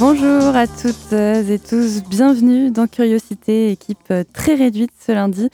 Bonjour 0.00 0.56
à 0.56 0.66
toutes 0.66 1.12
et 1.12 1.58
tous, 1.60 2.02
bienvenue 2.02 2.72
dans 2.72 2.88
Curiosité, 2.88 3.70
équipe 3.70 4.12
très 4.32 4.56
réduite 4.56 4.90
ce 4.98 5.12
lundi, 5.12 5.48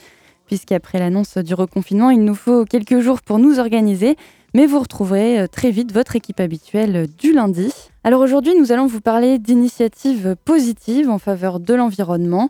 puisqu'après 0.47 0.97
l'annonce 0.97 1.37
du 1.37 1.53
reconfinement, 1.53 2.09
il 2.09 2.23
nous 2.23 2.33
faut 2.33 2.65
quelques 2.65 3.01
jours 3.01 3.21
pour 3.21 3.37
nous 3.37 3.59
organiser, 3.59 4.17
mais 4.55 4.65
vous 4.65 4.79
retrouverez 4.79 5.45
très 5.51 5.69
vite 5.69 5.93
votre 5.93 6.15
équipe 6.15 6.39
habituelle 6.39 7.07
du 7.19 7.33
lundi. 7.33 7.71
Alors 8.03 8.21
aujourd'hui, 8.21 8.53
nous 8.59 8.71
allons 8.71 8.87
vous 8.87 8.99
parler 8.99 9.37
d'initiatives 9.37 10.35
positives 10.43 11.09
en 11.09 11.19
faveur 11.19 11.59
de 11.59 11.75
l'environnement. 11.75 12.49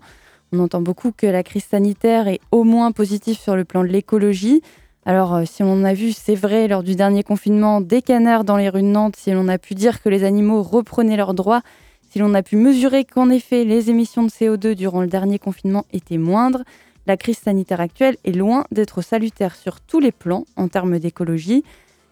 On 0.53 0.59
entend 0.59 0.81
beaucoup 0.81 1.11
que 1.11 1.27
la 1.27 1.43
crise 1.43 1.65
sanitaire 1.65 2.29
est 2.29 2.39
au 2.51 2.63
moins 2.63 2.93
positive 2.93 3.37
sur 3.37 3.57
le 3.57 3.65
plan 3.65 3.83
de 3.83 3.89
l'écologie, 3.89 4.61
alors, 5.03 5.33
euh, 5.33 5.43
si 5.45 5.63
on 5.63 5.83
a 5.83 5.95
vu, 5.95 6.11
c'est 6.11 6.35
vrai, 6.35 6.67
lors 6.67 6.83
du 6.83 6.95
dernier 6.95 7.23
confinement, 7.23 7.81
des 7.81 8.03
canards 8.03 8.43
dans 8.43 8.57
les 8.57 8.69
rues 8.69 8.83
de 8.83 8.87
Nantes, 8.87 9.15
si 9.17 9.31
l'on 9.31 9.47
a 9.47 9.57
pu 9.57 9.73
dire 9.73 10.01
que 10.01 10.09
les 10.09 10.23
animaux 10.23 10.61
reprenaient 10.61 11.17
leurs 11.17 11.33
droits, 11.33 11.63
si 12.11 12.19
l'on 12.19 12.35
a 12.35 12.43
pu 12.43 12.55
mesurer 12.55 13.03
qu'en 13.03 13.29
effet, 13.29 13.63
les 13.63 13.89
émissions 13.89 14.23
de 14.23 14.29
CO2 14.29 14.75
durant 14.75 15.01
le 15.01 15.07
dernier 15.07 15.39
confinement 15.39 15.85
étaient 15.91 16.19
moindres, 16.19 16.63
la 17.07 17.17
crise 17.17 17.39
sanitaire 17.39 17.81
actuelle 17.81 18.17
est 18.25 18.31
loin 18.31 18.65
d'être 18.71 19.01
salutaire 19.01 19.55
sur 19.55 19.81
tous 19.81 19.99
les 19.99 20.11
plans 20.11 20.45
en 20.55 20.67
termes 20.67 20.99
d'écologie. 20.99 21.63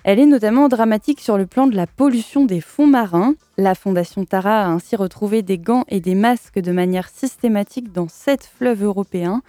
Elle 0.04 0.20
est 0.20 0.26
notamment 0.26 0.68
dramatique 0.68 1.20
sur 1.20 1.38
le 1.38 1.46
plan 1.46 1.68
de 1.68 1.76
la 1.76 1.86
pollution 1.86 2.46
des 2.46 2.62
fonds 2.62 2.88
marins. 2.88 3.36
La 3.58 3.76
Fondation 3.76 4.26
Tara 4.26 4.64
a 4.64 4.68
ainsi 4.68 4.96
retrouvé 4.96 5.44
des 5.44 5.60
gants 5.60 5.84
et 5.90 6.00
des 6.00 6.16
masques 6.16 6.60
de 6.60 6.72
manière 6.72 7.10
systématique 7.10 7.92
dans 7.92 8.08
sept 8.08 8.50
fleuves 8.58 8.84
européens. 8.84 9.44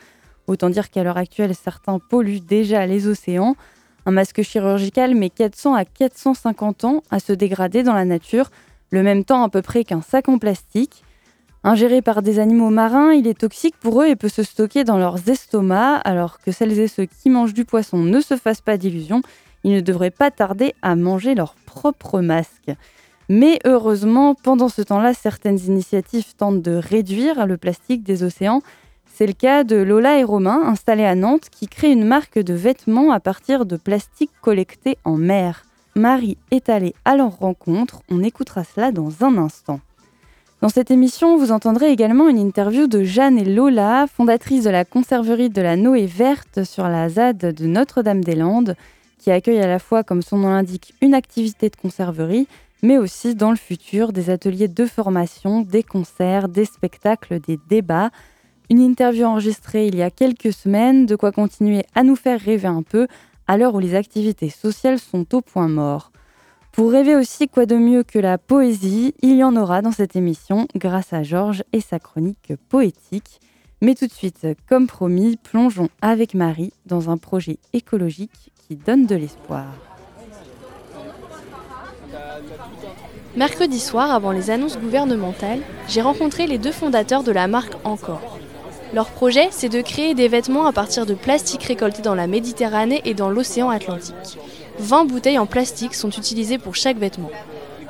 Autant 0.47 0.71
dire 0.71 0.91
qu'à 0.91 1.03
l'heure 1.03 1.17
actuelle, 1.17 1.55
certains 1.55 1.99
polluent 1.99 2.41
déjà 2.41 2.87
les 2.87 3.07
océans. 3.07 3.57
Un 4.07 4.11
masque 4.11 4.43
chirurgical 4.43 5.15
met 5.15 5.31
400 5.31 5.75
à 5.75 5.85
450 5.85 6.85
ans 6.85 7.03
à 7.11 7.21
se 7.21 7.33
dégrader 7.33 7.83
dans 7.83 7.95
la 7.95 8.05
nature, 8.05 8.51
le 8.91 9.03
même 9.03 9.25
temps 9.25 9.43
à 9.43 9.49
peu 9.49 9.63
près 9.63 9.85
qu'un 9.85 10.03
sac 10.03 10.29
en 10.29 10.39
plastique. 10.39 11.05
Ingéré 11.63 12.01
par 12.01 12.23
des 12.23 12.39
animaux 12.39 12.71
marins, 12.71 13.13
il 13.13 13.27
est 13.27 13.39
toxique 13.39 13.77
pour 13.79 14.03
eux 14.03 14.07
et 14.07 14.17
peut 14.17 14.31
se 14.31 14.43
stocker 14.43 14.83
dans 14.83 14.97
leurs 14.97 15.29
estomacs, 15.29 16.01
alors 16.05 16.39
que 16.39 16.53
celles 16.53 16.79
et 16.79 16.89
ceux 16.89 17.05
qui 17.05 17.29
mangent 17.29 17.53
du 17.53 17.67
poisson 17.67 17.99
ne 17.99 18.21
se 18.21 18.37
fassent 18.37 18.63
pas 18.63 18.79
d'illusions, 18.79 19.21
ils 19.63 19.75
ne 19.75 19.81
devraient 19.81 20.11
pas 20.11 20.31
tarder 20.31 20.75
à 20.81 20.97
manger 20.97 21.35
leur 21.35 21.55
propre 21.67 22.21
masque. 22.21 22.71
Mais 23.29 23.59
heureusement, 23.65 24.35
pendant 24.35 24.69
ce 24.69 24.83
temps-là, 24.83 25.15
certaines 25.15 25.61
initiatives 25.61 26.35
tentent 26.35 26.63
de 26.63 26.73
réduire 26.73 27.47
le 27.47 27.59
plastique 27.59 28.03
des 28.03 28.25
océans 28.25 28.63
c'est 29.21 29.27
le 29.27 29.35
cas 29.35 29.65
de 29.65 29.77
Lola 29.77 30.19
et 30.19 30.25
Romain, 30.25 30.63
installés 30.65 31.05
à 31.05 31.15
Nantes, 31.15 31.51
qui 31.51 31.69
créent 31.69 31.93
une 31.93 32.07
marque 32.07 32.39
de 32.39 32.55
vêtements 32.55 33.13
à 33.13 33.21
partir 33.21 33.67
de 33.67 33.77
plastique 33.77 34.31
collecté 34.41 34.97
en 35.05 35.19
mer. 35.19 35.67
Marie 35.95 36.39
est 36.51 36.71
allée 36.71 36.95
à 37.05 37.17
leur 37.17 37.37
rencontre, 37.37 38.01
on 38.11 38.23
écoutera 38.23 38.65
cela 38.65 38.93
dans 38.93 39.23
un 39.23 39.37
instant. 39.37 39.81
Dans 40.63 40.71
cette 40.71 40.91
émission, 40.91 41.37
vous 41.37 41.53
entendrez 41.53 41.93
également 41.93 42.31
une 42.31 42.39
interview 42.39 42.87
de 42.87 43.03
Jeanne 43.03 43.37
et 43.37 43.45
Lola, 43.45 44.07
fondatrices 44.07 44.65
de 44.65 44.71
la 44.71 44.87
conserverie 44.87 45.51
de 45.51 45.61
la 45.61 45.77
Noé 45.77 46.07
Verte 46.07 46.65
sur 46.65 46.89
la 46.89 47.11
ZAD 47.11 47.37
de 47.37 47.67
Notre-Dame-des-Landes, 47.67 48.75
qui 49.19 49.31
accueille 49.31 49.61
à 49.61 49.67
la 49.67 49.81
fois, 49.81 50.03
comme 50.03 50.23
son 50.23 50.39
nom 50.39 50.49
l'indique, 50.49 50.95
une 51.03 51.13
activité 51.13 51.69
de 51.69 51.77
conserverie, 51.77 52.49
mais 52.83 52.97
aussi 52.97 53.35
dans 53.35 53.51
le 53.51 53.59
futur 53.59 54.15
des 54.15 54.31
ateliers 54.31 54.69
de 54.69 54.87
formation, 54.87 55.61
des 55.61 55.83
concerts, 55.83 56.49
des 56.49 56.65
spectacles, 56.65 57.39
des 57.39 57.59
débats. 57.69 58.09
Une 58.71 58.79
interview 58.79 59.25
enregistrée 59.25 59.89
il 59.89 59.97
y 59.97 60.03
a 60.03 60.13
quelques 60.13 60.53
semaines, 60.53 61.05
de 61.05 61.17
quoi 61.17 61.33
continuer 61.33 61.85
à 61.97 62.05
nous 62.05 62.15
faire 62.15 62.41
rêver 62.41 62.69
un 62.69 62.85
peu 62.85 63.09
à 63.49 63.59
l'heure 63.59 63.75
où 63.75 63.81
les 63.81 63.97
activités 63.97 64.49
sociales 64.49 65.01
sont 65.01 65.35
au 65.35 65.41
point 65.41 65.67
mort. 65.67 66.13
Pour 66.71 66.93
rêver 66.93 67.17
aussi 67.17 67.49
quoi 67.49 67.67
de 67.67 67.75
mieux 67.75 68.05
que 68.05 68.21
la 68.21 68.39
poésie, 68.39 69.13
il 69.23 69.37
y 69.37 69.43
en 69.43 69.57
aura 69.57 69.83
dans 69.83 69.91
cette 69.91 70.15
émission 70.15 70.69
grâce 70.77 71.13
à 71.13 71.25
Georges 71.25 71.65
et 71.73 71.81
sa 71.81 71.99
chronique 71.99 72.53
poétique. 72.69 73.41
Mais 73.83 73.97
tout 73.97 74.07
de 74.07 74.13
suite, 74.13 74.47
comme 74.69 74.87
promis, 74.87 75.37
plongeons 75.37 75.89
avec 76.01 76.35
Marie 76.35 76.73
dans 76.87 77.11
un 77.11 77.17
projet 77.17 77.59
écologique 77.73 78.53
qui 78.55 78.77
donne 78.77 79.05
de 79.05 79.17
l'espoir. 79.17 79.67
Mercredi 83.35 83.81
soir, 83.81 84.13
avant 84.13 84.31
les 84.31 84.51
annonces 84.51 84.79
gouvernementales, 84.79 85.61
j'ai 85.89 86.03
rencontré 86.03 86.47
les 86.47 86.59
deux 86.59 86.73
fondateurs 86.73 87.25
de 87.25 87.33
la 87.33 87.49
marque 87.49 87.75
Encore. 87.83 88.40
Leur 88.93 89.07
projet, 89.07 89.49
c'est 89.53 89.69
de 89.69 89.81
créer 89.81 90.15
des 90.15 90.27
vêtements 90.27 90.67
à 90.67 90.73
partir 90.73 91.07
de 91.07 91.15
plastique 91.15 91.63
récolté 91.63 92.03
dans 92.03 92.17
la 92.17 92.27
Méditerranée 92.27 93.01
et 93.05 93.15
dans 93.15 93.31
l'océan 93.31 93.71
Atlantique. 93.71 94.39
20 94.81 95.05
bouteilles 95.05 95.39
en 95.39 95.47
plastique 95.47 95.95
sont 95.95 96.11
utilisées 96.11 96.59
pour 96.59 96.75
chaque 96.75 96.97
vêtement. 96.97 97.31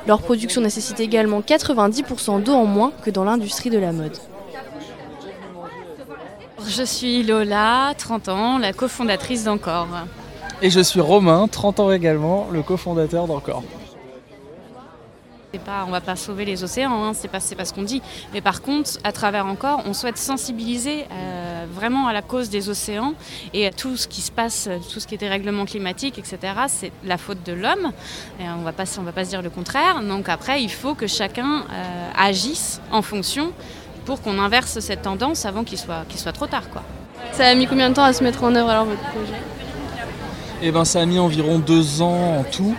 Leur 0.06 0.20
production 0.20 0.60
nécessite 0.60 1.00
également 1.00 1.40
90% 1.40 2.42
d'eau 2.42 2.52
en 2.52 2.66
moins 2.66 2.92
que 3.02 3.10
dans 3.10 3.24
l'industrie 3.24 3.70
de 3.70 3.78
la 3.78 3.92
mode. 3.92 4.16
Je 6.66 6.82
suis 6.82 7.22
Lola, 7.22 7.94
30 7.96 8.28
ans, 8.28 8.58
la 8.58 8.74
cofondatrice 8.74 9.44
d'Encore. 9.44 9.88
Et 10.60 10.68
je 10.68 10.80
suis 10.80 11.00
Romain, 11.00 11.48
30 11.48 11.80
ans 11.80 11.90
également, 11.90 12.48
le 12.52 12.62
cofondateur 12.62 13.26
d'Encore. 13.26 13.62
Pas, 15.58 15.84
on 15.84 15.90
va 15.90 16.00
pas 16.00 16.14
sauver 16.14 16.44
les 16.44 16.62
océans, 16.62 17.02
hein, 17.02 17.12
c'est 17.12 17.26
pas, 17.26 17.40
pas 17.40 17.64
ce 17.64 17.74
qu'on 17.74 17.82
dit. 17.82 18.00
Mais 18.32 18.40
par 18.40 18.62
contre, 18.62 18.92
à 19.02 19.10
travers 19.10 19.46
encore, 19.46 19.82
on 19.84 19.94
souhaite 19.94 20.16
sensibiliser 20.16 21.06
euh, 21.10 21.66
vraiment 21.74 22.06
à 22.06 22.12
la 22.12 22.22
cause 22.22 22.50
des 22.50 22.68
océans 22.68 23.14
et 23.52 23.66
à 23.66 23.72
tout 23.72 23.96
ce 23.96 24.06
qui 24.06 24.20
se 24.20 24.30
passe, 24.30 24.68
tout 24.92 25.00
ce 25.00 25.08
qui 25.08 25.16
est 25.16 25.18
dérèglement 25.18 25.64
climatique, 25.64 26.18
etc. 26.18 26.38
C'est 26.68 26.92
la 27.04 27.18
faute 27.18 27.42
de 27.44 27.52
l'homme. 27.52 27.90
On 28.38 28.62
va 28.62 28.70
pas, 28.70 28.84
on 28.98 29.02
va 29.02 29.10
pas 29.10 29.24
se 29.24 29.30
dire 29.30 29.42
le 29.42 29.50
contraire. 29.50 30.02
Donc 30.02 30.28
après, 30.28 30.62
il 30.62 30.70
faut 30.70 30.94
que 30.94 31.08
chacun 31.08 31.64
euh, 31.72 32.10
agisse 32.16 32.80
en 32.92 33.02
fonction 33.02 33.52
pour 34.04 34.22
qu'on 34.22 34.38
inverse 34.38 34.78
cette 34.78 35.02
tendance 35.02 35.46
avant 35.46 35.64
qu'il 35.64 35.78
soit, 35.78 36.04
qu'il 36.08 36.20
soit 36.20 36.32
trop 36.32 36.46
tard. 36.46 36.70
Quoi. 36.70 36.84
Ça 37.32 37.48
a 37.48 37.54
mis 37.56 37.66
combien 37.66 37.90
de 37.90 37.94
temps 37.94 38.04
à 38.04 38.12
se 38.12 38.22
mettre 38.22 38.44
en 38.44 38.54
œuvre 38.54 38.70
alors 38.70 38.84
votre 38.84 39.02
projet? 39.02 39.34
Eh 40.62 40.70
ben, 40.70 40.84
ça 40.84 41.00
a 41.00 41.06
mis 41.06 41.18
environ 41.18 41.58
deux 41.58 42.02
ans 42.02 42.38
en 42.38 42.44
tout. 42.44 42.76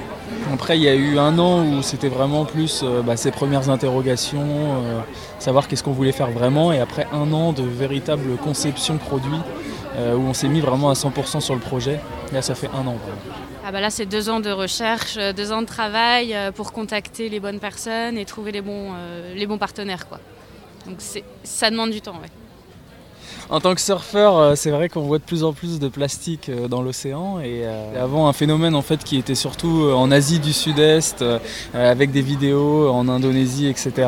Après, 0.53 0.78
il 0.78 0.84
y 0.84 0.89
a 0.89 0.95
eu 0.95 1.17
un 1.17 1.39
an 1.39 1.66
où 1.66 1.81
c'était 1.81 2.09
vraiment 2.09 2.44
plus 2.44 2.81
euh, 2.84 3.01
bah, 3.01 3.16
premières 3.31 3.69
interrogations, 3.69 4.44
euh, 4.44 5.00
savoir 5.39 5.67
qu'est-ce 5.67 5.84
qu'on 5.84 5.94
voulait 5.94 6.12
faire 6.12 6.29
vraiment. 6.29 6.73
Et 6.73 6.79
après 6.79 7.07
un 7.13 7.31
an 7.31 7.53
de 7.53 7.63
véritable 7.63 8.35
conception 8.38 8.97
produit, 8.97 9.39
euh, 9.95 10.16
où 10.16 10.22
on 10.22 10.34
s'est 10.34 10.50
mis 10.50 10.59
vraiment 10.59 10.89
à 10.89 10.94
100% 10.94 11.39
sur 11.39 11.53
le 11.53 11.62
projet. 11.62 12.00
Là, 12.34 12.41
ça 12.41 12.53
fait 12.53 12.69
un 12.73 12.85
an. 12.85 12.97
Ah 13.66 13.72
bah 13.72 13.79
là, 13.79 13.89
c'est 13.89 14.06
deux 14.06 14.29
ans 14.29 14.39
de 14.39 14.51
recherche, 14.51 15.17
deux 15.35 15.51
ans 15.51 15.62
de 15.62 15.67
travail 15.67 16.35
pour 16.56 16.73
contacter 16.73 17.29
les 17.29 17.39
bonnes 17.39 17.59
personnes 17.59 18.18
et 18.18 18.25
trouver 18.25 18.51
les 18.51 18.62
bons, 18.62 18.91
les 19.35 19.45
bons 19.45 19.57
partenaires. 19.57 20.07
Quoi. 20.07 20.19
Donc 20.88 20.97
ça 21.44 21.69
demande 21.69 21.91
du 21.91 22.01
temps. 22.01 22.13
Ouais 22.13 22.41
en 23.52 23.59
tant 23.59 23.75
que 23.75 23.81
surfeur, 23.81 24.38
euh, 24.38 24.56
c'est 24.56 24.72
vrai 24.72 24.88
qu'on 24.88 25.02
voit 25.02 25.18
de 25.18 25.24
plus 25.24 25.44
en 25.44 25.52
plus 25.52 25.78
de 25.78 25.90
plastique 25.90 26.47
euh, 26.47 26.69
dans 26.69 26.81
l'océan. 26.81 27.40
Et 27.42 27.64
euh, 27.66 28.02
avant, 28.02 28.30
un 28.30 28.34
phénomène 28.34 28.75
en 28.75 28.81
fait 28.81 29.03
qui 29.03 29.18
était 29.18 29.36
surtout 29.36 29.90
en 29.94 30.09
Asie 30.09 30.40
du 30.40 30.53
Sud-Est, 30.53 31.24
avec 31.74 32.12
des 32.12 32.22
vidéos 32.22 32.90
en 32.90 33.09
Indonésie, 33.09 33.68
etc., 33.68 34.08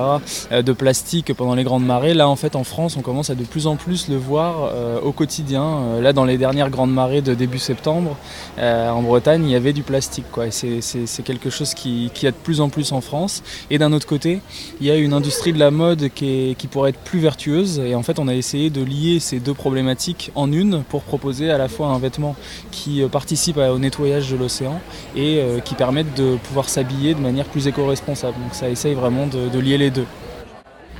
de 0.51 0.73
plastique 0.73 1.33
pendant 1.33 1.55
les 1.55 1.63
grandes 1.63 1.85
marées. 1.85 2.13
Là, 2.13 2.29
en 2.29 2.37
fait, 2.37 2.55
en 2.55 2.63
France, 2.63 2.95
on 2.97 3.01
commence 3.01 3.29
à 3.29 3.35
de 3.35 3.43
plus 3.43 3.67
en 3.67 3.75
plus 3.75 4.07
le 4.07 4.15
voir 4.15 4.71
au 5.03 5.11
quotidien. 5.11 5.99
Là, 6.01 6.13
dans 6.13 6.25
les 6.25 6.37
dernières 6.37 6.69
grandes 6.69 6.93
marées 6.93 7.21
de 7.21 7.33
début 7.33 7.59
septembre, 7.59 8.15
en 8.59 9.01
Bretagne, 9.01 9.43
il 9.45 9.51
y 9.51 9.55
avait 9.55 9.73
du 9.73 9.83
plastique. 9.83 10.25
C'est 10.51 11.23
quelque 11.23 11.49
chose 11.49 11.73
qui, 11.73 12.11
qui, 12.13 12.27
a 12.27 12.31
de 12.31 12.35
plus 12.35 12.61
en 12.61 12.69
plus 12.69 12.91
en 12.91 13.01
France. 13.01 13.43
Et 13.69 13.77
d'un 13.77 13.91
autre 13.93 14.07
côté, 14.07 14.39
il 14.79 14.87
y 14.87 14.91
a 14.91 14.95
une 14.95 15.13
industrie 15.13 15.53
de 15.53 15.59
la 15.59 15.71
mode 15.71 16.09
qui, 16.13 16.55
qui 16.57 16.67
pourrait 16.67 16.91
être 16.91 17.03
plus 17.03 17.19
vertueuse. 17.19 17.79
Et 17.79 17.95
en 17.95 18.03
fait, 18.03 18.19
on 18.19 18.27
a 18.27 18.35
essayé 18.35 18.69
de 18.69 18.83
lier 18.83 19.12
ces 19.19 19.39
deux 19.39 19.53
problématiques 19.53 20.31
en 20.35 20.51
une 20.51 20.83
pour 20.83 21.03
proposer 21.03 21.51
à 21.51 21.57
la 21.57 21.67
fois 21.67 21.87
un 21.87 21.99
vêtement 21.99 22.35
qui 22.71 23.01
euh, 23.01 23.07
participe 23.07 23.57
au 23.57 23.79
nettoyage 23.79 24.29
de 24.31 24.37
l'océan 24.37 24.79
et 25.15 25.39
euh, 25.39 25.59
qui 25.59 25.75
permette 25.75 26.13
de 26.15 26.37
pouvoir 26.37 26.69
s'habiller 26.69 27.13
de 27.13 27.19
manière 27.19 27.45
plus 27.45 27.67
éco-responsable. 27.67 28.35
Donc 28.41 28.53
ça 28.53 28.69
essaye 28.69 28.93
vraiment 28.93 29.27
de, 29.27 29.59
lier 29.59 29.77
les 29.77 29.91
deux. 29.91 30.05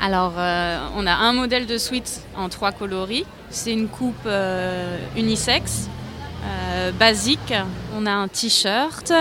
Alors, 0.01 0.33
euh, 0.37 0.79
on 0.95 1.05
a 1.07 1.13
un 1.13 1.33
modèle 1.33 1.65
de 1.65 1.77
suite 1.77 2.21
en 2.37 2.49
trois 2.49 2.71
coloris. 2.71 3.25
C'est 3.49 3.71
une 3.71 3.87
coupe 3.87 4.27
unisexe, 5.15 5.89
basique. 6.99 7.53
On 7.97 8.05
a 8.05 8.11
un 8.11 8.27
t-shirt, 8.27 9.13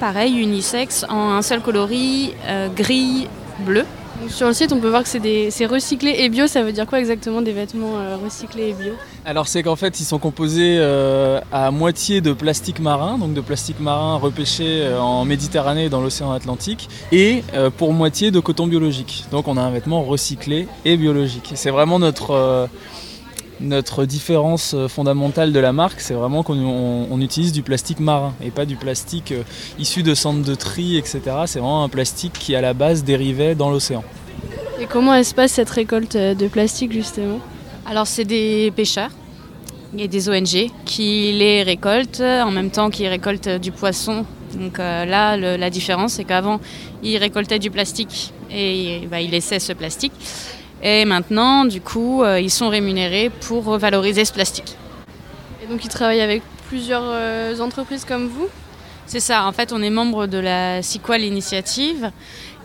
pareil, 0.00 0.38
unisexe, 0.38 1.04
en 1.08 1.32
un 1.32 1.42
seul 1.42 1.60
coloris, 1.60 2.32
gris, 2.74 3.28
bleu. 3.60 3.84
Sur 4.28 4.46
le 4.46 4.54
site, 4.54 4.72
on 4.72 4.80
peut 4.80 4.88
voir 4.88 5.02
que 5.02 5.08
c'est 5.08 5.66
recyclé 5.66 6.14
et 6.18 6.28
bio. 6.28 6.46
Ça 6.46 6.62
veut 6.62 6.72
dire 6.72 6.86
quoi 6.86 6.98
exactement 6.98 7.42
des 7.42 7.52
vêtements 7.52 7.98
euh, 7.98 8.16
recyclés 8.16 8.70
et 8.70 8.72
bio? 8.72 8.92
Alors 9.24 9.48
c'est 9.48 9.62
qu'en 9.62 9.76
fait 9.76 10.00
ils 10.00 10.04
sont 10.04 10.18
composés 10.18 10.76
euh, 10.78 11.40
à 11.52 11.70
moitié 11.70 12.20
de 12.20 12.32
plastique 12.32 12.80
marin, 12.80 13.18
donc 13.18 13.34
de 13.34 13.40
plastique 13.40 13.80
marin 13.80 14.16
repêché 14.16 14.82
euh, 14.82 15.00
en 15.00 15.24
Méditerranée 15.24 15.86
et 15.86 15.88
dans 15.88 16.00
l'océan 16.00 16.30
Atlantique, 16.32 16.88
et 17.12 17.42
pour 17.76 17.92
moitié 17.92 18.30
de 18.30 18.40
coton 18.40 18.66
biologique. 18.66 19.24
Donc 19.30 19.48
on 19.48 19.56
a 19.56 19.62
un 19.62 19.70
vêtement 19.70 20.02
recyclé 20.02 20.68
et 20.84 20.96
biologique. 20.96 21.52
C'est 21.54 21.70
vraiment 21.70 21.98
notre 21.98 22.68
notre 23.60 24.04
différence 24.04 24.74
fondamentale 24.88 25.52
de 25.52 25.60
la 25.60 25.72
marque, 25.72 26.00
c'est 26.00 26.14
vraiment 26.14 26.42
qu'on 26.42 27.20
utilise 27.20 27.52
du 27.52 27.62
plastique 27.62 28.00
marin 28.00 28.34
et 28.42 28.50
pas 28.50 28.66
du 28.66 28.76
plastique 28.76 29.32
issu 29.78 30.02
de 30.02 30.14
centres 30.14 30.42
de 30.42 30.54
tri, 30.54 30.96
etc. 30.96 31.20
C'est 31.46 31.60
vraiment 31.60 31.84
un 31.84 31.88
plastique 31.88 32.32
qui 32.32 32.54
à 32.54 32.60
la 32.60 32.74
base 32.74 33.04
dérivait 33.04 33.54
dans 33.54 33.70
l'océan. 33.70 34.04
Et 34.80 34.86
comment 34.86 35.22
se 35.22 35.34
passe 35.34 35.52
cette 35.52 35.70
récolte 35.70 36.16
de 36.16 36.48
plastique 36.48 36.92
justement? 36.92 37.38
Alors 37.86 38.06
c'est 38.06 38.24
des 38.24 38.72
pêcheurs 38.74 39.10
et 39.96 40.08
des 40.08 40.28
ONG 40.28 40.70
qui 40.84 41.32
les 41.32 41.62
récoltent 41.62 42.20
en 42.20 42.50
même 42.50 42.70
temps 42.70 42.90
qu'ils 42.90 43.08
récoltent 43.08 43.48
du 43.48 43.72
poisson. 43.72 44.24
Donc 44.54 44.78
euh, 44.78 45.04
là, 45.04 45.36
la 45.36 45.70
différence, 45.70 46.14
c'est 46.14 46.24
qu'avant, 46.24 46.60
ils 47.02 47.16
récoltaient 47.18 47.58
du 47.58 47.70
plastique 47.70 48.32
et 48.50 49.06
bah, 49.10 49.20
ils 49.20 49.30
laissaient 49.30 49.58
ce 49.58 49.72
plastique. 49.72 50.12
Et 50.86 51.06
maintenant, 51.06 51.64
du 51.64 51.80
coup, 51.80 52.22
euh, 52.22 52.38
ils 52.38 52.50
sont 52.50 52.68
rémunérés 52.68 53.30
pour 53.30 53.78
valoriser 53.78 54.26
ce 54.26 54.34
plastique. 54.34 54.76
Et 55.62 55.66
donc, 55.66 55.82
ils 55.82 55.88
travaillent 55.88 56.20
avec 56.20 56.42
plusieurs 56.68 57.04
euh, 57.06 57.58
entreprises 57.58 58.04
comme 58.04 58.28
vous? 58.28 58.48
C'est 59.06 59.20
ça. 59.20 59.46
En 59.46 59.52
fait, 59.52 59.72
on 59.72 59.80
est 59.80 59.88
membre 59.88 60.26
de 60.26 60.36
la 60.36 60.82
Sequal 60.82 61.22
Initiative 61.22 62.10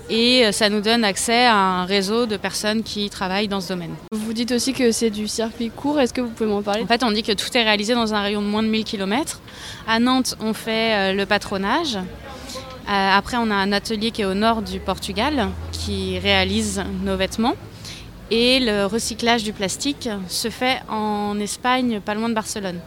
et 0.09 0.45
euh, 0.45 0.51
ça 0.51 0.67
nous 0.67 0.81
donne 0.81 1.05
accès 1.05 1.45
à 1.45 1.55
un 1.55 1.85
réseau 1.85 2.25
de 2.25 2.35
personnes 2.35 2.83
qui 2.83 3.09
travaillent 3.09 3.47
dans 3.47 3.61
ce 3.61 3.69
domaine. 3.69 3.95
Vous 4.11 4.33
dites 4.33 4.51
aussi 4.51 4.73
que 4.73 4.91
c'est 4.91 5.11
du 5.11 5.29
circuit 5.29 5.69
court, 5.69 6.01
est-ce 6.01 6.13
que 6.13 6.19
vous 6.19 6.29
pouvez 6.29 6.49
m'en 6.49 6.61
parler? 6.61 6.83
En 6.83 6.87
fait, 6.87 7.03
on 7.03 7.11
dit 7.11 7.23
que 7.23 7.31
tout 7.31 7.57
est 7.57 7.63
réalisé 7.63 7.93
dans 7.93 8.13
un 8.13 8.21
rayon 8.21 8.41
de 8.41 8.47
moins 8.47 8.63
de 8.63 8.67
1000 8.67 8.83
km. 8.83 9.39
À 9.87 9.99
Nantes, 9.99 10.35
on 10.41 10.53
fait 10.53 11.13
le 11.13 11.25
patronage. 11.25 11.97
Après, 12.87 13.37
on 13.37 13.51
a 13.51 13.55
un 13.55 13.71
atelier 13.71 14.09
qui 14.11 14.23
est 14.23 14.25
au 14.25 14.33
nord 14.33 14.63
du 14.63 14.79
Portugal 14.79 15.49
qui 15.71 16.17
réalise 16.17 16.83
nos 17.03 17.15
vêtements. 17.15 17.55
Et 18.31 18.59
le 18.59 18.85
recyclage 18.85 19.43
du 19.43 19.53
plastique 19.53 20.07
se 20.27 20.49
fait 20.49 20.81
en 20.89 21.39
Espagne, 21.39 21.99
pas 21.99 22.13
loin 22.13 22.29
de 22.29 22.33
Barcelone. 22.35 22.79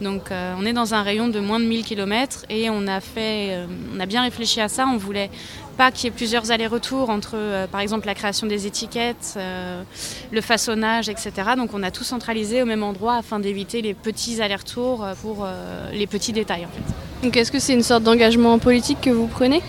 Donc 0.00 0.30
on 0.30 0.64
est 0.64 0.72
dans 0.72 0.94
un 0.94 1.02
rayon 1.02 1.28
de 1.28 1.40
moins 1.40 1.60
de 1.60 1.66
1000 1.66 1.84
km 1.84 2.46
et 2.48 2.70
on 2.70 2.86
a, 2.86 3.00
fait, 3.00 3.66
on 3.94 4.00
a 4.00 4.06
bien 4.06 4.22
réfléchi 4.22 4.60
à 4.60 4.68
ça. 4.68 4.86
On 4.86 4.96
voulait 4.96 5.30
pas 5.80 5.90
qu'il 5.90 6.04
y 6.04 6.08
ait 6.08 6.14
plusieurs 6.14 6.50
allers-retours 6.50 7.08
entre, 7.08 7.36
euh, 7.36 7.66
par 7.66 7.80
exemple, 7.80 8.06
la 8.06 8.14
création 8.14 8.46
des 8.46 8.66
étiquettes, 8.66 9.32
euh, 9.38 9.82
le 10.30 10.40
façonnage, 10.42 11.08
etc. 11.08 11.32
Donc 11.56 11.70
on 11.72 11.82
a 11.82 11.90
tout 11.90 12.04
centralisé 12.04 12.60
au 12.60 12.66
même 12.66 12.82
endroit 12.82 13.14
afin 13.14 13.40
d'éviter 13.40 13.80
les 13.80 13.94
petits 13.94 14.42
allers-retours 14.42 15.02
euh, 15.02 15.14
pour 15.22 15.46
les 15.90 16.06
petits 16.06 16.34
détails. 16.34 16.66
En 16.66 16.68
fait. 16.68 17.24
Donc 17.24 17.34
est-ce 17.34 17.50
que 17.50 17.58
c'est 17.58 17.72
une 17.72 17.82
sorte 17.82 18.02
d'engagement 18.02 18.58
politique 18.58 19.00
que 19.00 19.08
vous 19.08 19.26
prenez? 19.26 19.62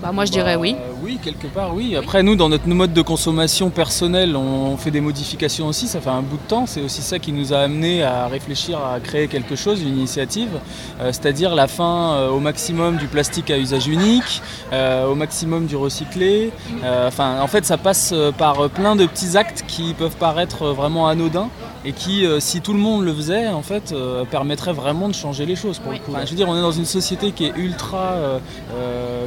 Bah, 0.00 0.12
moi 0.12 0.26
je 0.26 0.30
dirais 0.30 0.54
oui. 0.54 0.76
Oui, 1.02 1.18
quelque 1.22 1.46
part 1.46 1.74
oui. 1.74 1.96
Après 1.96 2.22
nous, 2.22 2.36
dans 2.36 2.50
notre 2.50 2.68
mode 2.68 2.92
de 2.92 3.00
consommation 3.00 3.70
personnel, 3.70 4.36
on 4.36 4.76
fait 4.76 4.90
des 4.90 5.00
modifications 5.00 5.66
aussi, 5.66 5.88
ça 5.88 6.00
fait 6.00 6.10
un 6.10 6.20
bout 6.20 6.36
de 6.36 6.48
temps. 6.48 6.66
C'est 6.66 6.82
aussi 6.82 7.00
ça 7.00 7.18
qui 7.18 7.32
nous 7.32 7.54
a 7.54 7.58
amené 7.58 8.02
à 8.02 8.26
réfléchir 8.26 8.78
à 8.84 9.00
créer 9.00 9.26
quelque 9.26 9.56
chose, 9.56 9.80
une 9.80 9.96
initiative, 9.96 10.50
euh, 11.00 11.06
c'est-à-dire 11.06 11.54
la 11.54 11.68
fin 11.68 12.12
euh, 12.12 12.28
au 12.28 12.38
maximum 12.38 12.98
du 12.98 13.06
plastique 13.06 13.50
à 13.50 13.58
usage 13.58 13.86
unique, 13.86 14.42
euh, 14.72 15.06
au 15.06 15.14
maximum 15.14 15.66
du 15.66 15.76
recyclé. 15.76 16.50
en 16.84 17.46
fait, 17.46 17.64
ça 17.64 17.78
passe 17.78 18.14
par 18.36 18.68
plein 18.68 18.94
de 18.94 19.06
petits 19.06 19.38
actes 19.38 19.64
qui 19.66 19.94
peuvent 19.94 20.16
paraître 20.16 20.68
vraiment 20.68 21.08
anodins 21.08 21.48
et 21.84 21.92
qui, 21.92 22.24
si 22.40 22.60
tout 22.60 22.72
le 22.72 22.78
monde 22.78 23.04
le 23.04 23.14
faisait, 23.14 23.48
en 23.48 23.62
fait, 23.62 23.94
permettrait 24.30 24.72
vraiment 24.72 25.08
de 25.08 25.14
changer 25.14 25.46
les 25.46 25.56
choses. 25.56 25.78
Pour 25.78 25.92
le 25.92 25.98
coup. 25.98 26.12
je 26.24 26.30
veux 26.30 26.36
dire, 26.36 26.48
on 26.48 26.56
est 26.56 26.60
dans 26.60 26.72
une 26.72 26.84
société 26.84 27.32
qui 27.32 27.46
est 27.46 27.56
ultra 27.56 28.40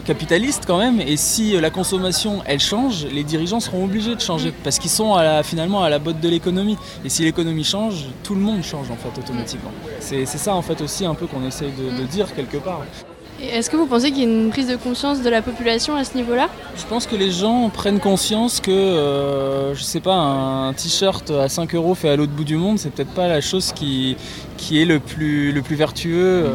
capitaliste 0.06 0.64
quand 0.68 0.78
même. 0.78 1.02
Et 1.02 1.18
si 1.18 1.60
la 1.60 1.70
consommation 1.70 2.42
elle 2.46 2.60
change, 2.60 3.06
les 3.06 3.24
dirigeants 3.24 3.60
seront 3.60 3.86
obligés 3.86 4.16
de 4.16 4.22
changer 4.22 4.54
parce 4.64 4.80
qu'ils 4.80 4.90
sont 4.90 5.16
à 5.16 5.44
finalement 5.44 5.84
à 5.84 5.90
la 5.90 6.00
botte 6.00 6.20
de 6.20 6.30
l'économie. 6.30 6.78
Et 7.06 7.10
si 7.10 7.24
l'économie 7.24 7.64
change, 7.64 8.06
tout 8.24 8.36
le 8.36 8.42
monde 8.42 8.64
change 8.64 8.90
en 8.92 8.96
fait 8.96 9.20
automatiquement. 9.20 9.72
C'est 10.00 10.26
ça 10.26 10.56
en 10.56 10.62
fait 10.62 10.82
aussi 10.82 11.06
un 11.06 11.16
peu 11.16 11.28
qu'on 11.28 11.46
essaye 11.46 11.72
de, 11.72 12.04
dire 12.06 12.34
quelque 12.36 12.58
part. 12.58 12.82
Est-ce 13.52 13.70
que 13.70 13.76
vous 13.76 13.88
pensez 13.88 14.12
qu'il 14.12 14.24
y 14.24 14.26
a 14.26 14.30
une 14.30 14.50
prise 14.50 14.68
de 14.68 14.78
conscience 14.78 15.22
de 15.22 15.30
la 15.30 15.42
population 15.42 15.96
à 15.96 16.06
ce 16.06 16.16
niveau-là? 16.16 16.50
Je 16.78 16.86
pense 16.86 17.06
que 17.06 17.16
les 17.16 17.30
gens 17.30 17.70
prennent 17.70 18.00
conscience 18.00 18.62
que, 18.62 18.72
euh, 18.72 19.76
je 19.76 19.84
sais 19.84 20.00
pas, 20.00 20.16
un 20.16 20.74
t-shirt 20.74 21.30
à 21.30 21.50
5 21.50 21.76
euros 21.76 21.94
fait 21.94 22.10
à 22.10 22.16
l'autre 22.16 22.32
bout 22.32 22.46
du 22.46 22.56
monde, 22.56 22.80
c'est 22.80 22.90
peut-être 22.90 23.14
pas 23.14 23.28
la 23.28 23.42
chose 23.42 23.74
qui, 23.74 24.16
est 24.72 24.86
le 24.86 25.00
plus, 25.00 25.52
le 25.52 25.62
plus 25.62 25.76
vertueux. 25.76 26.52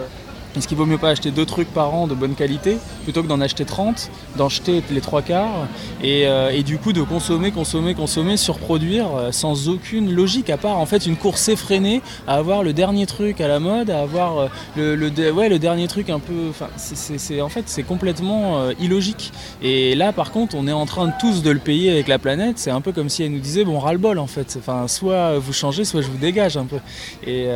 Est-ce 0.59 0.67
qu'il 0.67 0.77
vaut 0.77 0.87
mieux 0.87 0.99
pas 0.99 1.11
acheter 1.11 1.31
deux 1.31 1.47
trucs 1.47 1.73
par 1.73 1.95
an 1.95 2.09
de 2.09 2.15
bonne 2.15 2.35
qualité 2.35 2.79
plutôt 3.05 3.23
que 3.23 3.29
d'en 3.29 3.41
acheter 3.41 3.65
30, 3.65 4.11
d'en 4.37 4.47
acheter 4.47 4.83
les 4.91 5.01
trois 5.01 5.23
quarts 5.23 5.69
euh, 6.03 6.51
et, 6.51 6.65
du 6.65 6.79
coup 6.79 6.93
de 6.93 7.03
consommer, 7.03 7.53
consommer, 7.53 7.95
consommer, 7.95 8.37
surproduire 8.37 9.07
euh, 9.17 9.31
sans 9.31 9.69
aucune 9.69 10.13
logique 10.13 10.51
à 10.51 10.57
part 10.57 10.79
en 10.79 10.87
fait 10.87 11.07
une 11.07 11.15
course 11.15 11.49
effrénée 11.49 12.03
à 12.27 12.35
avoir 12.35 12.65
le 12.65 12.73
dernier 12.73 13.07
truc 13.07 13.41
à 13.41 13.47
la 13.47 13.61
mode, 13.61 13.89
à 13.89 14.01
avoir 14.01 14.39
euh, 14.39 14.49
le, 14.77 14.97
le, 14.97 15.31
ouais, 15.31 15.49
le 15.49 15.61
dernier 15.61 15.87
truc 15.87 16.11
un 16.11 16.19
peu. 16.19 16.51
C'est, 16.77 17.41
en 17.41 17.49
fait 17.49 17.65
c'est 17.67 17.85
complètement 17.85 18.71
illogique. 18.81 19.33
Et 19.63 19.95
là 19.95 20.13
par 20.13 20.33
contre 20.33 20.57
on 20.57 20.67
est 20.67 20.73
en 20.73 20.87
train 20.87 21.07
de 21.07 21.13
tous 21.21 21.43
de 21.43 21.51
le 21.51 21.61
payer 21.61 21.93
avec 21.93 22.09
la 22.09 22.19
planète. 22.19 22.59
C'est 22.59 22.73
un 22.73 22.81
peu 22.81 22.91
comme 22.91 23.09
si 23.09 23.23
elle 23.23 23.31
nous 23.31 23.39
disait 23.39 23.65
bon 23.65 23.79
ras 23.79 23.93
le 23.93 23.99
bol 23.99 24.19
en 24.19 24.27
fait. 24.27 24.57
Enfin 24.59 24.89
soit 24.89 25.39
vous 25.39 25.53
changez, 25.53 25.85
soit 25.85 26.01
je 26.01 26.09
vous 26.09 26.19
dégage 26.19 26.57
un 26.57 26.65
peu. 26.65 26.79
Et 27.25 27.47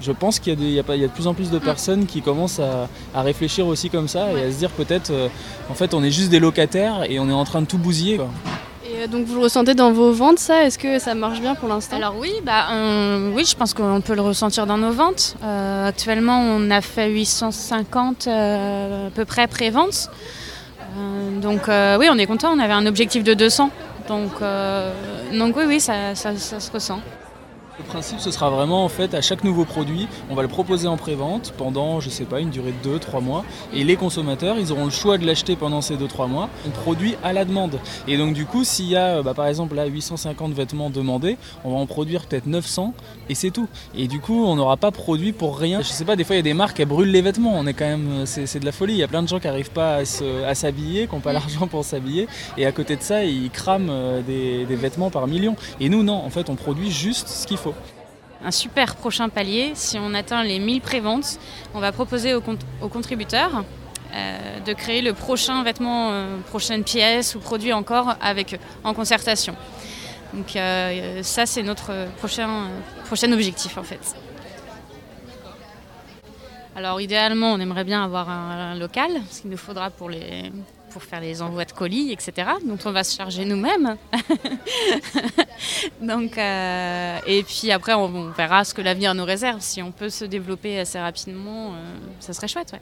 je 0.00 0.12
pense 0.12 0.38
qu'il 0.38 0.52
y 0.52 0.78
a, 0.78 0.84
il 0.94 1.00
y 1.00 1.04
a 1.04 1.08
de 1.08 1.12
plus 1.12 1.26
en 1.26 1.34
plus 1.34 1.50
de 1.50 1.58
personnes 1.58 1.95
qui 2.04 2.20
commencent 2.20 2.60
à, 2.60 3.22
réfléchir 3.22 3.66
aussi 3.66 3.88
comme 3.88 4.08
ça 4.08 4.32
et 4.32 4.42
à 4.42 4.52
se 4.52 4.58
dire 4.58 4.70
peut-être 4.70 5.10
euh, 5.10 5.28
en 5.70 5.74
fait 5.74 5.94
on 5.94 6.04
est 6.04 6.10
juste 6.10 6.28
des 6.28 6.38
locataires 6.38 7.04
et 7.08 7.18
on 7.18 7.28
est 7.30 7.32
en 7.32 7.44
train 7.44 7.62
de 7.62 7.66
tout 7.66 7.78
bousiller. 7.78 8.20
Et 8.84 9.02
euh, 9.02 9.06
donc 9.06 9.26
vous 9.26 9.36
le 9.36 9.40
ressentez 9.40 9.74
dans 9.74 9.92
vos 9.92 10.12
ventes 10.12 10.38
ça? 10.38 10.64
Est-ce 10.64 10.78
que 10.78 10.98
ça 10.98 11.14
marche 11.14 11.40
bien 11.40 11.54
pour 11.54 11.68
l'instant? 11.68 11.96
Alors 11.96 12.14
oui, 12.18 12.32
bah, 12.44 12.66
oui, 13.34 13.44
je 13.46 13.56
pense 13.56 13.72
qu'on 13.72 14.00
peut 14.02 14.14
le 14.14 14.20
ressentir 14.20 14.66
dans 14.66 14.76
nos 14.76 14.92
ventes. 14.92 15.36
Euh, 15.42 15.88
actuellement 15.88 16.40
on 16.40 16.70
a 16.70 16.82
fait 16.82 17.10
850 17.10 18.28
à 18.28 19.10
peu 19.14 19.24
près 19.24 19.46
pré-ventes. 19.46 20.10
donc 21.40 21.62
oui, 21.68 22.08
on 22.10 22.18
est 22.18 22.26
content, 22.26 22.52
on 22.52 22.58
avait 22.58 22.74
un 22.74 22.86
objectif 22.86 23.24
de 23.24 23.32
200. 23.32 23.70
Donc, 24.08 24.32
donc 25.32 25.56
oui, 25.56 25.64
oui, 25.66 25.80
ça 25.80 26.14
se 26.14 26.70
ressent. 26.70 27.00
Le 27.78 27.84
principe, 27.84 28.20
ce 28.20 28.30
sera 28.30 28.48
vraiment 28.48 28.86
en 28.86 28.88
fait 28.88 29.12
à 29.12 29.20
chaque 29.20 29.44
nouveau 29.44 29.66
produit, 29.66 30.08
on 30.30 30.34
va 30.34 30.40
le 30.40 30.48
proposer 30.48 30.88
en 30.88 30.96
pré-vente 30.96 31.52
pendant, 31.58 32.00
je 32.00 32.08
sais 32.08 32.24
pas, 32.24 32.40
une 32.40 32.48
durée 32.48 32.72
de 32.82 32.98
2-3 32.98 33.22
mois. 33.22 33.44
Et 33.74 33.84
les 33.84 33.96
consommateurs, 33.96 34.56
ils 34.58 34.72
auront 34.72 34.86
le 34.86 34.90
choix 34.90 35.18
de 35.18 35.26
l'acheter 35.26 35.56
pendant 35.56 35.82
ces 35.82 35.96
2-3 35.96 36.26
mois. 36.26 36.48
On 36.66 36.70
produit 36.70 37.16
à 37.22 37.34
la 37.34 37.44
demande. 37.44 37.78
Et 38.08 38.16
donc, 38.16 38.32
du 38.32 38.46
coup, 38.46 38.64
s'il 38.64 38.86
y 38.86 38.96
a 38.96 39.20
bah, 39.22 39.34
par 39.34 39.46
exemple 39.46 39.74
là 39.74 39.84
850 39.84 40.54
vêtements 40.54 40.88
demandés, 40.88 41.36
on 41.64 41.72
va 41.72 41.76
en 41.76 41.84
produire 41.84 42.24
peut-être 42.24 42.46
900 42.46 42.94
et 43.28 43.34
c'est 43.34 43.50
tout. 43.50 43.68
Et 43.94 44.08
du 44.08 44.20
coup, 44.20 44.46
on 44.46 44.56
n'aura 44.56 44.78
pas 44.78 44.90
produit 44.90 45.32
pour 45.32 45.58
rien. 45.58 45.82
Je 45.82 45.88
sais 45.88 46.06
pas, 46.06 46.16
des 46.16 46.24
fois, 46.24 46.36
il 46.36 46.38
y 46.38 46.40
a 46.40 46.44
des 46.44 46.54
marques 46.54 46.78
qui 46.78 46.84
brûlent 46.86 47.12
les 47.12 47.22
vêtements. 47.22 47.52
On 47.54 47.66
est 47.66 47.74
quand 47.74 47.84
même, 47.84 48.24
c'est 48.24 48.58
de 48.58 48.64
la 48.64 48.72
folie. 48.72 48.94
Il 48.94 48.98
y 48.98 49.02
a 49.02 49.08
plein 49.08 49.22
de 49.22 49.28
gens 49.28 49.38
qui 49.38 49.48
n'arrivent 49.48 49.70
pas 49.70 49.96
à 50.46 50.54
s'habiller, 50.54 51.08
qui 51.08 51.14
n'ont 51.14 51.20
pas 51.20 51.34
l'argent 51.34 51.66
pour 51.66 51.84
s'habiller. 51.84 52.26
Et 52.56 52.64
à 52.64 52.72
côté 52.72 52.96
de 52.96 53.02
ça, 53.02 53.22
ils 53.22 53.50
crament 53.50 53.90
euh, 53.90 54.22
des, 54.22 54.64
des 54.64 54.76
vêtements 54.76 55.10
par 55.10 55.26
millions. 55.26 55.56
Et 55.78 55.90
nous, 55.90 56.02
non, 56.02 56.14
en 56.14 56.30
fait, 56.30 56.48
on 56.48 56.54
produit 56.54 56.90
juste 56.90 57.28
ce 57.28 57.46
qu'il 57.46 57.58
faut 57.58 57.65
un 58.44 58.50
super 58.50 58.96
prochain 58.96 59.28
palier. 59.28 59.72
Si 59.74 59.98
on 59.98 60.14
atteint 60.14 60.42
les 60.42 60.58
1000 60.58 60.80
préventes, 60.80 61.38
on 61.74 61.80
va 61.80 61.92
proposer 61.92 62.34
aux, 62.34 62.42
contributeurs 62.88 63.64
euh, 64.14 64.60
de 64.60 64.72
créer 64.72 65.02
le 65.02 65.12
prochain 65.12 65.62
vêtement, 65.62 66.10
euh, 66.10 66.38
prochaine 66.48 66.84
pièce 66.84 67.34
ou 67.34 67.40
produit 67.40 67.72
encore 67.72 68.14
avec 68.20 68.54
eux, 68.54 68.58
en 68.84 68.94
concertation. 68.94 69.56
Donc 70.32 70.56
euh, 70.56 71.22
ça, 71.22 71.46
c'est 71.46 71.62
notre 71.62 71.92
prochain, 72.18 72.68
prochain 73.06 73.32
objectif 73.32 73.78
en 73.78 73.82
fait. 73.82 74.14
Alors 76.76 77.00
idéalement, 77.00 77.52
on 77.52 77.58
aimerait 77.58 77.84
bien 77.84 78.04
avoir 78.04 78.28
un, 78.28 78.74
local, 78.74 79.10
ce 79.30 79.40
qu'il 79.40 79.50
nous 79.50 79.56
faudra 79.56 79.88
pour 79.88 80.10
les, 80.10 80.52
pour 80.96 81.04
faire 81.04 81.20
les 81.20 81.42
envois 81.42 81.66
de 81.66 81.72
colis, 81.72 82.10
etc. 82.10 82.52
dont 82.64 82.78
on 82.86 82.90
va 82.90 83.04
se 83.04 83.14
charger 83.14 83.44
nous-mêmes. 83.44 83.98
Donc, 86.00 86.38
euh, 86.38 87.18
et 87.26 87.42
puis 87.42 87.70
après, 87.70 87.92
on, 87.92 88.30
verra 88.30 88.64
ce 88.64 88.72
que 88.72 88.80
l'avenir 88.80 89.14
nous 89.14 89.26
réserve. 89.26 89.60
Si 89.60 89.82
on 89.82 89.92
peut 89.92 90.08
se 90.08 90.24
développer 90.24 90.78
assez 90.78 90.98
rapidement, 90.98 91.74
euh, 91.74 91.82
ça 92.18 92.32
serait 92.32 92.48
chouette. 92.48 92.72
Ouais. 92.72 92.80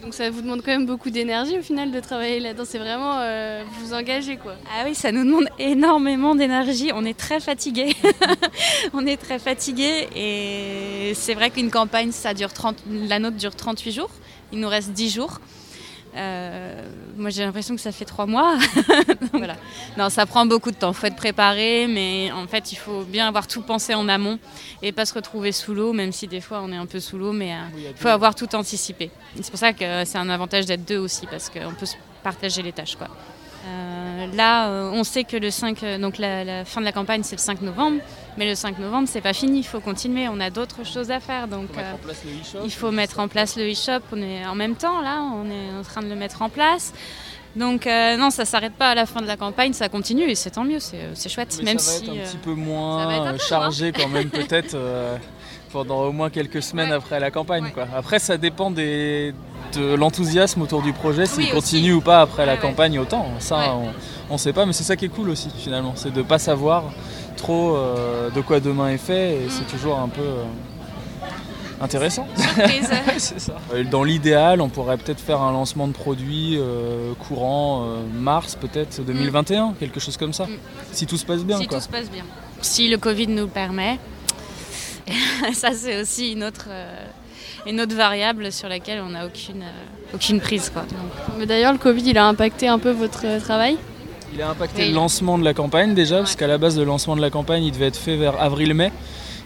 Donc 0.00 0.14
ça 0.14 0.30
vous 0.30 0.42
demande 0.42 0.60
quand 0.60 0.70
même 0.70 0.86
beaucoup 0.86 1.10
d'énergie 1.10 1.58
au 1.58 1.62
final 1.62 1.90
de 1.90 1.98
travailler 1.98 2.38
là-dedans. 2.38 2.62
C'est 2.64 2.78
vraiment 2.78 3.18
euh, 3.18 3.64
vous 3.80 3.94
engager 3.94 4.36
quoi. 4.36 4.54
Ah 4.72 4.84
oui, 4.84 4.94
ça 4.94 5.10
nous 5.10 5.24
demande 5.24 5.48
énormément 5.58 6.36
d'énergie. 6.36 6.92
On 6.94 7.04
est 7.04 7.18
très 7.18 7.40
fatigué. 7.40 7.96
on 8.92 9.04
est 9.08 9.16
très 9.16 9.40
fatigué 9.40 10.08
et 10.14 11.14
c'est 11.14 11.34
vrai 11.34 11.50
qu'une 11.50 11.70
campagne, 11.70 12.12
ça 12.12 12.32
dure 12.32 12.52
30, 12.52 12.76
la 12.86 13.18
nôtre 13.18 13.38
dure 13.38 13.56
38 13.56 13.90
jours. 13.90 14.10
Il 14.52 14.60
nous 14.60 14.68
reste 14.68 14.92
10 14.92 15.14
jours. 15.14 15.40
Euh, 16.16 16.82
moi, 17.16 17.30
j'ai 17.30 17.44
l'impression 17.44 17.74
que 17.74 17.80
ça 17.80 17.92
fait 17.92 18.04
trois 18.04 18.26
mois. 18.26 18.56
voilà. 19.32 19.56
Non, 19.96 20.08
ça 20.10 20.26
prend 20.26 20.46
beaucoup 20.46 20.70
de 20.70 20.76
temps. 20.76 20.90
Il 20.92 20.94
faut 20.94 21.06
être 21.06 21.16
préparé, 21.16 21.86
mais 21.88 22.30
en 22.32 22.46
fait, 22.46 22.72
il 22.72 22.76
faut 22.76 23.02
bien 23.02 23.26
avoir 23.26 23.46
tout 23.46 23.62
pensé 23.62 23.94
en 23.94 24.08
amont 24.08 24.38
et 24.82 24.92
pas 24.92 25.06
se 25.06 25.14
retrouver 25.14 25.52
sous 25.52 25.74
l'eau, 25.74 25.92
même 25.92 26.12
si 26.12 26.28
des 26.28 26.40
fois 26.40 26.60
on 26.62 26.72
est 26.72 26.76
un 26.76 26.86
peu 26.86 27.00
sous 27.00 27.18
l'eau, 27.18 27.32
mais 27.32 27.52
il 27.76 27.96
faut 27.96 28.08
avoir 28.08 28.34
tout 28.34 28.54
anticipé. 28.54 29.10
C'est 29.36 29.50
pour 29.50 29.58
ça 29.58 29.72
que 29.72 30.04
c'est 30.04 30.18
un 30.18 30.28
avantage 30.28 30.66
d'être 30.66 30.84
deux 30.84 30.98
aussi, 30.98 31.26
parce 31.26 31.50
qu'on 31.50 31.74
peut 31.74 31.86
se 31.86 31.96
partager 32.22 32.62
les 32.62 32.72
tâches. 32.72 32.96
Quoi. 32.96 33.08
Euh, 33.66 34.26
là, 34.34 34.68
euh, 34.68 34.90
on 34.92 35.04
sait 35.04 35.24
que 35.24 35.36
le 35.36 35.50
5, 35.50 35.82
euh, 35.82 35.98
donc 35.98 36.18
la, 36.18 36.64
fin 36.64 36.80
de 36.80 36.84
la 36.84 36.92
campagne, 36.92 37.22
c'est 37.22 37.36
le 37.36 37.40
5 37.40 37.62
novembre, 37.62 37.98
mais 38.36 38.46
le 38.46 38.54
5 38.54 38.78
novembre, 38.78 39.08
c'est 39.08 39.20
pas 39.20 39.32
fini, 39.32 39.58
il 39.58 39.64
faut 39.64 39.80
continuer, 39.80 40.28
on 40.28 40.40
a 40.40 40.50
d'autres 40.50 40.84
choses 40.84 41.10
à 41.10 41.20
faire. 41.20 41.48
Donc, 41.48 41.68
il 42.64 42.72
faut 42.72 42.90
mettre 42.90 43.18
en 43.20 43.28
place 43.28 43.56
le 43.56 43.70
e-shop. 43.70 44.02
On 44.12 44.22
est 44.22 44.46
en 44.46 44.54
même 44.54 44.74
temps 44.74 45.00
là, 45.00 45.22
on 45.22 45.50
est 45.50 45.78
en 45.78 45.82
train 45.82 46.02
de 46.02 46.08
le 46.08 46.16
mettre 46.16 46.42
en 46.42 46.48
place. 46.48 46.92
Donc 47.56 47.86
non, 47.86 48.30
ça 48.30 48.44
s'arrête 48.44 48.74
pas 48.74 48.90
à 48.90 48.94
la 48.96 49.06
fin 49.06 49.20
de 49.20 49.26
la 49.26 49.36
campagne, 49.36 49.72
ça 49.72 49.88
continue 49.88 50.24
et 50.24 50.34
c'est 50.34 50.50
tant 50.50 50.64
mieux, 50.64 50.80
c'est 50.80 51.28
chouette. 51.28 51.62
même 51.62 51.78
ça 51.78 51.92
va 51.92 51.98
si, 51.98 52.04
être 52.04 52.10
un 52.10 52.30
petit 52.30 52.36
peu 52.38 52.54
moins 52.54 53.38
chargé 53.38 53.92
quand 53.92 54.08
même 54.08 54.28
peut-être 54.28 54.76
pendant 55.74 56.04
au 56.04 56.12
moins 56.12 56.30
quelques 56.30 56.62
semaines 56.62 56.92
après 56.92 57.18
la 57.18 57.32
campagne. 57.32 57.72
Quoi. 57.74 57.86
Après, 57.94 58.20
ça 58.20 58.38
dépend 58.38 58.70
des, 58.70 59.34
de 59.74 59.94
l'enthousiasme 59.94 60.62
autour 60.62 60.82
du 60.82 60.92
projet, 60.92 61.26
s'il 61.26 61.50
continue 61.50 61.94
ou 61.94 62.00
pas 62.00 62.20
après 62.20 62.46
la 62.46 62.56
campagne 62.56 62.96
autant. 62.98 63.26
Ça, 63.40 63.76
on 64.30 64.34
ne 64.34 64.38
sait 64.38 64.52
pas, 64.52 64.66
mais 64.66 64.72
c'est 64.72 64.84
ça 64.84 64.94
qui 64.96 65.06
est 65.06 65.08
cool 65.08 65.30
aussi 65.30 65.50
finalement, 65.58 65.92
c'est 65.96 66.12
de 66.12 66.18
ne 66.18 66.22
pas 66.22 66.38
savoir 66.38 66.84
trop 67.36 67.76
euh, 67.76 68.30
de 68.30 68.40
quoi 68.40 68.60
demain 68.60 68.90
est 68.90 68.98
fait 68.98 69.34
et 69.34 69.48
c'est 69.48 69.64
mm. 69.64 69.76
toujours 69.76 69.98
un 69.98 70.08
peu 70.08 70.22
euh, 70.22 70.44
intéressant. 71.80 72.26
Euh, 73.72 73.84
dans 73.90 74.04
l'idéal, 74.04 74.60
on 74.60 74.68
pourrait 74.68 74.96
peut-être 74.96 75.20
faire 75.20 75.42
un 75.42 75.52
lancement 75.52 75.88
de 75.88 75.92
produit 75.92 76.58
courant 77.26 77.86
mars 78.14 78.56
peut-être 78.60 79.02
2021, 79.02 79.66
mm. 79.66 79.74
quelque 79.80 79.98
chose 79.98 80.16
comme 80.16 80.32
ça, 80.32 80.44
mm. 80.44 80.56
si 80.92 81.06
tout 81.06 81.16
se 81.16 81.26
passe 81.26 81.44
bien. 81.44 81.58
Si 81.58 81.66
tout 81.66 81.80
se 81.80 81.88
passe 81.88 82.10
bien. 82.10 82.24
Si 82.62 82.88
le 82.88 82.96
Covid 82.96 83.26
nous 83.26 83.48
permet, 83.48 83.98
ça 85.52 85.72
c'est 85.72 86.00
aussi 86.00 86.32
une 86.32 86.44
autre 86.44 86.68
une 87.66 87.80
autre 87.80 87.94
variable 87.94 88.52
sur 88.52 88.68
laquelle 88.68 89.00
on 89.00 89.10
n'a 89.10 89.26
aucune, 89.26 89.62
euh, 89.62 90.14
aucune 90.14 90.40
prise. 90.40 90.70
Quoi. 90.70 90.84
Mais 91.38 91.46
d'ailleurs, 91.46 91.72
le 91.72 91.78
Covid, 91.78 92.02
il 92.02 92.18
a 92.18 92.26
impacté 92.26 92.68
un 92.68 92.78
peu 92.78 92.90
votre 92.90 93.22
euh, 93.24 93.40
travail? 93.40 93.76
Il 94.34 94.42
a 94.42 94.50
impacté 94.50 94.88
le 94.88 94.94
lancement 94.94 95.38
de 95.38 95.44
la 95.44 95.54
campagne 95.54 95.94
déjà, 95.94 96.18
parce 96.18 96.36
qu'à 96.36 96.46
la 96.46 96.58
base, 96.58 96.76
le 96.78 96.84
lancement 96.84 97.16
de 97.16 97.20
la 97.20 97.30
campagne, 97.30 97.64
il 97.64 97.72
devait 97.72 97.86
être 97.86 97.96
fait 97.96 98.16
vers 98.16 98.40
avril-mai. 98.40 98.92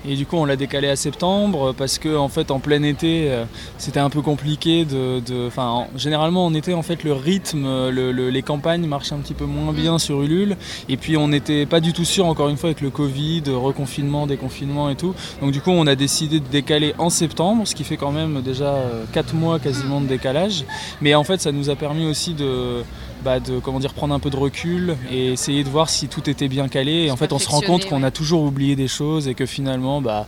Et 0.07 0.15
du 0.15 0.27
coup, 0.27 0.37
on 0.37 0.45
l'a 0.45 0.57
décalé 0.57 0.89
à 0.89 0.97
septembre 0.97 1.75
parce 1.77 1.99
que 1.99 2.17
en 2.17 2.29
fait, 2.29 2.51
en 2.51 2.61
plein 2.61 2.83
été, 2.83 3.31
euh, 3.31 3.45
c'était 3.79 4.01
un 4.01 4.11
peu 4.11 4.23
compliqué 4.23 4.85
de. 4.85 5.47
Enfin, 5.47 5.87
généralement 5.97 6.47
en 6.47 6.55
été, 6.55 6.75
en 6.75 6.83
fait, 6.83 7.05
le 7.05 7.13
rythme, 7.13 7.89
les 7.91 8.43
campagnes 8.43 8.87
marchent 8.87 9.13
un 9.13 9.19
petit 9.19 9.35
peu 9.35 9.45
moins 9.45 9.73
bien 9.73 9.99
sur 9.99 10.23
Ulule. 10.23 10.57
Et 10.89 10.97
puis, 10.97 11.17
on 11.17 11.29
n'était 11.29 11.67
pas 11.67 11.81
du 11.81 11.93
tout 11.93 12.05
sûr, 12.05 12.27
encore 12.27 12.49
une 12.49 12.57
fois, 12.57 12.69
avec 12.69 12.81
le 12.81 12.91
Covid, 12.91 13.43
reconfinement, 13.49 14.27
déconfinement 14.27 14.91
et 14.91 14.97
tout. 14.97 15.15
Donc, 15.41 15.53
du 15.53 15.61
coup, 15.61 15.71
on 15.71 15.87
a 15.87 15.95
décidé 15.95 16.41
de 16.41 16.49
décaler 16.49 16.95
en 16.99 17.11
septembre, 17.11 17.67
ce 17.67 17.75
qui 17.75 17.85
fait 17.85 17.97
quand 17.97 18.13
même 18.13 18.43
déjà 18.43 18.77
4 19.13 19.35
mois 19.35 19.59
quasiment 19.59 20.01
de 20.01 20.07
décalage. 20.07 20.65
Mais 21.01 21.15
en 21.15 21.25
fait, 21.25 21.41
ça 21.41 21.53
nous 21.53 21.71
a 21.71 21.77
permis 21.77 22.07
aussi 22.07 22.35
de 22.35 22.83
bah, 23.29 23.41
de 23.41 23.59
comment 23.59 23.79
dire, 23.79 23.93
prendre 23.93 24.15
un 24.15 24.21
peu 24.21 24.31
de 24.31 24.39
recul 24.39 24.97
et 25.11 25.33
essayer 25.33 25.63
de 25.63 25.69
voir 25.69 25.91
si 25.91 26.09
tout 26.09 26.31
était 26.31 26.49
bien 26.49 26.67
calé. 26.67 26.93
Et 26.93 27.11
en 27.11 27.17
fait, 27.17 27.35
on 27.35 27.39
se 27.39 27.47
rend 27.47 27.61
compte 27.61 27.85
qu'on 27.85 28.03
a 28.03 28.11
toujours 28.11 28.43
oublié 28.43 28.75
des 28.75 28.89
choses 28.89 29.29
et 29.29 29.35
que 29.35 29.45
finalement, 29.45 30.01
bah, 30.01 30.27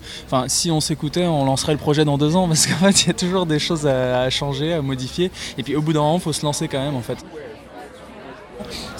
si 0.48 0.70
on 0.70 0.80
s'écoutait, 0.80 1.24
on 1.24 1.46
lancerait 1.46 1.72
le 1.72 1.78
projet 1.78 2.04
dans 2.04 2.18
deux 2.18 2.36
ans 2.36 2.46
parce 2.48 2.66
qu'en 2.66 2.74
fait, 2.74 3.04
il 3.04 3.06
y 3.06 3.10
a 3.10 3.14
toujours 3.14 3.46
des 3.46 3.58
choses 3.58 3.86
à, 3.86 4.20
à, 4.20 4.28
changer, 4.28 4.74
à 4.74 4.82
modifier. 4.82 5.30
Et 5.56 5.62
puis 5.62 5.76
au 5.76 5.80
bout 5.80 5.94
d'un 5.94 6.00
moment, 6.00 6.16
il 6.16 6.20
faut 6.20 6.34
se 6.34 6.44
lancer 6.44 6.68
quand 6.68 6.78
même 6.78 6.94
en 6.94 7.00
fait. 7.00 7.16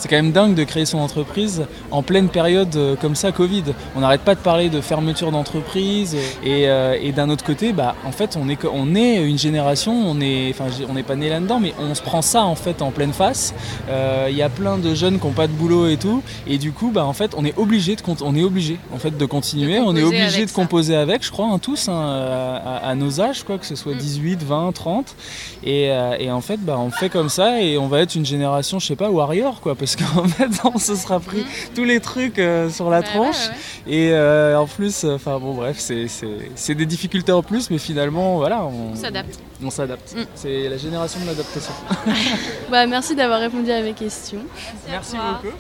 C'est 0.01 0.09
quand 0.09 0.17
même 0.17 0.33
dingue 0.33 0.55
de 0.55 0.65
créer 0.65 0.87
son 0.87 0.97
entreprise 0.97 1.67
en 1.91 2.03
pleine 2.03 2.31
période 2.31 2.75
euh, 2.75 2.97
comme 2.97 3.15
ça, 3.15 3.33
Covid. 3.33 3.65
On 3.95 4.01
n'arrête 4.01 4.23
pas 4.23 4.35
de 4.35 4.41
parler 4.41 4.71
de 4.71 4.81
fermeture 4.81 5.31
d'entreprise 5.31 6.17
et, 6.43 6.69
euh, 6.69 7.13
d'un 7.13 7.29
autre 7.29 7.45
côté, 7.45 7.75
bah, 7.75 7.95
en 8.07 8.13
fait, 8.13 8.39
on 8.41 8.49
est, 8.49 8.59
on 8.65 8.95
est 8.95 9.23
une 9.23 9.37
génération, 9.37 9.93
on 9.93 10.15
n'est 10.15 10.55
on 10.89 10.95
n'est 10.95 11.03
pas 11.03 11.17
né 11.17 11.29
là-dedans, 11.29 11.61
mais 11.61 11.75
on 11.79 11.95
se 11.95 12.01
prend 12.01 12.23
ça 12.23 12.45
en 12.45 12.55
fait 12.55 12.81
en 12.81 12.93
pleine 12.93 13.13
face. 13.13 13.53
Euh, 13.91 14.29
il 14.31 14.37
y 14.37 14.43
a 14.43 14.49
plein 14.49 14.79
de 14.79 14.95
jeunes 14.95 15.19
qui 15.19 15.27
n'ont 15.27 15.35
pas 15.35 15.47
de 15.47 15.53
boulot 15.53 15.87
et 15.89 15.99
tout, 15.99 16.23
et 16.47 16.57
du 16.57 16.73
coup, 16.73 16.91
bah, 16.93 17.05
en 17.05 17.13
fait, 17.13 17.35
on 17.37 17.45
est 17.45 17.57
obligé 17.59 17.95
de, 17.95 18.03
on 18.23 18.35
est 18.35 18.43
obligé 18.43 18.79
en 18.95 18.99
fait 18.99 19.19
de 19.19 19.27
continuer, 19.27 19.81
on 19.81 19.95
est 19.95 20.03
obligé 20.03 20.47
de 20.47 20.51
composer 20.51 20.97
avec, 20.97 21.23
je 21.23 21.31
crois, 21.31 21.49
hein, 21.53 21.59
tous 21.59 21.91
hein, 21.91 22.81
à, 22.83 22.95
nos 22.95 23.21
âges, 23.21 23.43
quoi, 23.45 23.59
que 23.59 23.67
ce 23.67 23.77
soit 23.77 23.95
18, 23.95 24.43
20, 24.43 24.73
30, 24.73 25.15
et, 25.65 25.91
en 26.31 26.41
fait, 26.41 26.59
bah, 26.59 26.79
on 26.79 26.91
fait 26.91 27.11
comme 27.11 27.29
ça 27.29 27.61
et 27.61 27.77
on 27.77 27.89
va 27.89 28.01
être 28.01 28.15
une 28.15 28.25
génération, 28.27 28.79
je 28.79 28.87
sais 28.87 28.97
pas, 28.97 29.11
warrior, 29.11 29.61
quoi, 29.61 29.75
parce 29.75 29.90
qu'en 29.97 30.25
fait, 30.29 30.49
on 30.65 30.79
se 30.79 30.95
sera 30.95 31.21
pris 31.21 31.43
mm. 31.43 31.75
tous 31.75 31.85
les 31.85 32.01
trucs 32.01 32.39
euh, 32.39 32.71
sur 32.71 32.91
la 32.91 33.03
tronche. 33.03 33.49
Et 33.87 34.11
euh, 34.13 34.59
en 34.59 34.67
plus, 34.67 35.05
euh, 35.05 35.15
enfin 35.15 35.39
bon, 35.39 35.55
bref, 35.55 35.79
c'est 35.79 36.75
des 36.75 36.87
difficultés 36.87 37.33
en 37.33 37.43
plus, 37.43 37.71
mais 37.71 37.79
finalement, 37.79 38.37
voilà. 38.37 38.65
On 38.65 38.95
s'adapte. 38.95 39.39
On 39.63 39.71
s'adapte. 39.71 40.15
Mm. 40.17 40.25
C'est 40.35 40.69
la 40.69 40.77
génération 40.77 41.21
de 41.21 41.27
l'adaptation. 41.27 41.73
bah, 42.71 42.87
merci 42.87 43.15
d'avoir 43.15 43.41
répondu 43.41 43.71
à 43.71 43.83
mes 43.83 43.95
questions. 43.95 44.43
Merci, 44.89 45.17
beaucoup. 45.17 45.55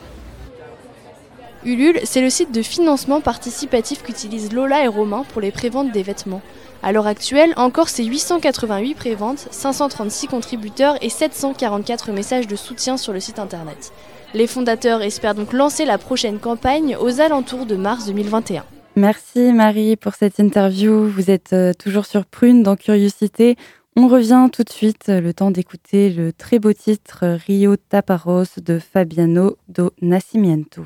Ulule, 1.62 2.00
c'est 2.04 2.22
le 2.22 2.30
site 2.30 2.52
de 2.52 2.62
financement 2.62 3.20
participatif 3.20 4.02
qu'utilisent 4.02 4.50
Lola 4.50 4.82
et 4.82 4.88
Romain 4.88 5.24
pour 5.28 5.42
les 5.42 5.50
préventes 5.50 5.92
des 5.92 6.02
vêtements. 6.02 6.40
À 6.82 6.92
l'heure 6.92 7.06
actuelle, 7.06 7.52
encore 7.56 7.90
c'est 7.90 8.04
888 8.04 8.94
préventes, 8.94 9.48
536 9.50 10.28
contributeurs 10.28 10.96
et 11.02 11.10
744 11.10 12.12
messages 12.12 12.46
de 12.46 12.56
soutien 12.56 12.96
sur 12.96 13.12
le 13.12 13.20
site 13.20 13.38
internet. 13.38 13.92
Les 14.34 14.46
fondateurs 14.46 15.02
espèrent 15.02 15.34
donc 15.34 15.52
lancer 15.52 15.84
la 15.84 15.98
prochaine 15.98 16.38
campagne 16.38 16.96
aux 17.00 17.20
alentours 17.20 17.66
de 17.66 17.76
mars 17.76 18.06
2021. 18.06 18.64
Merci 18.96 19.52
Marie 19.52 19.96
pour 19.96 20.14
cette 20.14 20.38
interview. 20.38 21.08
Vous 21.08 21.30
êtes 21.30 21.52
euh, 21.52 21.72
toujours 21.72 22.06
sur 22.06 22.26
Prune 22.26 22.62
dans 22.62 22.76
Curiosité. 22.76 23.56
On 23.96 24.08
revient 24.08 24.48
tout 24.52 24.62
de 24.62 24.70
suite, 24.70 25.08
euh, 25.08 25.20
le 25.20 25.34
temps 25.34 25.50
d'écouter 25.50 26.10
le 26.10 26.32
très 26.32 26.58
beau 26.58 26.72
titre 26.72 27.38
Rio 27.46 27.76
Taparos 27.76 28.60
de 28.62 28.78
Fabiano 28.78 29.56
do 29.68 29.90
Nascimento. 30.00 30.82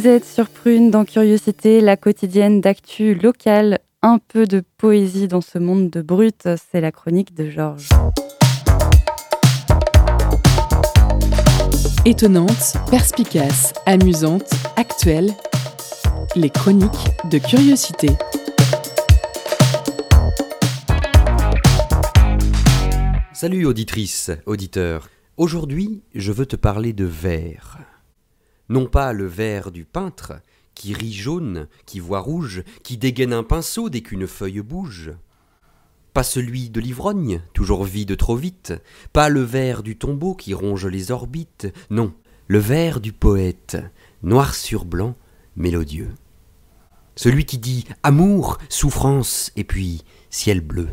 Vous 0.00 0.08
êtes 0.08 0.24
sur 0.24 0.48
Prune 0.48 0.90
dans 0.90 1.04
Curiosité, 1.04 1.82
la 1.82 1.94
quotidienne 1.94 2.62
d'actu 2.62 3.14
locale. 3.14 3.80
Un 4.00 4.18
peu 4.18 4.46
de 4.46 4.62
poésie 4.78 5.28
dans 5.28 5.42
ce 5.42 5.58
monde 5.58 5.90
de 5.90 6.00
brut, 6.00 6.48
c'est 6.70 6.80
la 6.80 6.90
chronique 6.90 7.34
de 7.34 7.50
Georges. 7.50 7.90
Étonnante, 12.06 12.78
perspicace, 12.90 13.74
amusante, 13.84 14.50
actuelle, 14.76 15.34
les 16.34 16.48
chroniques 16.48 17.10
de 17.30 17.36
Curiosité. 17.36 18.08
Salut 23.34 23.66
auditrice, 23.66 24.30
auditeur. 24.46 25.10
Aujourd'hui, 25.36 26.00
je 26.14 26.32
veux 26.32 26.46
te 26.46 26.56
parler 26.56 26.94
de 26.94 27.04
verre. 27.04 27.76
Non 28.70 28.86
pas 28.86 29.12
le 29.12 29.26
verre 29.26 29.72
du 29.72 29.84
peintre, 29.84 30.34
qui 30.76 30.94
rit 30.94 31.12
jaune, 31.12 31.66
qui 31.86 31.98
voit 31.98 32.20
rouge, 32.20 32.62
qui 32.84 32.96
dégaine 32.96 33.32
un 33.32 33.42
pinceau 33.42 33.90
dès 33.90 34.00
qu'une 34.00 34.28
feuille 34.28 34.60
bouge. 34.60 35.10
Pas 36.14 36.22
celui 36.22 36.70
de 36.70 36.80
l'ivrogne, 36.80 37.42
toujours 37.52 37.82
vide 37.82 38.16
trop 38.16 38.36
vite, 38.36 38.72
pas 39.12 39.28
le 39.28 39.40
verre 39.42 39.82
du 39.82 39.98
tombeau 39.98 40.36
qui 40.36 40.54
ronge 40.54 40.86
les 40.86 41.10
orbites, 41.10 41.66
non, 41.90 42.14
le 42.46 42.60
verre 42.60 43.00
du 43.00 43.12
poète, 43.12 43.76
noir 44.22 44.54
sur 44.54 44.84
blanc, 44.84 45.16
mélodieux. 45.56 46.14
Celui 47.16 47.46
qui 47.46 47.58
dit 47.58 47.86
amour, 48.04 48.58
souffrance, 48.68 49.50
et 49.56 49.64
puis 49.64 50.04
ciel 50.30 50.60
bleu. 50.60 50.90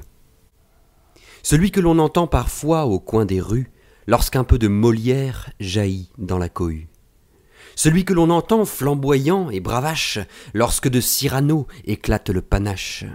Celui 1.43 1.69
que 1.69 1.79
l'on 1.79 1.99
entend 1.99 2.25
parfois 2.25 2.87
au 2.87 2.99
coin 2.99 3.25
des 3.25 3.39
rues, 3.39 3.69
lorsqu'un 4.07 4.43
peu 4.43 4.57
de 4.57 4.67
Molière 4.67 5.51
jaillit 5.59 6.09
dans 6.17 6.39
la 6.39 6.49
cohue. 6.49 6.87
Celui 7.77 8.05
que 8.05 8.13
l'on 8.13 8.31
entend 8.31 8.65
flamboyant 8.65 9.51
et 9.51 9.59
bravache, 9.59 10.17
lorsque 10.55 10.87
de 10.87 10.99
Cyrano 10.99 11.67
éclate 11.85 12.31
le 12.31 12.41
panache. 12.41 13.05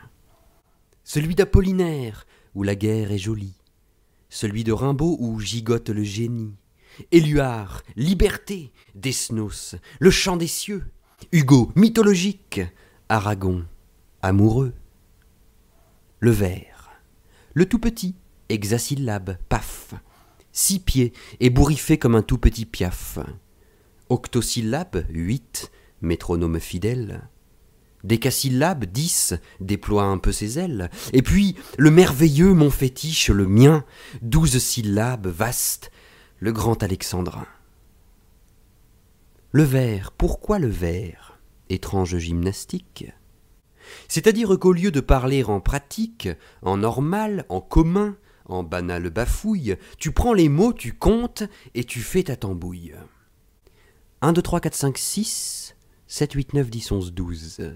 Celui 1.03 1.35
d'Apollinaire, 1.35 2.29
où 2.55 2.63
la 2.63 2.77
guerre 2.77 3.11
est 3.11 3.19
jolie, 3.19 3.57
celui 4.29 4.63
de 4.63 4.71
Rimbaud, 4.71 5.17
où 5.19 5.41
gigote 5.41 5.91
le 5.91 6.05
génie, 6.05 6.55
Éluard, 7.11 7.83
liberté, 7.97 8.73
Desnos, 8.95 9.75
le 9.99 10.11
chant 10.13 10.37
des 10.37 10.47
cieux, 10.47 10.85
Hugo, 11.33 11.73
mythologique, 11.75 12.61
Aragon, 13.09 13.65
amoureux. 14.23 14.75
Le 16.21 16.31
vers, 16.31 16.93
le 17.53 17.67
tout 17.67 17.81
petit, 17.81 18.15
hexasyllabe, 18.49 19.39
paf, 19.49 19.95
six 20.53 20.79
pieds, 20.79 21.13
ébouriffé 21.41 21.99
comme 21.99 22.15
un 22.15 22.23
tout 22.23 22.39
petit 22.39 22.65
piaf. 22.65 23.19
Octosyllabe, 24.13 25.07
huit, 25.09 25.73
métronome 26.03 26.61
fidèle. 26.61 27.31
Décasyllabe, 28.05 28.85
dix, 28.85 29.33
déploie 29.59 30.03
un 30.03 30.19
peu 30.19 30.33
ses 30.33 30.59
ailes. 30.59 30.91
Et 31.15 31.23
puis, 31.23 31.57
le 31.79 31.91
merveilleux, 31.91 32.53
mon 32.53 32.69
fétiche, 32.69 33.31
le 33.31 33.47
mien, 33.47 33.87
douze 34.21 34.59
syllabes, 34.59 35.29
vaste, 35.29 35.93
le 36.41 36.53
grand 36.53 36.83
alexandrin. 36.83 37.47
Le 39.51 39.63
vers, 39.63 40.13
pourquoi 40.13 40.59
le 40.59 40.69
vers 40.69 41.41
Étrange 41.71 42.19
gymnastique? 42.19 43.11
C'est-à-dire 44.09 44.59
qu'au 44.59 44.75
lieu 44.75 44.91
de 44.91 45.01
parler 45.01 45.43
en 45.43 45.61
pratique, 45.61 46.29
en 46.61 46.77
normal, 46.77 47.47
en 47.49 47.63
commun, 47.63 48.19
en 48.45 48.63
banal 48.63 49.09
bafouille, 49.09 49.77
tu 49.97 50.13
prends 50.13 50.35
les 50.35 50.51
mots, 50.51 50.75
tu 50.75 50.93
comptes, 50.93 51.45
et 51.73 51.85
tu 51.85 52.01
fais 52.01 52.25
ta 52.25 52.37
tambouille. 52.37 52.93
1, 54.25 54.33
2, 54.35 54.41
3, 54.41 54.61
4, 54.61 54.75
5, 54.77 54.99
6, 54.99 55.77
7, 56.07 56.33
8, 56.33 56.55
9, 56.55 56.71
10, 56.71 56.93
11, 56.93 57.13
12. 57.13 57.75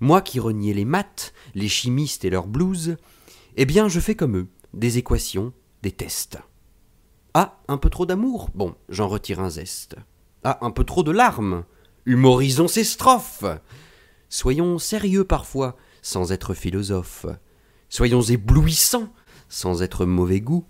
Moi 0.00 0.20
qui 0.20 0.40
reniais 0.40 0.74
les 0.74 0.84
maths, 0.84 1.32
les 1.54 1.68
chimistes 1.68 2.24
et 2.24 2.30
leurs 2.30 2.48
blues, 2.48 2.96
eh 3.56 3.64
bien 3.64 3.86
je 3.86 4.00
fais 4.00 4.16
comme 4.16 4.36
eux, 4.36 4.48
des 4.74 4.98
équations, 4.98 5.52
des 5.82 5.92
tests. 5.92 6.38
Ah, 7.32 7.60
un 7.68 7.78
peu 7.78 7.90
trop 7.90 8.06
d'amour? 8.06 8.50
Bon, 8.56 8.74
j'en 8.88 9.06
retire 9.06 9.38
un 9.38 9.48
zeste. 9.48 9.94
Ah, 10.42 10.58
un 10.62 10.72
peu 10.72 10.82
trop 10.82 11.04
de 11.04 11.12
larmes? 11.12 11.64
Humorisons 12.06 12.66
ces 12.66 12.82
strophes 12.82 13.44
Soyons 14.28 14.80
sérieux 14.80 15.22
parfois, 15.22 15.76
sans 16.02 16.32
être 16.32 16.54
philosophes. 16.54 17.26
Soyons 17.88 18.22
éblouissants, 18.22 19.12
sans 19.48 19.84
être 19.84 20.06
mauvais 20.06 20.40
goût. 20.40 20.66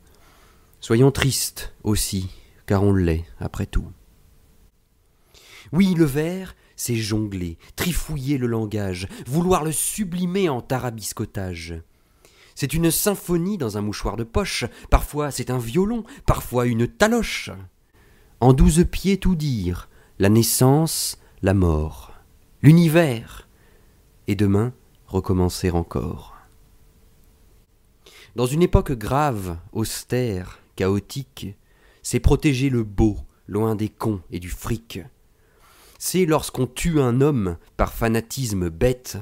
Soyons 0.81 1.13
tristes 1.13 1.75
aussi, 1.83 2.29
car 2.67 2.83
on 2.83 2.93
l'est, 2.93 3.25
après 3.41 3.65
tout. 3.65 3.91
Oui, 5.73 5.95
le 5.95 6.05
verre, 6.05 6.55
c'est 6.77 6.97
jongler, 6.97 7.59
trifouiller 7.75 8.39
le 8.39 8.47
langage, 8.47 9.09
vouloir 9.27 9.65
le 9.65 9.73
sublimer 9.73 10.49
en 10.49 10.61
tarabiscotage. 10.61 11.75
C'est 12.55 12.73
une 12.73 12.91
symphonie 12.91 13.59
dans 13.59 13.77
un 13.77 13.83
mouchoir 13.83 14.17
de 14.17 14.25
poche, 14.25 14.65
parfois 14.91 15.31
c'est 15.31 15.51
un 15.51 15.59
violon, 15.59 16.05
parfois 16.25 16.67
une 16.67 16.89
taloche. 16.89 17.51
En 18.41 18.53
douze 18.53 18.85
pieds 18.91 19.19
tout 19.19 19.35
dire, 19.35 19.89
la 20.19 20.29
naissance, 20.29 21.19
la 21.43 21.55
mort, 21.55 22.13
l'univers, 22.63 23.49
et 24.27 24.35
demain 24.35 24.73
recommencer 25.07 25.71
encore. 25.71 26.37
Dans 28.35 28.47
une 28.47 28.63
époque 28.63 28.93
grave, 28.93 29.59
austère, 29.73 30.59
chaotique, 30.77 31.57
c'est 32.03 32.21
protéger 32.21 32.69
le 32.69 32.85
beau, 32.85 33.17
loin 33.49 33.75
des 33.75 33.89
cons 33.89 34.21
et 34.31 34.41
du 34.41 34.51
fric, 34.51 35.01
c'est 35.99 36.27
lorsqu'on 36.27 36.67
tue 36.67 37.01
un 37.01 37.21
homme 37.21 37.57
par 37.77 37.93
fanatisme 37.93 38.69
bête, 38.69 39.19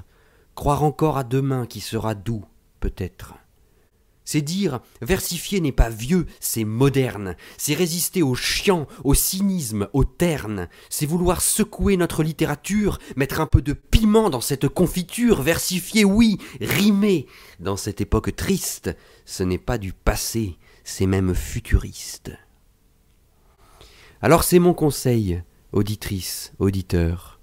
croire 0.54 0.82
encore 0.82 1.18
à 1.18 1.24
demain 1.24 1.66
qui 1.66 1.80
sera 1.80 2.14
doux, 2.14 2.44
peut-être. 2.80 3.34
C'est 4.26 4.40
dire 4.40 4.80
versifier 5.02 5.60
n'est 5.60 5.72
pas 5.72 5.90
vieux, 5.90 6.26
c'est 6.40 6.64
moderne, 6.64 7.36
c'est 7.58 7.74
résister 7.74 8.22
au 8.22 8.34
chiant, 8.34 8.86
au 9.04 9.12
cynisme, 9.12 9.88
au 9.92 10.04
terne, 10.04 10.68
c'est 10.88 11.04
vouloir 11.04 11.42
secouer 11.42 11.98
notre 11.98 12.22
littérature, 12.22 12.98
mettre 13.16 13.40
un 13.40 13.46
peu 13.46 13.60
de 13.60 13.74
piment 13.74 14.30
dans 14.30 14.40
cette 14.40 14.68
confiture, 14.68 15.42
versifier, 15.42 16.06
oui, 16.06 16.38
rimer. 16.60 17.26
Dans 17.60 17.76
cette 17.76 18.00
époque 18.00 18.34
triste, 18.34 18.96
ce 19.26 19.42
n'est 19.42 19.58
pas 19.58 19.76
du 19.76 19.92
passé, 19.92 20.56
c'est 20.84 21.06
même 21.06 21.34
futuriste. 21.34 22.32
Alors 24.22 24.42
c'est 24.42 24.58
mon 24.58 24.72
conseil, 24.72 25.42
auditrice, 25.74 26.52
auditeur. 26.60 27.40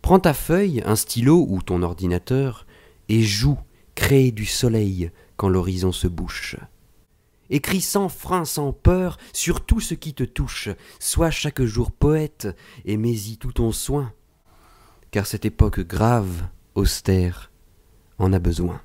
Prends 0.00 0.20
ta 0.20 0.34
feuille, 0.34 0.82
un 0.86 0.94
stylo 0.94 1.44
ou 1.48 1.60
ton 1.62 1.82
ordinateur, 1.82 2.64
et 3.08 3.22
joue, 3.22 3.58
crée 3.96 4.30
du 4.30 4.46
soleil 4.46 5.10
quand 5.36 5.48
l'horizon 5.48 5.90
se 5.90 6.06
bouche. 6.06 6.56
Écris 7.50 7.80
sans 7.80 8.08
frein, 8.08 8.44
sans 8.44 8.72
peur, 8.72 9.18
sur 9.32 9.66
tout 9.66 9.80
ce 9.80 9.94
qui 9.94 10.14
te 10.14 10.22
touche, 10.22 10.68
sois 11.00 11.30
chaque 11.30 11.62
jour 11.62 11.90
poète, 11.90 12.48
et 12.84 12.96
mets-y 12.96 13.36
tout 13.36 13.52
ton 13.52 13.72
soin, 13.72 14.12
car 15.10 15.26
cette 15.26 15.44
époque 15.44 15.80
grave, 15.80 16.48
austère, 16.76 17.50
en 18.18 18.32
a 18.32 18.38
besoin. 18.38 18.80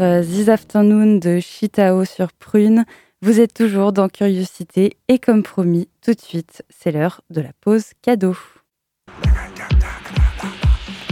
Euh, 0.00 0.22
This 0.22 0.48
Afternoon 0.48 1.18
de 1.18 1.40
Chitao 1.40 2.04
sur 2.04 2.32
Prune. 2.32 2.84
Vous 3.22 3.40
êtes 3.40 3.54
toujours 3.54 3.92
dans 3.92 4.08
Curiosité 4.08 4.96
et 5.08 5.18
comme 5.18 5.42
promis, 5.42 5.88
tout 6.02 6.14
de 6.14 6.20
suite, 6.20 6.62
c'est 6.70 6.92
l'heure 6.92 7.20
de 7.30 7.40
la 7.40 7.50
pause 7.60 7.86
cadeau. 8.02 8.36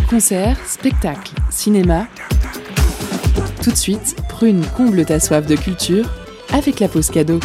Concert, 0.08 0.56
spectacle, 0.66 1.32
cinéma. 1.50 2.06
Tout 3.62 3.70
de 3.70 3.76
suite, 3.76 4.16
Prune 4.28 4.64
comble 4.76 5.04
ta 5.04 5.18
soif 5.18 5.46
de 5.46 5.56
culture 5.56 6.08
avec 6.52 6.78
la 6.78 6.88
pause 6.88 7.10
cadeau. 7.10 7.40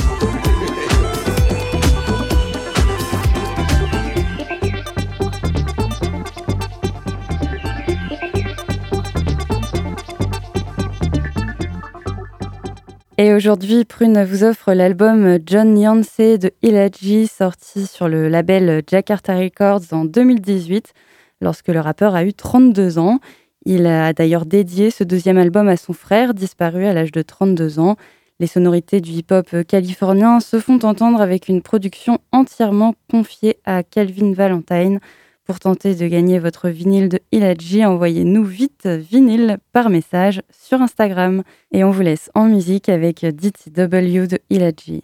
Et 13.24 13.36
aujourd'hui, 13.36 13.86
Prune 13.86 14.24
vous 14.24 14.44
offre 14.44 14.74
l'album 14.74 15.38
John 15.46 15.78
Yancey 15.78 16.40
de 16.40 16.50
Ilaji, 16.64 17.28
sorti 17.28 17.86
sur 17.86 18.08
le 18.08 18.28
label 18.28 18.82
Jakarta 18.90 19.38
Records 19.38 19.84
en 19.92 20.06
2018, 20.06 20.92
lorsque 21.40 21.68
le 21.68 21.80
rappeur 21.80 22.16
a 22.16 22.26
eu 22.26 22.34
32 22.34 22.98
ans. 22.98 23.20
Il 23.64 23.86
a 23.86 24.12
d'ailleurs 24.14 24.48
dédié 24.48 24.90
ce 24.90 25.04
deuxième 25.04 25.38
album 25.38 25.68
à 25.68 25.78
son 25.78 25.94
frère, 25.94 26.34
disparu 26.34 26.88
à 26.88 26.94
l'âge 26.94 27.12
de 27.12 27.22
32 27.22 27.78
ans. 27.78 27.96
Les 28.40 28.48
sonorités 28.48 29.02
du 29.02 29.12
hip-hop 29.12 29.56
californien 29.68 30.40
se 30.40 30.60
font 30.60 30.80
entendre 30.80 31.22
avec 31.22 31.48
une 31.48 31.62
production 31.62 32.18
entièrement 32.32 32.96
confiée 33.08 33.60
à 33.66 33.84
Calvin 33.84 34.34
Valentine, 34.34 35.00
pour 35.46 35.60
tenter 35.60 35.96
de 35.96 36.08
gagner 36.08 36.40
votre 36.40 36.70
vinyle 36.70 37.10
de 37.10 37.20
Ilaji, 37.32 37.86
envoyez-nous 37.86 38.44
vite 38.44 38.88
vinyle 38.88 39.58
par 39.74 39.90
message 39.90 40.42
sur 40.52 40.82
Instagram. 40.82 41.44
Et 41.72 41.84
on 41.84 41.92
vous 41.92 42.02
laisse 42.02 42.30
en 42.36 42.46
musique 42.46 42.90
avec 42.90 43.26
DTW 43.26 44.28
de 44.28 44.40
Ilaji. 44.50 45.04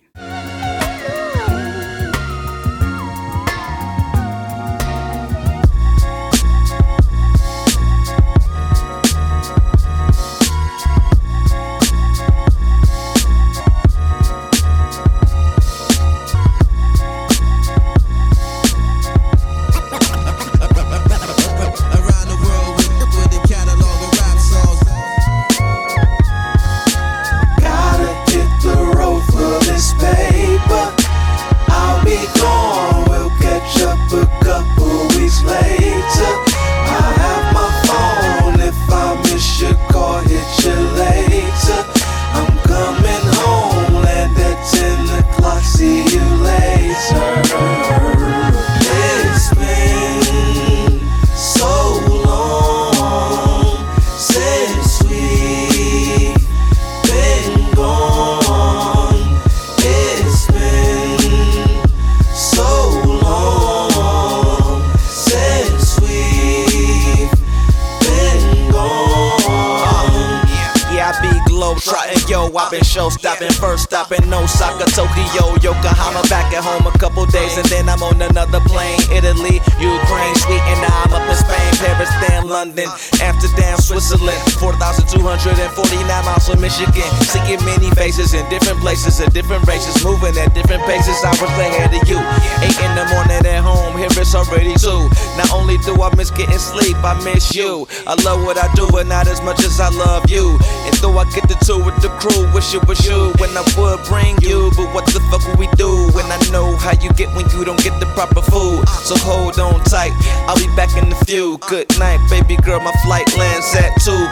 I've 72.57 72.71
been 72.71 72.83
show 72.83 73.09
stopping, 73.09 73.53
first 73.53 73.85
stopping 73.85 74.27
no 74.29 74.41
Osaka, 74.43 74.89
Tokyo, 74.89 75.53
Yokohama. 75.61 76.25
Back 76.27 76.49
at 76.57 76.63
home 76.65 76.89
a 76.89 76.93
couple 76.97 77.25
days, 77.27 77.53
and 77.57 77.67
then 77.69 77.87
I'm 77.87 78.01
on 78.01 78.17
another 78.21 78.59
plane. 78.65 78.97
Italy, 79.13 79.61
Ukraine, 79.77 80.35
Sweden, 80.41 80.77
now 80.81 81.05
I'm 81.05 81.13
up 81.13 81.29
in 81.29 81.37
Spain, 81.37 81.71
Paris, 81.77 82.09
then 82.25 82.49
London, 82.49 82.89
Amsterdam, 83.21 83.77
Switzerland. 83.77 84.41
4,249 84.57 86.07
miles 86.25 86.49
from 86.49 86.61
Michigan. 86.61 87.05
Seeing 87.29 87.61
many 87.61 87.93
faces 87.93 88.33
in 88.33 88.41
different 88.49 88.81
places, 88.81 89.21
at 89.21 89.33
different 89.33 89.67
races, 89.67 90.01
moving 90.03 90.33
at 90.41 90.53
different 90.57 90.81
paces. 90.89 91.21
I 91.21 91.29
was 91.37 91.53
ahead 91.61 91.93
of 91.93 92.01
you. 92.09 92.17
8 92.17 92.73
in 92.73 92.91
the 92.97 93.05
morning 93.13 93.45
at 93.45 93.61
home, 93.61 93.93
here 94.01 94.09
it's 94.17 94.33
already 94.33 94.73
2. 94.73 94.89
Not 95.37 95.53
only 95.53 95.77
do 95.85 95.93
I 96.01 96.09
miss 96.15 96.31
getting 96.31 96.57
sleep, 96.57 96.97
I 97.05 97.13
miss 97.21 97.53
you. 97.53 97.85
I 98.07 98.17
love 98.25 98.41
what 98.41 98.57
I 98.57 98.65
do, 98.73 98.89
and 98.97 99.09
not 99.09 99.27
as 99.27 99.41
much 99.45 99.61
as 99.61 99.79
I 99.79 99.89
love 99.93 100.25
you. 100.29 100.57
And 100.89 100.95
though 101.05 101.17
I 101.21 101.29
get 101.35 101.45
the 101.45 101.59
two 101.61 101.77
with 101.77 102.01
the 102.01 102.09
crew, 102.17 102.46
wish 102.53 102.73
it 102.73 102.87
was 102.87 103.05
you 103.05 103.33
when 103.39 103.51
I 103.57 103.63
would 103.77 103.99
bring 104.05 104.37
you. 104.41 104.71
But 104.75 104.93
what 104.93 105.05
the 105.07 105.19
fuck 105.31 105.45
will 105.47 105.57
we 105.57 105.67
do 105.75 105.89
when 106.13 106.25
I 106.31 106.37
know 106.51 106.75
how 106.75 106.93
you 107.01 107.11
get 107.13 107.33
when 107.35 107.49
you 107.49 107.65
don't 107.65 107.81
get 107.83 107.99
the 107.99 108.05
proper 108.17 108.41
food? 108.41 108.87
So 109.07 109.15
hold 109.17 109.59
on 109.59 109.83
tight, 109.85 110.13
I'll 110.47 110.57
be 110.57 110.67
back 110.75 110.95
in 110.97 111.11
a 111.11 111.19
few. 111.25 111.57
Good 111.69 111.87
night, 111.99 112.19
baby 112.29 112.57
girl, 112.57 112.79
my 112.79 112.93
flight 113.05 113.29
lands 113.37 113.73
at 113.75 113.93
two. 114.01 114.27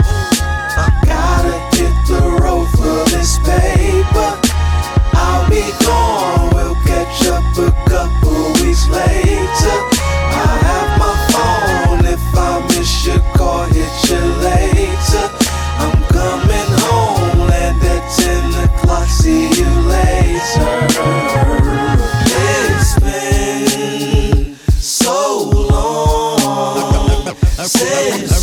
I 0.77 0.91
gotta 1.05 1.57
hit 1.77 1.95
the 2.07 2.21
road 2.41 2.67
for 2.75 3.09
this 3.09 3.39
paper. 3.39 4.29
I'll 5.17 5.49
be 5.49 5.63
gone, 5.85 6.53
we'll 6.53 6.75
catch 6.85 7.27
up 7.27 7.45
a 7.57 7.71
couple 7.89 8.51
weeks 8.61 8.87
later. 8.89 9.77
I 10.35 10.59
have 10.67 10.99
my 10.99 11.13
phone 11.31 12.05
if 12.05 12.19
I 12.35 12.65
miss 12.67 13.05
your 13.07 13.19
call, 13.35 13.65
hit 13.65 14.09
you 14.09 14.19
later. 14.43 15.44
See 19.07 19.49
you 19.49 19.69
later. 19.87 20.87
It's 22.27 22.99
been 22.99 24.55
so 24.79 25.49
long 25.69 27.35
since 27.65 28.34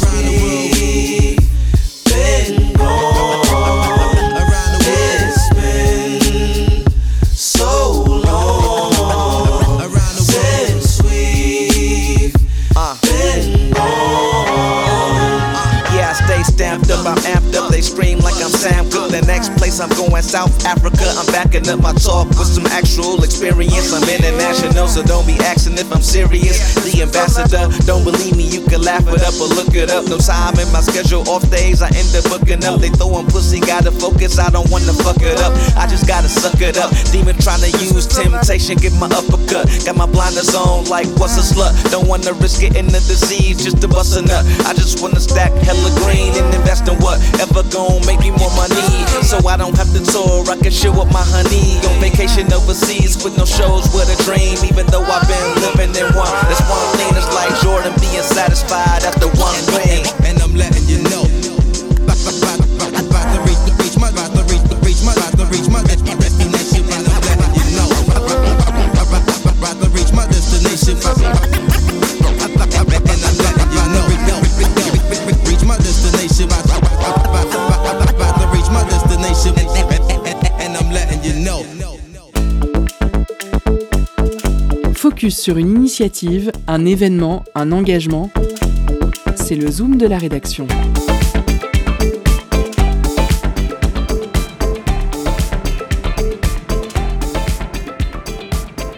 place 19.73 19.81
I'm 19.81 19.93
going, 19.97 20.23
South 20.23 20.53
Africa. 20.65 21.05
I'm 21.17 21.27
backing 21.33 21.69
up 21.69 21.81
my 21.81 21.93
talk 21.93 22.29
with 22.37 22.49
some 22.49 22.67
actual 22.67 23.23
experience. 23.25 23.93
I'm 23.93 24.05
international, 24.05 24.89
so 24.89 25.03
don't 25.03 25.27
be 25.27 25.35
asking 25.41 25.79
if 25.79 25.91
I'm 25.93 26.03
serious. 26.03 26.75
The 26.85 27.03
ambassador, 27.03 27.69
don't 27.87 28.05
believe 28.05 28.37
me, 28.37 28.45
you 28.45 28.65
can 28.67 28.83
laugh 28.83 29.07
it 29.09 29.23
up 29.23 29.35
or 29.41 29.49
look 29.49 29.75
it 29.75 29.91
up. 29.91 30.05
No 30.07 30.19
time 30.19 30.59
in 30.59 30.69
my 30.73 30.81
schedule, 30.81 31.25
off 31.29 31.49
days 31.51 31.81
I 31.81 31.89
end 31.95 32.13
up 32.17 32.25
booking 32.29 32.65
up. 32.65 32.81
They 32.81 32.91
throwing 32.91 33.27
pussy, 33.27 33.61
gotta 33.61 33.93
focus, 33.93 34.39
I 34.39 34.51
don't 34.51 34.69
wanna 34.71 34.93
fuck 34.93 35.21
it 35.23 35.41
up. 35.41 35.53
I 35.77 35.87
just 35.87 36.07
gotta 36.07 36.29
suck 36.29 36.61
it 36.61 36.77
up. 36.77 36.91
Demon 37.13 37.37
trying 37.39 37.65
to 37.65 37.71
use 37.81 38.07
temptation, 38.07 38.77
get 38.77 38.93
my 39.01 39.09
uppercut. 39.09 39.69
Got 39.85 39.97
my 39.97 40.07
blinders 40.07 40.55
on, 40.55 40.85
like 40.87 41.09
what's 41.17 41.39
a 41.39 41.45
slut? 41.45 41.73
Don't 41.91 42.09
wanna 42.09 42.33
risk 42.45 42.61
getting 42.61 42.87
the 42.87 43.01
disease 43.09 43.65
just 43.65 43.81
to 43.81 43.89
bust 43.89 44.17
a 44.19 44.23
nut. 44.23 44.45
I 44.69 44.75
just 44.75 45.01
wanna 45.01 45.21
stack 45.21 45.53
hella 45.65 45.91
green 46.05 46.35
and 46.37 46.47
invest 46.55 46.89
in 46.89 46.97
whatever 47.01 47.63
gon' 47.73 48.05
make 48.05 48.21
me 48.21 48.31
more 48.37 48.53
money. 48.59 48.85
So 49.23 49.39
I 49.49 49.57
don't 49.57 49.62
have 49.70 49.92
to 49.94 50.03
tour, 50.03 50.42
I 50.51 50.59
can 50.59 50.72
show 50.72 50.90
up 50.98 51.07
my 51.14 51.22
honey 51.22 51.79
on 51.87 51.94
vacation 52.03 52.51
overseas 52.53 53.22
with 53.22 53.38
no 53.38 53.44
shows 53.44 53.87
with 53.94 54.11
a 54.11 54.18
dream. 54.27 54.59
Even 54.66 54.87
though 54.90 55.07
I've 55.07 55.22
been 55.31 55.48
living 55.62 55.94
in 55.94 56.11
one, 56.18 56.35
that's 56.51 56.59
one 56.66 56.83
thing. 56.98 57.14
It's 57.14 57.31
like 57.31 57.55
Jordan 57.62 57.94
being 58.03 58.27
satisfied 58.27 59.07
after 59.07 59.31
one 59.38 59.55
ring. 59.79 60.03
And 60.27 60.42
I'm 60.42 60.59
letting 60.59 60.83
you 60.90 60.98
know. 61.07 61.22
Reach 63.46 63.96
my, 63.98 64.11
about 71.03 71.62
focus 85.12 85.38
sur 85.38 85.59
une 85.59 85.68
initiative, 85.68 86.51
un 86.66 86.87
événement, 86.87 87.44
un 87.55 87.70
engagement. 87.70 88.31
C'est 89.35 89.57
le 89.57 89.70
zoom 89.70 89.98
de 89.98 90.07
la 90.07 90.16
rédaction. 90.16 90.66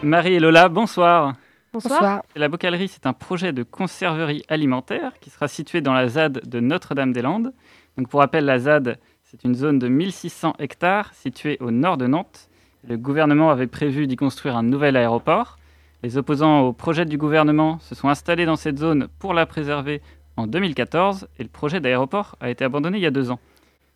Marie 0.04 0.34
et 0.34 0.38
Lola, 0.38 0.68
bonsoir. 0.68 1.34
Bonsoir. 1.72 2.22
La 2.36 2.48
Bocalerie, 2.48 2.86
c'est 2.86 3.06
un 3.06 3.12
projet 3.12 3.52
de 3.52 3.64
conserverie 3.64 4.44
alimentaire 4.48 5.14
qui 5.20 5.30
sera 5.30 5.48
situé 5.48 5.80
dans 5.80 5.94
la 5.94 6.06
ZAD 6.06 6.42
de 6.48 6.60
Notre-Dame-des-Landes. 6.60 7.52
Donc 7.98 8.08
pour 8.08 8.20
rappel, 8.20 8.44
la 8.44 8.60
ZAD, 8.60 9.00
c'est 9.24 9.42
une 9.42 9.56
zone 9.56 9.80
de 9.80 9.88
1600 9.88 10.54
hectares 10.60 11.12
située 11.12 11.56
au 11.58 11.72
nord 11.72 11.96
de 11.96 12.06
Nantes. 12.06 12.50
Le 12.86 12.96
gouvernement 12.96 13.50
avait 13.50 13.66
prévu 13.66 14.06
d'y 14.06 14.14
construire 14.14 14.56
un 14.56 14.62
nouvel 14.62 14.96
aéroport. 14.96 15.58
Les 16.04 16.18
opposants 16.18 16.60
au 16.60 16.74
projet 16.74 17.06
du 17.06 17.16
gouvernement 17.16 17.78
se 17.78 17.94
sont 17.94 18.10
installés 18.10 18.44
dans 18.44 18.56
cette 18.56 18.76
zone 18.76 19.08
pour 19.18 19.32
la 19.32 19.46
préserver 19.46 20.02
en 20.36 20.46
2014 20.46 21.28
et 21.38 21.42
le 21.42 21.48
projet 21.48 21.80
d'aéroport 21.80 22.36
a 22.40 22.50
été 22.50 22.62
abandonné 22.62 22.98
il 22.98 23.00
y 23.00 23.06
a 23.06 23.10
deux 23.10 23.30
ans. 23.30 23.38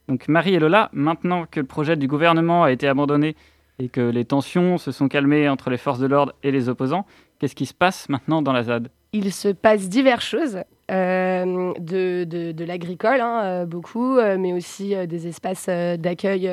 Donc 0.08 0.26
Marie 0.26 0.54
et 0.54 0.58
Lola, 0.58 0.88
maintenant 0.94 1.44
que 1.44 1.60
le 1.60 1.66
projet 1.66 1.96
du 1.96 2.08
gouvernement 2.08 2.64
a 2.64 2.72
été 2.72 2.88
abandonné 2.88 3.36
et 3.78 3.90
que 3.90 4.00
les 4.00 4.24
tensions 4.24 4.78
se 4.78 4.90
sont 4.90 5.06
calmées 5.06 5.50
entre 5.50 5.68
les 5.68 5.76
forces 5.76 5.98
de 5.98 6.06
l'ordre 6.06 6.32
et 6.42 6.50
les 6.50 6.70
opposants, 6.70 7.04
qu'est-ce 7.38 7.54
qui 7.54 7.66
se 7.66 7.74
passe 7.74 8.08
maintenant 8.08 8.40
dans 8.40 8.54
la 8.54 8.62
ZAD? 8.62 8.88
Il 9.12 9.30
se 9.30 9.48
passe 9.48 9.90
diverses 9.90 10.24
choses, 10.24 10.60
euh, 10.90 11.74
de, 11.78 12.24
de, 12.24 12.64
l'agricole, 12.64 13.20
hein, 13.20 13.42
euh, 13.44 13.66
beaucoup, 13.66 14.16
euh, 14.16 14.38
mais 14.38 14.54
aussi 14.54 14.94
des 15.06 15.26
espaces 15.26 15.68
d'accueil 15.68 16.50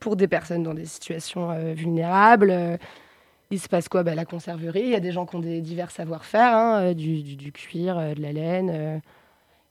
pour 0.00 0.16
des 0.16 0.28
personnes 0.28 0.62
dans 0.62 0.72
des 0.72 0.86
situations 0.86 1.74
vulnérables. 1.74 2.78
Il 3.50 3.58
se 3.60 3.68
passe 3.68 3.88
quoi? 3.88 4.02
Bah, 4.02 4.14
La 4.14 4.24
conserverie, 4.24 4.82
il 4.82 4.88
y 4.90 4.94
a 4.94 5.00
des 5.00 5.12
gens 5.12 5.24
qui 5.26 5.36
ont 5.36 5.40
des 5.40 5.60
divers 5.60 5.90
savoir-faire, 5.90 6.54
hein, 6.54 6.80
euh, 6.82 6.94
du, 6.94 7.22
du- 7.22 7.36
du 7.36 7.52
cuir, 7.52 7.98
euh, 7.98 8.14
de 8.14 8.20
la 8.20 8.32
laine, 8.32 8.70
euh, 8.70 8.98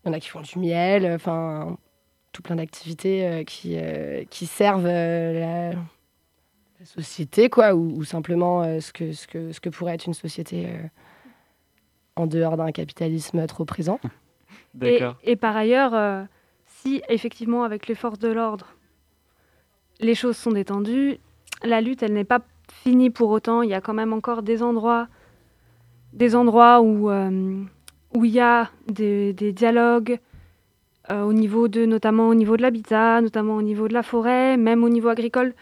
il 0.04 0.08
y 0.08 0.10
en 0.10 0.14
a 0.14 0.20
qui 0.20 0.30
font 0.30 0.42
du 0.42 0.58
miel, 0.60 1.12
enfin, 1.14 1.78
tout 2.32 2.42
plein 2.42 2.56
d'activités 2.56 3.28
euh, 3.28 3.44
qui, 3.44 3.76
euh, 3.78 4.24
qui 4.30 4.46
servent 4.48 4.86
euh, 4.88 5.40
la, 5.40 5.70
la 6.80 6.86
société, 6.86 7.50
quoi, 7.50 7.76
ou, 7.76 7.98
ou 7.98 8.04
simplement 8.04 8.64
euh, 8.64 8.80
ce, 8.80 8.92
que, 8.94 9.12
ce, 9.14 9.28
que, 9.28 9.52
ce 9.52 9.60
que 9.60 9.70
pourrait 9.70 9.94
être 9.96 10.06
une 10.08 10.14
société 10.16 10.66
euh, 10.68 10.82
en 12.16 12.26
dehors 12.26 12.58
d'un 12.58 12.72
capitalisme 12.72 13.46
trop 13.48 13.66
présent. 13.66 14.00
Et, 15.24 15.36
par 15.36 15.56
ailleurs, 15.58 15.94
euh, 15.94 16.24
si 16.66 17.02
effectivement 17.10 17.64
avec 17.64 17.88
les 17.88 17.96
forces 17.96 18.20
de 18.20 18.28
l'ordre, 18.30 18.76
les 20.00 20.14
choses 20.16 20.38
sont 20.38 20.52
détendues, 20.52 21.18
la 21.64 21.82
lutte, 21.82 22.04
elle 22.04 22.14
n'est 22.14 22.24
pas 22.24 22.40
finie 22.72 23.10
pour 23.10 23.30
autant. 23.30 23.62
Il 23.62 23.70
y 23.70 23.74
a 23.74 23.82
quand 23.82 23.94
même 23.94 24.14
encore 24.14 24.44
des 24.44 24.64
endroits, 24.64 25.08
des 26.14 26.36
endroits 26.36 26.82
où 26.82 27.10
euh, 27.10 27.64
où 28.16 28.26
il 28.26 28.32
y 28.32 28.40
a 28.40 28.70
des, 28.88 29.34
dialogues 29.34 30.20
euh, 31.12 31.24
au 31.24 31.34
niveau 31.34 31.68
de, 31.68 31.86
notamment 31.86 32.30
au 32.30 32.36
niveau 32.36 32.58
de 32.58 32.62
l'habitat, 32.62 33.22
notamment 33.22 33.56
au 33.56 33.62
niveau 33.62 33.88
de 33.88 33.94
la 33.94 34.04
forêt, 34.04 34.58
même 34.58 34.84
au 34.84 34.90
niveau 34.90 35.10
agricole. 35.10 35.54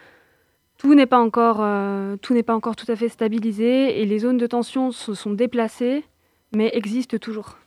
Tout 0.78 0.94
n'est 0.94 1.06
pas 1.06 1.20
encore, 1.20 1.58
euh, 1.62 2.18
tout 2.18 2.34
n'est 2.34 2.44
pas 2.44 2.56
encore 2.56 2.76
tout 2.76 2.90
à 2.92 2.96
fait 2.96 3.10
stabilisé 3.10 4.02
et 4.02 4.06
les 4.06 4.20
zones 4.20 4.38
de 4.38 4.48
tension 4.48 4.92
se 4.92 5.14
sont 5.14 5.34
déplacées, 5.34 6.04
mais 6.54 6.70
existent 6.74 7.18
toujours. 7.18 7.58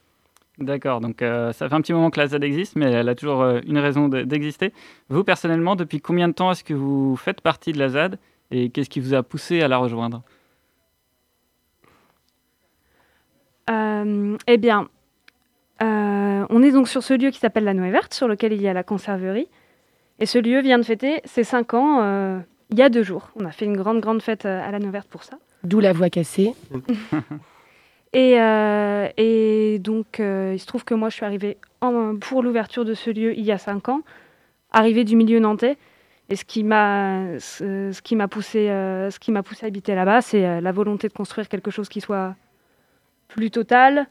D'accord, 0.59 1.01
donc 1.01 1.18
ça 1.20 1.53
fait 1.68 1.72
un 1.72 1.81
petit 1.81 1.92
moment 1.92 2.11
que 2.11 2.18
la 2.18 2.27
ZAD 2.27 2.42
existe, 2.42 2.74
mais 2.74 2.90
elle 2.90 3.09
a 3.09 3.14
toujours 3.14 3.44
une 3.64 3.79
raison 3.79 4.09
de- 4.09 4.22
d'exister. 4.22 4.72
Vous, 5.09 5.22
personnellement, 5.22 5.77
depuis 5.77 6.01
combien 6.01 6.27
de 6.27 6.33
temps 6.33 6.51
est-ce 6.51 6.64
que 6.64 6.74
vous 6.74 7.14
faites 7.14 7.40
partie 7.40 7.70
de 7.70 7.79
la 7.79 7.90
ZAD 7.90 8.18
et 8.50 8.70
qu'est-ce 8.70 8.90
qui 8.90 9.00
vous 9.00 9.14
a 9.14 9.22
poussé 9.22 9.61
à 9.62 9.68
la 9.68 9.78
rejoindre? 9.78 10.22
Euh, 13.70 14.37
eh 14.46 14.56
bien, 14.56 14.88
euh, 15.82 16.46
on 16.48 16.62
est 16.62 16.72
donc 16.72 16.88
sur 16.88 17.02
ce 17.02 17.14
lieu 17.14 17.30
qui 17.30 17.38
s'appelle 17.38 17.64
la 17.64 17.74
Noix 17.74 17.90
Verte, 17.90 18.14
sur 18.14 18.26
lequel 18.28 18.52
il 18.52 18.62
y 18.62 18.68
a 18.68 18.72
la 18.72 18.82
conserverie. 18.82 19.48
Et 20.20 20.26
ce 20.26 20.38
lieu 20.38 20.61
vient 20.62 20.78
de 20.78 20.84
fêter 20.84 21.20
ses 21.24 21.44
5 21.44 21.74
ans 21.74 22.00
euh, 22.02 22.38
il 22.70 22.78
y 22.78 22.82
a 22.82 22.88
deux 22.88 23.02
jours. 23.02 23.30
On 23.37 23.44
a 23.44 23.50
fait 23.50 23.66
une 23.66 23.76
grande, 23.76 24.00
grande 24.00 24.22
fête 24.22 24.44
à 24.46 24.70
la 24.70 24.78
Noix 24.78 24.90
Verte 24.90 25.08
pour 25.08 25.22
ça. 25.24 25.38
D'où 25.64 25.80
la 25.80 25.92
voix 25.92 26.11
cassée. 26.11 26.54
Et, 28.14 28.40
euh, 28.40 29.06
et 29.18 29.78
donc, 29.80 30.18
euh, 30.18 30.52
il 30.54 30.58
se 30.58 30.64
trouve 30.64 30.82
que 30.82 30.94
moi, 30.94 31.11
je 31.11 31.16
suis 31.16 31.26
arrivée 31.26 31.58
en- 31.82 32.16
pour 32.16 32.42
l'ouverture 32.42 32.87
de 32.87 32.94
ce 32.94 33.11
lieu 33.11 33.37
il 33.37 33.44
y 33.44 33.52
a 33.52 33.58
5 33.58 33.90
ans, 33.90 34.00
arrivée 34.72 35.04
du 35.04 35.14
milieu 35.14 35.40
nantais. 35.40 35.76
Et 36.30 36.36
ce 36.36 36.44
qui 36.44 36.62
m'a, 36.62 37.38
ce, 37.38 38.00
qui 38.02 38.14
m'a 38.14 38.28
poussé, 38.28 38.68
euh, 38.68 39.10
ce 39.10 39.18
qui 39.18 39.32
m'a 39.32 39.42
poussé 39.42 39.64
à 39.64 39.68
habiter 39.68 39.94
là-bas, 39.94 40.20
c'est 40.20 40.44
euh, 40.44 40.60
la 40.60 40.72
volonté 40.72 41.08
de 41.08 41.12
construire 41.14 41.48
quelque 41.48 41.70
chose 41.70 41.88
qui 41.88 42.02
soit 42.02 42.36
plus 43.28 43.50
total. 43.50 44.06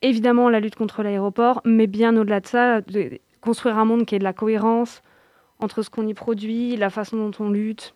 Évidemment, 0.00 0.48
la 0.48 0.60
lutte 0.60 0.76
contre 0.76 1.02
l'aéroport, 1.02 1.60
mais 1.64 1.88
bien 1.88 2.16
au-delà 2.16 2.40
de 2.40 2.46
ça, 2.46 2.80
construire 3.40 3.78
un 3.78 3.84
monde 3.84 4.06
qui 4.06 4.14
ait 4.14 4.18
de 4.20 4.24
la 4.24 4.32
cohérence 4.32 5.02
entre 5.58 5.82
ce 5.82 5.90
qu'on 5.90 6.06
y 6.06 6.14
produit, 6.14 6.76
la 6.76 6.90
façon 6.90 7.16
dont 7.16 7.44
on 7.44 7.50
lutte. 7.50 7.94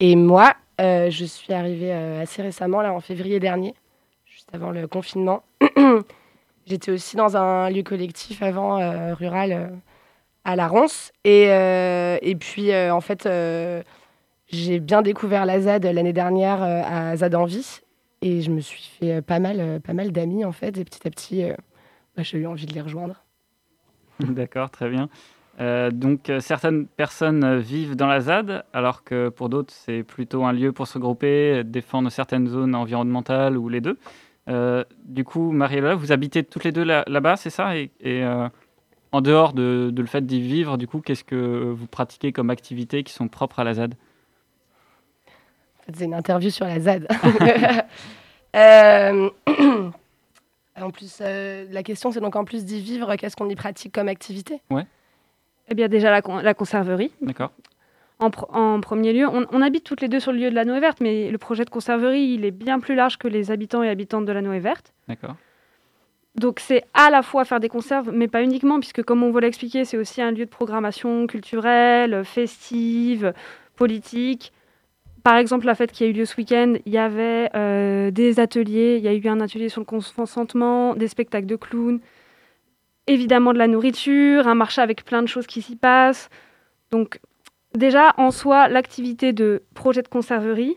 Et 0.00 0.16
moi, 0.16 0.54
euh, 0.80 1.10
je 1.10 1.24
suis 1.24 1.52
arrivée 1.52 1.92
assez 1.92 2.42
récemment, 2.42 2.80
là, 2.80 2.92
en 2.92 3.00
février 3.00 3.38
dernier, 3.38 3.74
juste 4.26 4.48
avant 4.52 4.72
le 4.72 4.88
confinement. 4.88 5.44
J'étais 6.66 6.90
aussi 6.90 7.14
dans 7.14 7.36
un 7.36 7.70
lieu 7.70 7.82
collectif 7.82 8.42
avant, 8.42 8.78
rural, 9.14 9.70
à 10.44 10.56
la 10.56 10.68
Ronce. 10.68 11.12
Et, 11.24 11.46
euh, 11.48 12.18
et 12.22 12.34
puis, 12.36 12.70
euh, 12.72 12.94
en 12.94 13.00
fait, 13.00 13.26
euh, 13.26 13.82
j'ai 14.48 14.78
bien 14.80 15.02
découvert 15.02 15.46
la 15.46 15.60
ZAD 15.60 15.84
l'année 15.86 16.12
dernière 16.12 16.62
à 16.62 17.16
ZAD 17.16 17.34
Envie. 17.34 17.80
Et 18.22 18.40
je 18.40 18.50
me 18.50 18.60
suis 18.60 18.82
fait 18.98 19.20
pas 19.20 19.38
mal, 19.38 19.80
mal 19.92 20.12
d'amis, 20.12 20.44
en 20.44 20.52
fait. 20.52 20.78
Et 20.78 20.84
petit 20.84 21.06
à 21.06 21.10
petit, 21.10 21.44
bah, 22.16 22.22
j'ai 22.22 22.38
eu 22.38 22.46
envie 22.46 22.66
de 22.66 22.72
les 22.72 22.80
rejoindre. 22.80 23.22
D'accord, 24.20 24.70
très 24.70 24.88
bien. 24.88 25.08
Donc, 25.90 26.32
certaines 26.40 26.86
personnes 26.86 27.58
vivent 27.58 27.96
dans 27.96 28.06
la 28.06 28.20
ZAD, 28.20 28.64
alors 28.72 29.04
que 29.04 29.28
pour 29.28 29.48
d'autres, 29.48 29.74
c'est 29.74 30.02
plutôt 30.02 30.44
un 30.44 30.52
lieu 30.52 30.72
pour 30.72 30.86
se 30.86 30.94
regrouper, 30.94 31.62
défendre 31.64 32.10
certaines 32.10 32.46
zones 32.48 32.74
environnementales 32.74 33.58
ou 33.58 33.68
les 33.68 33.82
deux. 33.82 33.98
Du 35.04 35.24
coup, 35.24 35.52
Marie-Lola, 35.52 35.94
vous 35.94 36.12
habitez 36.12 36.44
toutes 36.44 36.64
les 36.64 36.72
deux 36.72 36.84
là- 36.84 37.04
là-bas, 37.06 37.36
c'est 37.36 37.50
ça? 37.50 37.74
En 39.14 39.20
dehors 39.20 39.52
de, 39.52 39.90
de 39.92 40.00
le 40.02 40.08
fait 40.08 40.26
d'y 40.26 40.40
vivre, 40.40 40.76
du 40.76 40.86
coup, 40.88 41.00
qu'est-ce 41.00 41.24
que 41.24 41.72
vous 41.72 41.86
pratiquez 41.86 42.32
comme 42.32 42.50
activités 42.50 43.04
qui 43.04 43.12
sont 43.12 43.28
propres 43.28 43.60
à 43.60 43.64
la 43.64 43.74
ZAD 43.74 43.94
En 45.78 45.82
fait, 45.84 45.92
c'est 45.96 46.04
une 46.04 46.14
interview 46.14 46.50
sur 46.50 46.66
la 46.66 46.80
ZAD. 46.80 47.06
Euh, 48.56 49.30
en 50.80 50.90
plus, 50.92 51.18
euh, 51.20 51.66
la 51.72 51.82
question, 51.82 52.12
c'est 52.12 52.20
donc 52.20 52.36
en 52.36 52.44
plus 52.44 52.64
d'y 52.64 52.80
vivre, 52.80 53.16
qu'est-ce 53.16 53.34
qu'on 53.34 53.48
y 53.48 53.56
pratique 53.56 53.92
comme 53.92 54.06
activité? 54.06 54.60
Eh 55.68 55.74
bien, 55.74 55.88
déjà, 55.88 56.12
la, 56.12 56.22
con- 56.22 56.36
la 56.38 56.54
conserverie. 56.54 57.10
D'accord. 57.20 57.50
En, 58.20 58.28
pr- 58.28 58.46
en 58.56 58.80
premier 58.80 59.12
lieu, 59.12 59.26
on, 59.28 59.44
on 59.50 59.60
habite 59.60 59.82
toutes 59.82 60.00
les 60.02 60.08
deux 60.08 60.20
sur 60.20 60.30
le 60.30 60.38
lieu 60.38 60.50
de 60.50 60.54
la 60.54 60.64
Noé 60.64 60.78
Verte, 60.78 61.00
mais 61.00 61.32
le 61.32 61.38
projet 61.38 61.64
de 61.64 61.70
conserverie, 61.70 62.22
il 62.34 62.44
est 62.44 62.52
bien 62.52 62.78
plus 62.78 62.94
large 62.94 63.18
que 63.18 63.26
les 63.26 63.50
habitants 63.50 63.82
et 63.82 63.88
habitantes 63.88 64.24
de 64.24 64.30
la 64.30 64.40
Noé 64.40 64.60
Verte. 64.60 64.92
D'accord. 65.08 65.34
Donc 66.34 66.58
c'est 66.58 66.84
à 66.94 67.10
la 67.10 67.22
fois 67.22 67.44
faire 67.44 67.60
des 67.60 67.68
conserves, 67.68 68.10
mais 68.12 68.26
pas 68.26 68.42
uniquement, 68.42 68.80
puisque 68.80 69.02
comme 69.02 69.22
on 69.22 69.30
vous 69.30 69.38
l'a 69.38 69.46
expliqué, 69.46 69.84
c'est 69.84 69.96
aussi 69.96 70.20
un 70.20 70.32
lieu 70.32 70.44
de 70.44 70.50
programmation 70.50 71.26
culturelle, 71.26 72.24
festive, 72.24 73.32
politique. 73.76 74.52
Par 75.22 75.36
exemple, 75.36 75.64
la 75.64 75.74
fête 75.74 75.92
qui 75.92 76.04
a 76.04 76.06
eu 76.06 76.12
lieu 76.12 76.26
ce 76.26 76.36
week-end, 76.36 76.74
il 76.84 76.92
y 76.92 76.98
avait 76.98 77.50
euh, 77.54 78.10
des 78.10 78.40
ateliers, 78.40 78.96
il 78.98 79.04
y 79.04 79.08
a 79.08 79.14
eu 79.14 79.26
un 79.28 79.40
atelier 79.40 79.68
sur 79.68 79.80
le 79.80 79.86
consentement, 79.86 80.94
des 80.94 81.08
spectacles 81.08 81.46
de 81.46 81.56
clowns, 81.56 82.00
évidemment 83.06 83.52
de 83.52 83.58
la 83.58 83.68
nourriture, 83.68 84.48
un 84.48 84.54
marché 84.54 84.82
avec 84.82 85.04
plein 85.04 85.22
de 85.22 85.28
choses 85.28 85.46
qui 85.46 85.62
s'y 85.62 85.76
passent. 85.76 86.28
Donc 86.90 87.20
déjà, 87.74 88.12
en 88.18 88.30
soi, 88.32 88.68
l'activité 88.68 89.32
de 89.32 89.62
projet 89.74 90.02
de 90.02 90.08
conserverie, 90.08 90.76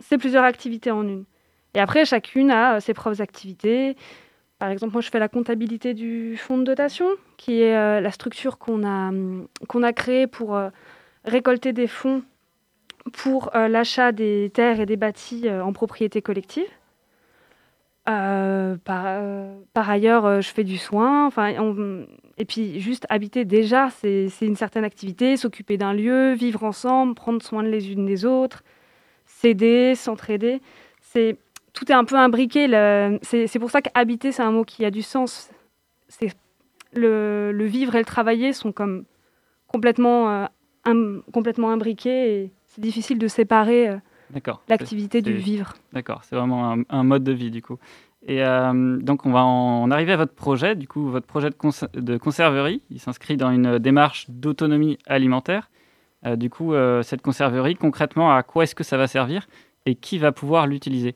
c'est 0.00 0.18
plusieurs 0.18 0.44
activités 0.44 0.90
en 0.90 1.02
une. 1.02 1.24
Et 1.74 1.80
après, 1.80 2.04
chacune 2.04 2.50
a 2.50 2.76
euh, 2.76 2.80
ses 2.80 2.94
propres 2.94 3.22
activités. 3.22 3.96
Par 4.60 4.68
exemple, 4.68 4.92
moi, 4.92 5.00
je 5.00 5.08
fais 5.08 5.18
la 5.18 5.28
comptabilité 5.28 5.94
du 5.94 6.36
fonds 6.36 6.58
de 6.58 6.64
dotation, 6.64 7.06
qui 7.38 7.62
est 7.62 7.74
euh, 7.74 8.02
la 8.02 8.10
structure 8.10 8.58
qu'on 8.58 8.84
a, 8.84 9.08
hum, 9.08 9.48
a 9.82 9.92
créée 9.94 10.26
pour 10.26 10.54
euh, 10.54 10.68
récolter 11.24 11.72
des 11.72 11.86
fonds 11.86 12.22
pour 13.14 13.56
euh, 13.56 13.68
l'achat 13.68 14.12
des 14.12 14.50
terres 14.52 14.78
et 14.78 14.84
des 14.84 14.98
bâtis 14.98 15.50
en 15.50 15.72
propriété 15.72 16.20
collective. 16.20 16.68
Par, 18.04 19.88
ailleurs, 19.88 20.42
je 20.42 20.48
fais 20.50 20.64
du 20.64 20.76
soin. 20.76 21.26
Enfin, 21.26 21.54
et 22.36 22.44
puis, 22.44 22.80
juste 22.80 23.06
habiter 23.08 23.46
déjà, 23.46 23.88
c'est 23.88 24.28
une 24.42 24.56
certaine 24.56 24.84
activité. 24.84 25.38
S'occuper 25.38 25.78
d'un 25.78 25.94
lieu, 25.94 26.34
vivre 26.34 26.64
ensemble, 26.64 27.14
prendre 27.14 27.40
soin 27.40 27.62
les 27.62 27.92
unes 27.92 28.04
des 28.04 28.26
autres, 28.26 28.62
s'aider, 29.24 29.94
s'entraider. 29.94 30.60
C'est 31.00 31.38
tout 31.72 31.90
est 31.90 31.94
un 31.94 32.04
peu 32.04 32.16
imbriqué. 32.16 32.66
C'est 33.22 33.58
pour 33.58 33.70
ça 33.70 33.82
qu'habiter, 33.82 34.32
c'est 34.32 34.42
un 34.42 34.50
mot 34.52 34.64
qui 34.64 34.84
a 34.84 34.90
du 34.90 35.02
sens. 35.02 35.50
C'est 36.08 36.32
le, 36.92 37.52
le 37.52 37.64
vivre 37.66 37.94
et 37.94 37.98
le 37.98 38.04
travailler 38.04 38.52
sont 38.52 38.72
comme 38.72 39.04
complètement, 39.68 40.30
euh, 40.30 40.46
im- 40.84 41.20
complètement 41.32 41.70
imbriqués 41.70 42.34
et 42.34 42.52
c'est 42.66 42.80
difficile 42.80 43.18
de 43.18 43.28
séparer 43.28 43.88
euh, 43.88 43.96
l'activité 44.68 45.22
du 45.22 45.32
vivre. 45.38 45.74
D'accord, 45.92 46.22
c'est 46.24 46.34
vraiment 46.36 46.72
un, 46.72 46.82
un 46.88 47.04
mode 47.04 47.22
de 47.24 47.32
vie 47.32 47.50
du 47.52 47.62
coup. 47.62 47.78
Et 48.26 48.44
euh, 48.44 48.98
donc 48.98 49.24
on 49.24 49.30
va 49.30 49.44
en 49.44 49.90
arriver 49.90 50.12
à 50.12 50.16
votre 50.16 50.34
projet, 50.34 50.74
du 50.74 50.86
coup 50.88 51.08
votre 51.08 51.26
projet 51.26 51.50
de, 51.50 51.54
cons- 51.54 51.70
de 51.94 52.16
conserverie, 52.18 52.82
il 52.90 52.98
s'inscrit 53.00 53.36
dans 53.36 53.50
une 53.50 53.78
démarche 53.78 54.26
d'autonomie 54.28 54.98
alimentaire. 55.06 55.70
Du 56.36 56.50
coup, 56.50 56.74
cette 57.02 57.22
conserverie, 57.22 57.76
concrètement, 57.76 58.30
à 58.34 58.42
quoi 58.42 58.64
est-ce 58.64 58.74
que 58.74 58.84
ça 58.84 58.98
va 58.98 59.06
servir 59.06 59.46
et 59.86 59.94
qui 59.94 60.18
va 60.18 60.32
pouvoir 60.32 60.66
l'utiliser? 60.66 61.14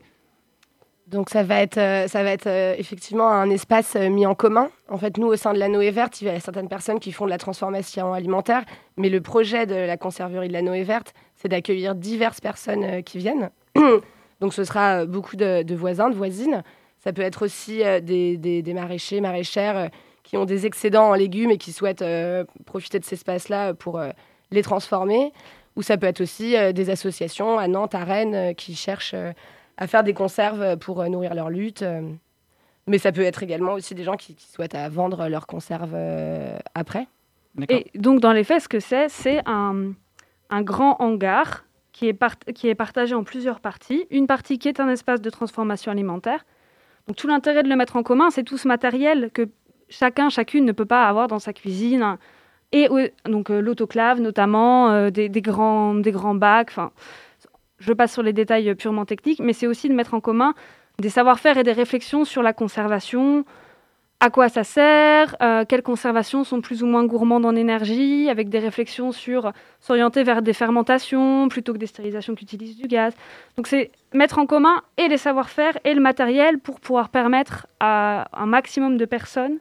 Donc 1.07 1.29
ça 1.29 1.43
va 1.43 1.61
être, 1.61 1.77
euh, 1.77 2.07
ça 2.07 2.23
va 2.23 2.31
être 2.31 2.47
euh, 2.47 2.73
effectivement 2.77 3.27
un 3.27 3.49
espace 3.51 3.95
euh, 3.95 4.09
mis 4.09 4.25
en 4.25 4.33
commun. 4.33 4.69
En 4.89 4.97
fait, 4.97 5.17
nous, 5.17 5.27
au 5.27 5.35
sein 5.35 5.53
de 5.53 5.59
la 5.59 5.69
Noé 5.69 5.91
Verte, 5.91 6.19
il 6.21 6.27
y 6.27 6.29
a 6.31 6.39
certaines 6.39 6.67
personnes 6.67 6.99
qui 6.99 7.11
font 7.11 7.25
de 7.25 7.29
la 7.29 7.37
transformation 7.37 8.13
alimentaire, 8.13 8.63
mais 8.97 9.09
le 9.09 9.21
projet 9.21 9.67
de 9.67 9.75
la 9.75 9.97
conserverie 9.97 10.47
de 10.47 10.53
la 10.53 10.63
Noé 10.63 10.81
Verte, 10.81 11.13
c'est 11.35 11.47
d'accueillir 11.47 11.93
diverses 11.93 12.41
personnes 12.41 13.03
qui 13.03 13.19
viennent. 13.19 13.51
Donc 14.41 14.53
ce 14.53 14.63
sera 14.63 15.05
beaucoup 15.05 15.35
de, 15.35 15.61
de 15.61 15.75
voisins, 15.75 16.09
de 16.09 16.15
voisines. 16.15 16.63
Ça 16.97 17.13
peut 17.13 17.21
être 17.21 17.45
aussi 17.45 17.83
des, 18.01 18.63
maraîchers, 18.73 19.21
maraîchères 19.21 19.91
qui 20.23 20.37
ont 20.37 20.45
des 20.45 20.65
excédents 20.65 21.09
en 21.09 21.13
légumes 21.13 21.51
et 21.51 21.57
qui 21.57 21.71
souhaitent 21.71 22.03
profiter 22.65 22.97
de 22.97 23.05
cet 23.05 23.13
espace-là 23.13 23.75
pour 23.75 24.01
les 24.49 24.63
transformer. 24.63 25.31
Ou 25.75 25.83
ça 25.83 25.97
peut 25.97 26.07
être 26.07 26.21
aussi 26.21 26.55
des 26.73 26.89
associations 26.89 27.59
à 27.59 27.67
Nantes, 27.67 27.93
à 27.93 28.03
Rennes, 28.03 28.55
qui 28.55 28.75
cherchent 28.75 29.15
à 29.77 29.87
faire 29.87 30.03
des 30.03 30.13
conserves 30.13 30.77
pour 30.77 31.01
euh, 31.01 31.07
nourrir 31.07 31.33
leur 31.33 31.49
lutte. 31.49 31.81
euh. 31.81 32.01
Mais 32.87 32.99
ça 32.99 33.11
peut 33.11 33.21
être 33.23 33.41
également 33.41 33.73
aussi 33.73 33.95
des 33.95 34.03
gens 34.03 34.15
qui, 34.15 34.35
qui 34.35 34.47
souhaitent 34.47 34.75
à 34.75 34.87
vendre 34.89 35.27
leurs 35.27 35.47
conserves 35.47 35.93
euh, 35.95 36.57
après. 36.75 37.07
Et 37.69 37.87
donc, 37.95 38.19
dans 38.19 38.31
les 38.33 38.43
faits, 38.43 38.63
ce 38.63 38.67
que 38.69 38.79
c'est, 38.79 39.09
c'est 39.09 39.41
un, 39.47 39.93
un 40.49 40.61
grand 40.61 40.97
hangar 41.01 41.63
qui 41.93 42.07
est, 42.07 42.13
part- 42.13 42.37
qui 42.53 42.67
est 42.67 42.75
partagé 42.75 43.15
en 43.15 43.23
plusieurs 43.23 43.59
parties. 43.59 44.05
Une 44.11 44.27
partie 44.27 44.59
qui 44.59 44.67
est 44.67 44.79
un 44.79 44.89
espace 44.89 45.21
de 45.21 45.29
transformation 45.29 45.91
alimentaire. 45.91 46.45
Donc, 47.07 47.15
tout 47.15 47.27
l'intérêt 47.27 47.63
de 47.63 47.69
le 47.69 47.75
mettre 47.75 47.95
en 47.95 48.03
commun, 48.03 48.29
c'est 48.29 48.43
tout 48.43 48.57
ce 48.57 48.67
matériel 48.67 49.31
que 49.33 49.47
chacun, 49.89 50.29
chacune 50.29 50.65
ne 50.65 50.71
peut 50.73 50.85
pas 50.85 51.05
avoir 51.07 51.27
dans 51.27 51.39
sa 51.39 51.53
cuisine. 51.53 52.03
hein. 52.03 52.19
Et 52.71 52.89
euh, 52.91 53.07
donc, 53.25 53.49
euh, 53.49 53.61
l'autoclave, 53.61 54.19
notamment, 54.19 54.91
euh, 54.91 55.09
des, 55.09 55.29
des 55.29 55.41
grands, 55.41 55.95
des 55.95 56.11
grands 56.11 56.35
bacs. 56.35 56.69
Enfin, 56.71 56.91
je 57.79 57.93
passe 57.93 58.13
sur 58.13 58.23
les 58.23 58.33
détails 58.33 58.73
purement 58.75 59.05
techniques, 59.05 59.39
mais 59.39 59.53
c'est 59.53 59.67
aussi 59.67 59.89
de 59.89 59.93
mettre 59.93 60.13
en 60.13 60.21
commun 60.21 60.53
des 60.99 61.09
savoir-faire 61.09 61.57
et 61.57 61.63
des 61.63 61.73
réflexions 61.73 62.25
sur 62.25 62.41
la 62.41 62.53
conservation, 62.53 63.43
à 64.21 64.29
quoi 64.29 64.47
ça 64.47 64.63
sert, 64.63 65.35
euh, 65.41 65.65
quelles 65.67 65.83
conservations 65.83 66.43
sont 66.43 66.61
plus 66.61 66.83
ou 66.83 66.85
moins 66.85 67.05
gourmandes 67.05 67.45
en 67.45 67.55
énergie, 67.55 68.29
avec 68.29 68.49
des 68.49 68.59
réflexions 68.59 69.11
sur 69.11 69.51
s'orienter 69.81 70.23
vers 70.23 70.41
des 70.41 70.53
fermentations 70.53 71.49
plutôt 71.49 71.73
que 71.73 71.77
des 71.77 71.85
stérilisations 71.85 72.33
qui 72.33 72.45
utilisent 72.45 72.77
du 72.77 72.87
gaz. 72.87 73.13
Donc 73.57 73.67
c'est 73.67 73.91
mettre 74.13 74.39
en 74.39 74.45
commun 74.45 74.81
et 74.97 75.09
les 75.09 75.17
savoir-faire 75.17 75.77
et 75.83 75.93
le 75.93 76.01
matériel 76.01 76.59
pour 76.59 76.79
pouvoir 76.79 77.09
permettre 77.09 77.67
à 77.81 78.27
un 78.33 78.45
maximum 78.45 78.97
de 78.97 79.05
personnes 79.05 79.59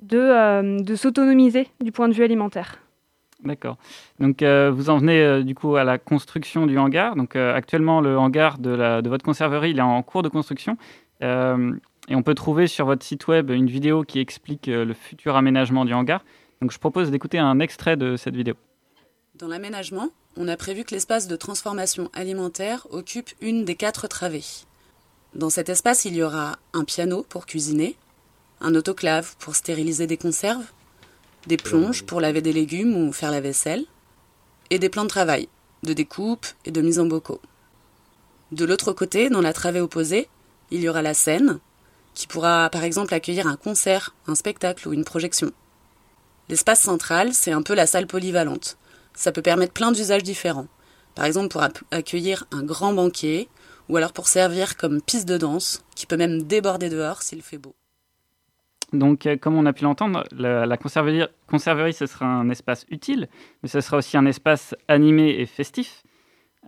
de, 0.00 0.18
euh, 0.18 0.80
de 0.80 0.94
s'autonomiser 0.96 1.68
du 1.80 1.92
point 1.92 2.08
de 2.08 2.14
vue 2.14 2.24
alimentaire. 2.24 2.81
D'accord. 3.44 3.76
Donc, 4.20 4.42
euh, 4.42 4.70
vous 4.70 4.88
en 4.88 4.98
venez 4.98 5.20
euh, 5.20 5.42
du 5.42 5.54
coup 5.54 5.74
à 5.76 5.84
la 5.84 5.98
construction 5.98 6.66
du 6.66 6.78
hangar. 6.78 7.16
Donc, 7.16 7.34
euh, 7.34 7.54
actuellement, 7.54 8.00
le 8.00 8.16
hangar 8.16 8.58
de, 8.58 9.08
votre 9.08 9.24
conserverie, 9.24 9.72
est 9.76 9.80
en 9.80 10.02
cours 10.02 10.22
de 10.22 10.28
construction. 10.28 10.76
Et 12.08 12.16
on 12.16 12.22
peut 12.24 12.34
trouver 12.34 12.66
sur 12.66 12.86
votre 12.86 13.04
site 13.04 13.28
web 13.28 13.50
une 13.50 13.68
vidéo 13.68 14.02
qui 14.02 14.18
explique 14.18 14.66
le 14.66 14.92
futur 14.92 15.36
aménagement 15.36 15.84
du 15.84 15.94
hangar. 15.94 16.24
Donc, 16.60 16.72
je 16.72 16.78
propose 16.78 17.12
d'écouter 17.12 17.38
un 17.38 17.60
extrait 17.60 17.96
de 17.96 18.16
cette 18.16 18.34
vidéo. 18.34 18.54
Dans 19.36 19.46
l'aménagement, 19.46 20.08
on 20.36 20.48
a 20.48 20.56
prévu 20.56 20.82
que 20.82 20.94
l'espace 20.94 21.28
de 21.28 21.36
transformation 21.36 22.10
alimentaire 22.12 22.88
occupe 22.90 23.30
une 23.40 23.64
des 23.64 23.76
quatre 23.76 24.08
travées. 24.08 24.44
Dans 25.36 25.48
cet 25.48 25.68
espace, 25.68 26.04
il 26.04 26.16
y 26.16 26.24
aura 26.24 26.58
un 26.72 26.82
piano 26.84 27.24
pour 27.28 27.46
cuisiner, 27.46 27.96
un 28.60 28.74
autoclave 28.74 29.36
pour 29.38 29.54
stériliser 29.54 30.08
des 30.08 30.16
conserves, 30.16 30.66
des 31.46 31.56
plonges 31.56 32.04
pour 32.04 32.20
laver 32.20 32.42
des 32.42 32.52
légumes 32.52 32.96
ou 32.96 33.12
faire 33.12 33.30
la 33.30 33.40
vaisselle, 33.40 33.84
et 34.70 34.78
des 34.78 34.88
plans 34.88 35.04
de 35.04 35.08
travail, 35.08 35.48
de 35.82 35.92
découpe 35.92 36.46
et 36.64 36.70
de 36.70 36.80
mise 36.80 36.98
en 36.98 37.06
bocaux. 37.06 37.40
De 38.52 38.64
l'autre 38.64 38.92
côté, 38.92 39.30
dans 39.30 39.40
la 39.40 39.52
travée 39.52 39.80
opposée, 39.80 40.28
il 40.70 40.80
y 40.80 40.88
aura 40.88 41.02
la 41.02 41.14
scène, 41.14 41.58
qui 42.14 42.26
pourra 42.26 42.68
par 42.70 42.84
exemple 42.84 43.14
accueillir 43.14 43.46
un 43.46 43.56
concert, 43.56 44.14
un 44.26 44.34
spectacle 44.34 44.88
ou 44.88 44.92
une 44.92 45.04
projection. 45.04 45.52
L'espace 46.48 46.80
central, 46.80 47.32
c'est 47.32 47.52
un 47.52 47.62
peu 47.62 47.74
la 47.74 47.86
salle 47.86 48.06
polyvalente. 48.06 48.76
Ça 49.14 49.32
peut 49.32 49.42
permettre 49.42 49.72
plein 49.72 49.92
d'usages 49.92 50.22
différents. 50.22 50.68
Par 51.14 51.24
exemple 51.24 51.48
pour 51.48 51.62
accueillir 51.90 52.44
un 52.50 52.62
grand 52.62 52.92
banquet, 52.92 53.48
ou 53.88 53.96
alors 53.96 54.12
pour 54.12 54.28
servir 54.28 54.76
comme 54.76 55.02
piste 55.02 55.28
de 55.28 55.36
danse, 55.36 55.82
qui 55.94 56.06
peut 56.06 56.16
même 56.16 56.42
déborder 56.42 56.88
dehors 56.88 57.22
s'il 57.22 57.42
fait 57.42 57.58
beau. 57.58 57.74
Donc, 58.92 59.26
euh, 59.26 59.36
comme 59.36 59.56
on 59.56 59.66
a 59.66 59.72
pu 59.72 59.84
l'entendre, 59.84 60.24
la, 60.32 60.76
conserverie, 60.76 61.92
ce 61.92 62.06
sera 62.06 62.26
un 62.26 62.50
espace 62.50 62.86
utile, 62.90 63.28
mais 63.62 63.68
ce 63.68 63.80
sera 63.80 63.96
aussi 63.98 64.16
un 64.16 64.26
espace 64.26 64.74
animé 64.88 65.30
et 65.38 65.46
festif. 65.46 66.02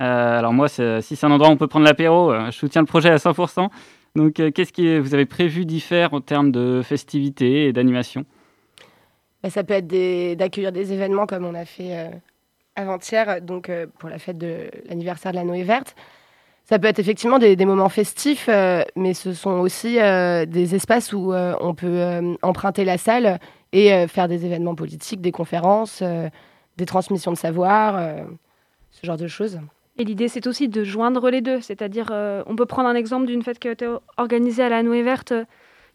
Euh, 0.01 0.39
alors 0.39 0.53
moi, 0.53 0.69
si 0.69 1.03
c'est 1.03 1.25
un 1.25 1.31
endroit 1.31 1.51
où 1.51 1.53
on 1.53 1.57
peut 1.57 1.69
prendre 1.69 1.85
l'apéro, 1.85 2.33
euh, 2.33 2.47
je 2.47 2.57
soutiens 2.57 2.81
le 2.83 2.87
projet 2.87 3.11
à 3.11 3.19
100%. 3.19 3.71
Donc, 4.17 4.35
qu'est-ce 4.35 4.73
que 4.73 4.99
vous 4.99 5.15
avez 5.15 5.27
prévu 5.27 5.67
d'y 5.67 5.81
faire 5.81 6.15
en 6.15 6.21
termes 6.21 6.53
de 6.53 6.83
festivités 6.83 7.67
et 7.67 7.73
d'animation? 7.73 8.25
Bah, 9.43 9.51
ça 9.51 9.65
peut 9.65 9.75
être 9.75 9.87
des- 9.87 10.37
d'accueillir 10.37 10.73
des 10.73 10.93
événements 10.93 11.27
comme 11.27 11.45
on 11.45 11.55
a 11.55 11.65
fait 11.65 12.11
avant-hier, 12.77 13.41
donc 13.43 13.71
pour 13.99 14.09
la 14.09 14.19
fête 14.19 14.39
de 14.39 14.71
l'anniversaire 14.89 15.33
de 15.33 15.37
la 15.37 15.45
Noé 15.45 15.65
Verte. 15.65 15.97
Ça 16.65 16.79
peut 16.79 16.87
être 16.87 16.99
effectivement 16.99 17.39
des, 17.39 17.57
moments 17.67 17.91
festifs, 17.91 18.49
euh, 18.49 18.83
mais 18.97 19.13
ce 19.13 19.35
sont 19.35 19.59
aussi 19.61 20.01
euh, 20.01 20.47
des 20.47 20.75
espaces 20.75 21.13
où 21.13 21.33
euh, 21.33 21.55
on 21.61 21.75
peut 21.75 22.37
emprunter 22.41 22.85
la 22.85 22.97
salle 22.97 23.39
et 23.73 24.07
faire 24.07 24.29
des 24.29 24.47
événements 24.47 24.77
politiques, 24.77 25.21
des 25.21 25.33
conférences, 25.33 26.01
des 26.77 26.87
transmissions 26.87 27.33
de 27.33 27.37
savoir, 27.37 28.01
ce 28.93 29.05
genre 29.05 29.17
de 29.17 29.27
choses. 29.27 29.59
Et 29.99 30.05
l'idée, 30.05 30.29
c'est 30.29 30.47
aussi 30.47 30.69
de 30.69 30.85
joindre 30.85 31.29
les 31.29 31.41
deux. 31.41 31.61
C'est-à-dire, 31.61 32.13
on 32.47 32.55
peut 32.55 32.67
prendre 32.67 32.89
un 32.89 32.95
exemple 32.95 33.27
d'une 33.27 33.43
fête 33.43 33.59
qui 33.59 33.67
a 33.67 33.73
été 33.73 33.93
organisée 34.17 34.63
à 34.63 34.69
la 34.69 34.85
Noé 34.85 35.03
Verte 35.03 35.35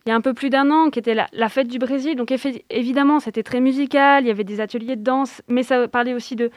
il 0.06 0.10
y 0.10 0.12
a 0.12 0.16
un 0.16 0.22
peu 0.22 0.34
plus 0.34 0.50
d'un 0.50 0.72
an, 0.72 0.90
qui 0.90 1.00
était 1.00 1.14
la, 1.14 1.50
fête 1.50 1.68
du 1.68 1.78
Brésil. 1.78 2.16
Donc, 2.16 2.34
évidemment, 2.70 3.20
c'était 3.20 3.44
très 3.44 3.60
musical, 3.60 4.24
il 4.24 4.28
y 4.28 4.32
avait 4.32 4.44
des 4.44 4.62
ateliers 4.62 4.96
de 4.96 5.04
danse, 5.04 5.42
mais 5.48 5.64
ça 5.64 5.88
parlait 5.88 6.14
aussi 6.14 6.36
de 6.36 6.52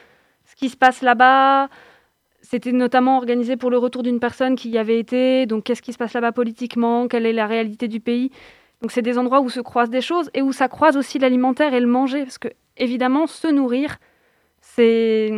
ce 0.44 0.54
qui 0.56 0.68
se 0.68 0.76
passe 0.76 1.02
là-bas. 1.02 1.68
C'était 2.52 2.72
notamment 2.72 3.16
organisé 3.16 3.56
pour 3.56 3.70
le 3.70 3.78
retour 3.78 4.02
d'une 4.02 4.20
personne 4.20 4.56
qui 4.56 4.68
y 4.68 4.76
avait 4.76 4.98
été. 4.98 5.46
Donc, 5.46 5.64
qu'est-ce 5.64 5.80
qui 5.80 5.94
se 5.94 5.96
passe 5.96 6.12
là-bas 6.12 6.32
politiquement? 6.32 7.08
Quelle 7.08 7.24
est 7.24 7.32
la 7.32 7.46
réalité 7.46 7.88
du 7.88 7.98
pays? 7.98 8.30
Donc, 8.82 8.92
c'est 8.92 9.00
des 9.00 9.16
endroits 9.16 9.40
où 9.40 9.48
se 9.48 9.60
croisent 9.60 9.88
des 9.88 10.02
choses 10.02 10.28
et 10.34 10.42
où 10.42 10.52
ça 10.52 10.68
croise 10.68 10.98
aussi 10.98 11.18
l'alimentaire 11.18 11.72
et 11.72 11.80
le 11.80 11.86
manger. 11.86 12.24
Parce 12.24 12.36
que, 12.36 12.48
évidemment, 12.76 13.26
se 13.26 13.48
nourrir, 13.48 13.96
c'est 14.60 15.30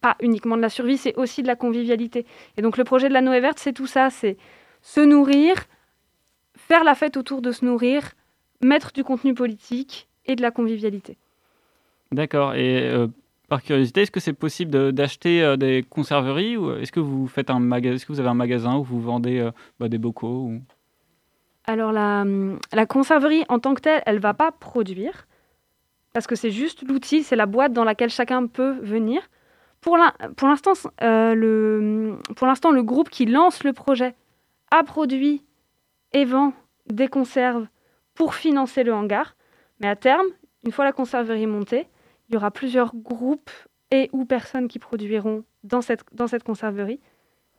pas 0.00 0.16
uniquement 0.20 0.56
de 0.56 0.62
la 0.62 0.70
survie, 0.70 0.96
c'est 0.96 1.14
aussi 1.16 1.42
de 1.42 1.46
la 1.46 1.56
convivialité. 1.56 2.24
Et 2.56 2.62
donc 2.62 2.78
le 2.78 2.84
projet 2.84 3.08
de 3.10 3.12
la 3.12 3.20
Noé 3.20 3.40
Verte, 3.40 3.58
c'est 3.58 3.74
tout 3.74 3.86
ça, 3.86 4.08
c'est 4.08 4.38
se 4.80 5.00
nourrir, 5.00 5.56
faire 6.56 6.84
la 6.84 6.94
fête 6.94 7.18
autour 7.18 7.42
de 7.42 7.52
se 7.52 7.66
nourrir, 7.66 8.12
mettre 8.62 8.92
du 8.92 9.04
contenu 9.04 9.34
politique 9.34 10.08
et 10.24 10.36
de 10.36 10.42
la 10.42 10.50
convivialité. 10.50 11.18
D'accord. 12.12 12.54
Et 12.54 12.88
euh, 12.88 13.08
par 13.54 13.62
curiosité, 13.62 14.02
est-ce 14.02 14.10
que 14.10 14.18
c'est 14.18 14.32
possible 14.32 14.92
d'acheter 14.92 15.40
euh, 15.40 15.56
des 15.56 15.84
conserveries 15.88 16.56
ou 16.56 16.72
est-ce 16.72 16.90
que 16.90 16.98
vous 16.98 17.28
faites 17.28 17.50
un 17.50 17.60
magasin 17.60 17.94
Est-ce 17.94 18.04
que 18.04 18.10
vous 18.10 18.18
avez 18.18 18.28
un 18.28 18.34
magasin 18.34 18.78
où 18.78 18.82
vous 18.82 19.00
vendez 19.00 19.38
euh, 19.38 19.52
bah, 19.78 19.88
des 19.88 19.98
bocaux. 19.98 20.50
Alors 21.64 21.92
la, 21.92 22.86
conserverie 22.86 23.44
en 23.48 23.60
tant 23.60 23.74
que 23.74 23.80
telle, 23.80 24.02
elle 24.06 24.18
va 24.18 24.34
pas 24.34 24.50
produire 24.50 25.28
parce 26.12 26.26
que 26.26 26.34
c'est 26.34 26.50
juste 26.50 26.82
l'outil, 26.82 27.22
c'est 27.22 27.36
la 27.36 27.46
boîte 27.46 27.72
dans 27.72 27.84
laquelle 27.84 28.10
chacun 28.10 28.48
peut 28.48 28.72
venir. 28.82 29.22
Euh, 29.86 30.00
pour 30.36 30.48
l'instant, 30.48 32.72
le 32.72 32.82
groupe 32.82 33.08
qui 33.08 33.24
lance 33.24 33.62
le 33.62 33.72
projet 33.72 34.16
a 34.72 34.82
produit 34.82 35.44
et 36.12 36.24
vend 36.24 36.54
des 36.90 37.06
conserves 37.06 37.68
pour 38.14 38.34
financer 38.34 38.82
le 38.82 38.92
hangar. 38.92 39.36
Mais 39.78 39.86
à 39.86 39.94
terme, 39.94 40.26
une 40.64 40.72
fois 40.72 40.84
la 40.84 40.92
conserverie 40.92 41.46
montée, 41.46 41.86
il 42.28 42.34
y 42.34 42.36
aura 42.36 42.50
plusieurs 42.50 42.94
groupes 42.94 43.50
et 43.90 44.08
ou 44.12 44.24
personnes 44.24 44.68
qui 44.68 44.78
produiront 44.78 45.44
dans 45.62 45.82
cette, 45.82 46.02
dans 46.12 46.26
cette 46.26 46.42
conserverie. 46.42 47.00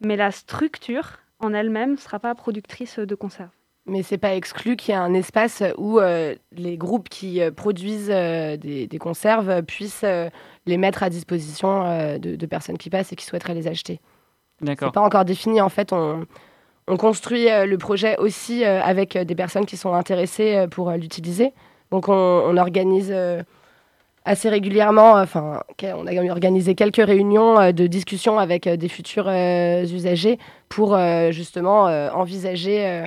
Mais 0.01 0.15
la 0.15 0.31
structure 0.31 1.19
en 1.39 1.53
elle-même 1.53 1.91
ne 1.91 1.97
sera 1.97 2.19
pas 2.19 2.35
productrice 2.35 2.99
de 2.99 3.15
conserves. 3.15 3.49
Mais 3.87 4.01
c'est 4.01 4.17
pas 4.17 4.33
exclu 4.33 4.75
qu'il 4.77 4.93
y 4.93 4.97
ait 4.97 4.99
un 4.99 5.13
espace 5.13 5.61
où 5.77 5.99
euh, 5.99 6.33
les 6.51 6.75
groupes 6.75 7.07
qui 7.07 7.39
euh, 7.39 7.51
produisent 7.51 8.09
euh, 8.11 8.57
des, 8.57 8.87
des 8.87 8.97
conserves 8.97 9.61
puissent 9.61 10.03
euh, 10.03 10.29
les 10.65 10.77
mettre 10.77 11.03
à 11.03 11.09
disposition 11.11 11.85
euh, 11.85 12.17
de, 12.17 12.35
de 12.35 12.45
personnes 12.47 12.79
qui 12.79 12.89
passent 12.89 13.13
et 13.13 13.15
qui 13.15 13.25
souhaiteraient 13.25 13.53
les 13.53 13.67
acheter. 13.67 13.99
D'accord. 14.61 14.89
C'est 14.89 14.95
pas 14.95 15.05
encore 15.05 15.23
défini. 15.23 15.61
En 15.61 15.69
fait, 15.69 15.93
on, 15.93 16.25
on 16.87 16.97
construit 16.97 17.47
euh, 17.49 17.67
le 17.67 17.77
projet 17.77 18.17
aussi 18.17 18.65
euh, 18.65 18.81
avec 18.81 19.15
des 19.17 19.35
personnes 19.35 19.67
qui 19.67 19.77
sont 19.77 19.93
intéressées 19.93 20.55
euh, 20.55 20.67
pour 20.67 20.89
euh, 20.89 20.97
l'utiliser. 20.97 21.53
Donc, 21.91 22.09
on, 22.09 22.13
on 22.13 22.57
organise 22.57 23.11
euh, 23.11 23.43
assez 24.25 24.49
régulièrement, 24.49 25.13
enfin, 25.13 25.61
que- 25.77 25.93
on 25.93 26.07
a 26.07 26.31
organisé 26.31 26.75
quelques 26.75 27.05
réunions 27.05 27.59
euh, 27.59 27.71
de 27.71 27.87
discussion 27.87 28.39
avec 28.39 28.67
euh, 28.67 28.75
des 28.75 28.89
futurs 28.89 29.27
euh, 29.27 29.83
usagers 29.83 30.39
pour 30.67 30.95
euh, 30.95 31.31
justement 31.31 31.87
euh, 31.87 32.09
envisager 32.11 32.85
euh, 32.85 33.05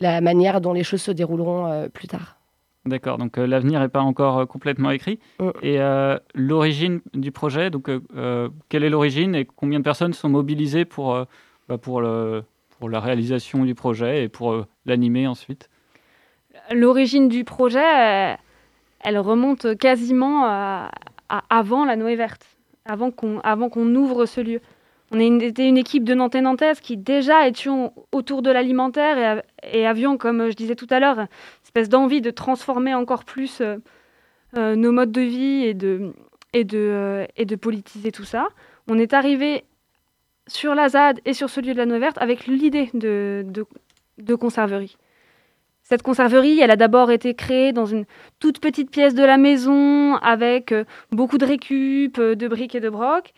la 0.00 0.20
manière 0.20 0.60
dont 0.60 0.72
les 0.72 0.84
choses 0.84 1.02
se 1.02 1.10
dérouleront 1.10 1.66
euh, 1.66 1.88
plus 1.88 2.08
tard. 2.08 2.36
D'accord, 2.84 3.16
donc 3.16 3.38
euh, 3.38 3.46
l'avenir 3.46 3.80
n'est 3.80 3.88
pas 3.88 4.00
encore 4.02 4.38
euh, 4.40 4.46
complètement 4.46 4.90
écrit. 4.90 5.20
Mm. 5.38 5.48
Et 5.62 5.80
euh, 5.80 6.18
l'origine 6.34 7.00
du 7.14 7.32
projet, 7.32 7.70
donc 7.70 7.88
euh, 7.88 8.00
euh, 8.16 8.48
quelle 8.68 8.84
est 8.84 8.90
l'origine 8.90 9.34
et 9.34 9.44
combien 9.44 9.78
de 9.78 9.84
personnes 9.84 10.12
sont 10.12 10.28
mobilisées 10.28 10.84
pour, 10.84 11.14
euh, 11.14 11.24
bah, 11.68 11.78
pour, 11.78 12.00
le, 12.00 12.42
pour 12.78 12.90
la 12.90 13.00
réalisation 13.00 13.64
du 13.64 13.74
projet 13.74 14.24
et 14.24 14.28
pour 14.28 14.52
euh, 14.52 14.66
l'animer 14.84 15.26
ensuite? 15.28 15.70
L'origine 16.72 17.28
du 17.28 17.44
projet, 17.44 17.78
euh, 17.78 18.34
elle 19.02 19.18
remonte 19.18 19.76
quasiment 19.78 20.44
avant 21.50 21.84
la 21.84 21.96
Noé 21.96 22.16
Verte, 22.16 22.44
avant 22.84 23.10
qu'on 23.10 23.94
ouvre 23.94 24.26
ce 24.26 24.40
lieu. 24.40 24.60
On 25.14 25.20
était 25.20 25.68
une 25.68 25.76
équipe 25.76 26.04
de 26.04 26.14
Nantais 26.14 26.40
Nantaises 26.40 26.80
qui 26.80 26.96
déjà 26.96 27.46
étions 27.46 27.92
autour 28.12 28.40
de 28.40 28.50
l'alimentaire 28.50 29.18
et, 29.18 29.26
av- 29.26 29.42
et 29.62 29.86
avions, 29.86 30.16
comme 30.16 30.48
je 30.50 30.54
disais 30.56 30.74
tout 30.74 30.86
à 30.88 31.00
l'heure, 31.00 31.18
une 31.18 31.28
espèce 31.64 31.90
d'envie 31.90 32.22
de 32.22 32.30
transformer 32.30 32.94
encore 32.94 33.24
plus 33.24 33.60
euh, 33.60 33.76
euh, 34.56 34.74
nos 34.74 34.90
modes 34.90 35.12
de 35.12 35.20
vie 35.20 35.74
euh, 35.84 37.26
et 37.36 37.44
de 37.44 37.56
politiser 37.56 38.10
tout 38.10 38.24
ça. 38.24 38.48
On 38.88 38.98
est 38.98 39.12
arrivé 39.12 39.64
sur 40.46 40.74
la 40.74 40.88
ZAD 40.88 41.20
et 41.26 41.34
sur 41.34 41.50
ce 41.50 41.60
lieu 41.60 41.74
de 41.74 41.78
la 41.78 41.84
Noé 41.86 41.98
Verte 41.98 42.16
avec 42.18 42.46
l'idée 42.46 42.88
de, 42.94 43.44
de 44.18 44.34
conserverie. 44.34 44.96
Cette 45.92 46.02
conserverie, 46.02 46.58
elle 46.58 46.70
a 46.70 46.76
d'abord 46.76 47.10
été 47.10 47.34
créée 47.34 47.74
dans 47.74 47.84
une 47.84 48.06
toute 48.40 48.60
petite 48.60 48.90
pièce 48.90 49.14
de 49.14 49.22
la 49.22 49.36
maison 49.36 50.16
avec 50.16 50.72
euh, 50.72 50.84
beaucoup 51.10 51.36
de 51.36 51.44
récup, 51.44 52.18
euh, 52.18 52.34
de 52.34 52.48
briques 52.48 52.74
et 52.74 52.80
de 52.80 52.88
broc. 52.88 53.34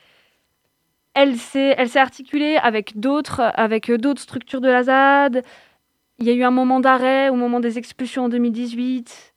Elle 1.14 1.34
s'est, 1.34 1.76
articulée 1.98 2.56
avec 2.62 3.00
d'autres, 3.00 3.40
avec 3.56 3.90
euh, 3.90 3.98
d'autres 3.98 4.22
structures 4.22 4.60
de 4.60 4.68
la 4.68 4.84
ZAD. 4.84 5.42
Il 6.20 6.26
y 6.28 6.30
a 6.30 6.32
eu 6.32 6.44
un 6.44 6.52
moment 6.52 6.78
d'arrêt 6.78 7.28
au 7.28 7.34
moment 7.34 7.58
des 7.58 7.76
expulsions 7.76 8.26
en 8.26 8.28
2018, 8.28 9.34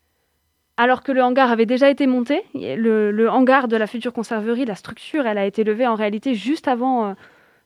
alors 0.78 1.02
que 1.02 1.12
le 1.12 1.24
hangar 1.24 1.52
avait 1.52 1.66
déjà 1.66 1.90
été 1.90 2.06
monté. 2.06 2.44
Le, 2.54 3.28
hangar 3.32 3.68
de 3.68 3.78
la 3.78 3.88
future 3.88 4.14
conserverie, 4.14 4.66
la 4.66 4.76
structure, 4.76 5.26
elle 5.26 5.40
a 5.40 5.48
été 5.48 5.64
levée 5.64 5.88
en 5.88 5.96
réalité 5.96 6.36
juste 6.36 6.68
avant, 6.68 7.16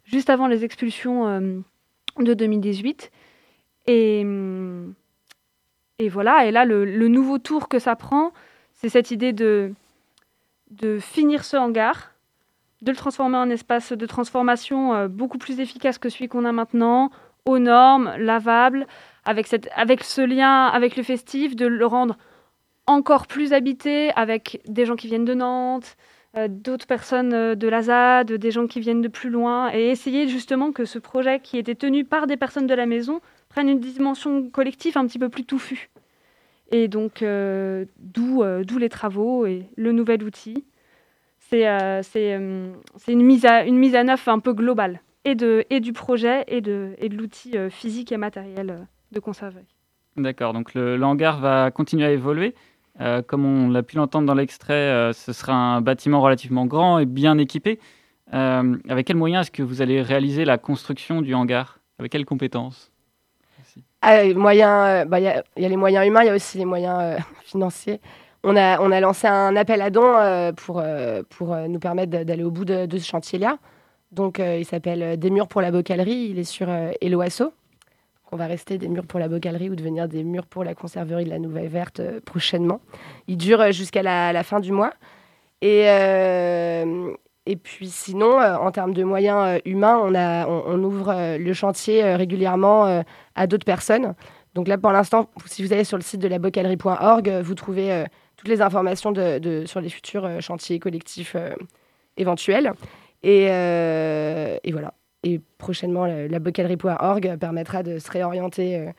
juste 0.06 0.30
avant 0.30 0.48
les 0.48 0.64
expulsions 0.64 1.62
de 2.20 2.34
2018. 2.34 3.12
Et, 3.88 4.22
hum, 4.24 4.94
et 6.02 6.10
voilà, 6.10 6.48
et 6.48 6.52
là, 6.52 6.66
le, 6.66 7.08
nouveau 7.08 7.38
tour 7.38 7.70
que 7.70 7.78
ça 7.78 7.96
prend, 7.96 8.32
c'est 8.74 8.90
cette 8.90 9.12
idée 9.12 9.34
de, 9.34 9.72
finir 11.00 11.46
ce 11.46 11.56
hangar, 11.56 12.14
de 12.82 12.90
le 12.90 12.98
transformer 12.98 13.38
en 13.38 13.52
espace 13.52 13.92
de 13.92 14.06
transformation 14.08 14.96
euh, 14.96 15.08
beaucoup 15.08 15.38
plus 15.38 15.60
efficace 15.60 16.00
que 16.00 16.10
celui 16.10 16.28
qu'on 16.28 16.44
a 16.44 16.52
maintenant, 16.52 17.12
aux 17.46 17.60
normes, 17.60 18.16
lavable, 18.18 18.88
avec 19.26 19.46
ce 19.48 20.26
lien 20.26 20.66
avec 20.66 20.96
le 20.96 21.04
festif, 21.04 21.56
de 21.56 21.68
le 21.68 21.86
rendre 21.86 22.18
encore 22.88 23.28
plus 23.28 23.54
habité 23.54 24.12
avec 24.16 24.60
des 24.68 24.88
gens 24.88 24.96
qui 24.96 25.06
viennent 25.06 25.24
de 25.24 25.36
Nantes, 25.36 25.98
euh, 26.36 26.48
d'autres 26.50 26.88
personnes 26.88 27.34
euh, 27.34 27.54
de 27.54 27.68
la 27.68 27.84
ZAD, 27.84 28.32
des 28.32 28.50
gens 28.50 28.66
qui 28.66 28.80
viennent 28.80 29.04
de 29.04 29.08
plus 29.08 29.30
loin, 29.30 29.72
et 29.72 29.90
essayer 29.90 30.28
justement 30.28 30.72
que 30.72 30.86
ce 30.86 30.98
projet 30.98 31.40
qui 31.42 31.60
était 31.60 31.76
tenu 31.76 32.06
par 32.06 32.26
des 32.26 32.38
personnes 32.38 32.66
de 32.66 32.74
la 32.74 32.88
maison 32.88 33.22
prenne 33.52 33.68
une 33.68 33.80
dimension 33.80 34.50
collective 34.50 34.98
un 34.98 35.06
petit 35.06 35.20
peu 35.20 35.30
plus 35.30 35.44
touffue. 35.44 35.90
Et 36.72 36.88
donc, 36.88 37.22
euh, 37.22 37.86
d'où 38.00 38.44
euh, 38.44 38.64
d'où 38.64 38.78
les 38.78 38.88
travaux 38.88 39.46
et 39.46 39.66
le 39.76 39.92
nouvel 39.92 40.24
outil. 40.24 40.64
C'est 41.50 41.68
euh, 41.68 42.02
c'est, 42.02 42.32
une, 42.34 43.22
mise 43.22 43.46
à, 43.46 43.66
une 43.66 43.78
mise 43.78 43.94
à 43.96 44.06
neuf 44.06 44.30
un 44.30 44.40
peu 44.40 44.54
globale, 44.54 45.02
et, 45.26 45.36
du 45.36 45.92
projet, 45.92 46.46
et 46.48 46.62
de, 46.62 46.96
l'outil 47.12 47.56
physique 47.70 48.14
et 48.14 48.18
matériel 48.18 48.88
de 49.12 49.20
conserverie. 49.20 49.76
D'accord, 50.16 50.54
donc 50.54 50.74
le, 50.74 51.02
hangar 51.04 51.42
va 51.42 51.70
continuer 51.72 52.06
à 52.06 52.12
évoluer. 52.12 52.56
Comme 53.28 53.46
on 53.46 53.70
l'a 53.70 53.84
pu 53.84 53.98
l'entendre 53.98 54.28
dans 54.28 54.34
l'extrait, 54.34 55.12
ce 55.14 55.34
sera 55.34 55.54
un 55.54 55.82
bâtiment 55.82 56.22
relativement 56.22 56.66
grand 56.66 57.00
et 57.00 57.06
bien 57.06 57.38
équipé. 57.38 57.80
Avec 58.32 59.08
quels 59.08 59.18
moyens 59.18 59.48
est-ce 59.48 59.52
que 59.52 59.64
vous 59.64 59.82
allez 59.82 60.02
réaliser 60.02 60.46
la 60.46 60.58
construction 60.58 61.22
du 61.22 61.34
hangar? 61.34 61.80
Avec 62.00 62.14
quelles 62.14 62.26
compétences? 62.26 62.91
Ah, 64.02 64.24
moyens, 64.34 64.72
euh, 64.88 65.06
bah, 65.06 65.20
Il 65.20 65.24
y, 65.24 65.28
a- 65.28 65.44
il 65.58 65.64
y 65.64 65.66
a 65.66 65.70
les 65.70 65.78
moyens 65.78 66.06
humains, 66.08 66.24
il 66.24 66.28
y 66.28 66.30
a 66.30 66.36
aussi 66.36 66.58
les 66.58 66.66
moyens 66.66 66.98
euh, 67.02 67.18
financiers. 67.44 68.00
On 68.44 68.56
a, 68.56 68.80
on 68.82 68.92
a 68.92 69.00
lancé 69.00 69.28
un 69.28 69.56
appel 69.56 69.82
à 69.82 69.92
dons 69.92 70.16
euh, 70.18 70.52
pour, 70.54 70.80
euh, 70.80 71.22
pour 71.30 71.54
euh, 71.54 71.68
nous 71.68 71.80
permettre 71.80 72.10
d'a- 72.12 72.24
d'aller 72.24 72.44
au 72.44 72.50
bout 72.52 72.66
de, 72.66 72.88
ce 72.98 73.06
chantier-là. 73.06 73.58
Donc, 74.12 74.40
euh, 74.40 74.58
il 74.58 74.66
s'appelle 74.66 75.04
euh, 75.04 75.16
Des 75.18 75.30
murs 75.30 75.48
pour 75.48 75.62
la 75.62 75.72
bocalerie. 75.72 76.30
Il 76.32 76.40
est 76.40 76.44
sur 76.44 76.68
euh, 76.70 76.92
Eloasso. 77.02 77.54
On 78.32 78.38
va 78.38 78.48
rester 78.48 78.78
des 78.80 78.88
murs 78.88 79.06
pour 79.06 79.20
la 79.20 79.28
bocalerie 79.28 79.70
ou 79.70 79.76
devenir 79.76 80.08
des 80.08 80.24
murs 80.24 80.48
pour 80.48 80.64
la 80.64 80.74
conserverie 80.74 81.26
de 81.26 81.30
la 81.30 81.38
Nouvelle 81.40 81.68
Verte 81.68 82.00
euh, 82.00 82.20
prochainement. 82.26 82.82
Il 83.28 83.38
dure 83.38 83.62
euh, 83.62 83.72
jusqu'à 83.72 84.02
la, 84.04 84.42
fin 84.44 84.60
du 84.60 84.72
mois. 84.72 84.94
Et, 85.62 85.84
euh, 85.88 87.12
et 87.48 87.56
puis 87.56 87.90
sinon, 87.90 88.40
euh, 88.40 88.56
en 88.56 88.72
termes 88.72 88.94
de 88.94 89.04
moyens 89.04 89.58
euh, 89.58 89.60
humains, 89.66 89.98
on, 90.48 90.84
ouvre 90.84 91.10
euh, 91.10 91.38
le 91.38 91.54
chantier 91.54 92.16
régulièrement 92.16 93.04
à 93.36 93.48
d'autres 93.48 93.66
personnes. 93.66 94.14
Donc 94.54 94.68
là, 94.68 94.78
pour 94.78 94.92
l'instant, 94.92 95.30
si 95.46 95.64
vous 95.64 95.74
allez 95.74 95.84
sur 95.84 95.98
le 95.98 96.04
site 96.04 96.22
de 96.22 96.28
la 96.28 96.38
bocalerie.org, 96.38 97.30
vous 97.42 97.56
trouvez 97.56 98.06
toutes 98.36 98.50
les 98.50 98.62
informations 98.62 99.14
sur 99.66 99.82
les 99.82 99.90
futurs 99.90 100.42
chantiers 100.42 100.78
collectifs 100.80 101.36
éventuels. 102.18 102.74
Et, 103.24 103.46
et 103.46 104.72
voilà. 104.72 104.94
Et 105.24 105.40
prochainement, 105.58 106.06
la, 106.06 106.40
bocalerie.org 106.40 107.38
permettra 107.38 107.82
de 107.82 107.98
se 107.98 108.12
réorienter 108.12 108.92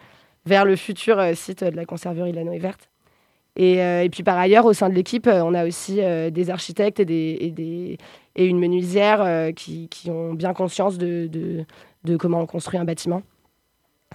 vers 0.47 0.65
le 0.65 0.75
futur 0.75 1.23
site 1.37 1.65
de 1.65 1.77
la 1.77 1.85
conserverie 1.85 2.33
de 2.33 2.37
la 2.37 2.45
Noé 2.45 2.59
Verte. 2.59 2.92
Et, 3.57 3.83
euh, 3.83 4.03
et 4.03 4.09
puis 4.09 4.23
par 4.23 4.39
ailleurs, 4.39 4.65
au 4.65 4.73
sein 4.73 4.89
de 4.89 4.95
l'équipe, 4.95 5.27
euh, 5.27 5.43
on 5.43 5.53
a 5.55 5.67
aussi 5.67 6.01
euh, 6.01 6.31
des 6.31 6.49
architectes 6.51 7.01
et, 7.01 7.05
des, 7.05 7.37
et, 7.41 7.51
des- 7.51 7.99
et 8.35 8.47
une 8.47 8.59
menuisière 8.59 9.21
euh, 9.23 9.53
qui, 9.53 9.89
qui 9.89 10.11
ont 10.11 10.33
bien 10.33 10.55
conscience 10.55 10.97
de, 10.97 11.27
de- 11.27 11.65
de 12.05 12.17
comment 12.17 12.41
on 12.41 12.47
construit 12.47 12.79
un 12.79 12.85
bâtiment. 12.87 13.23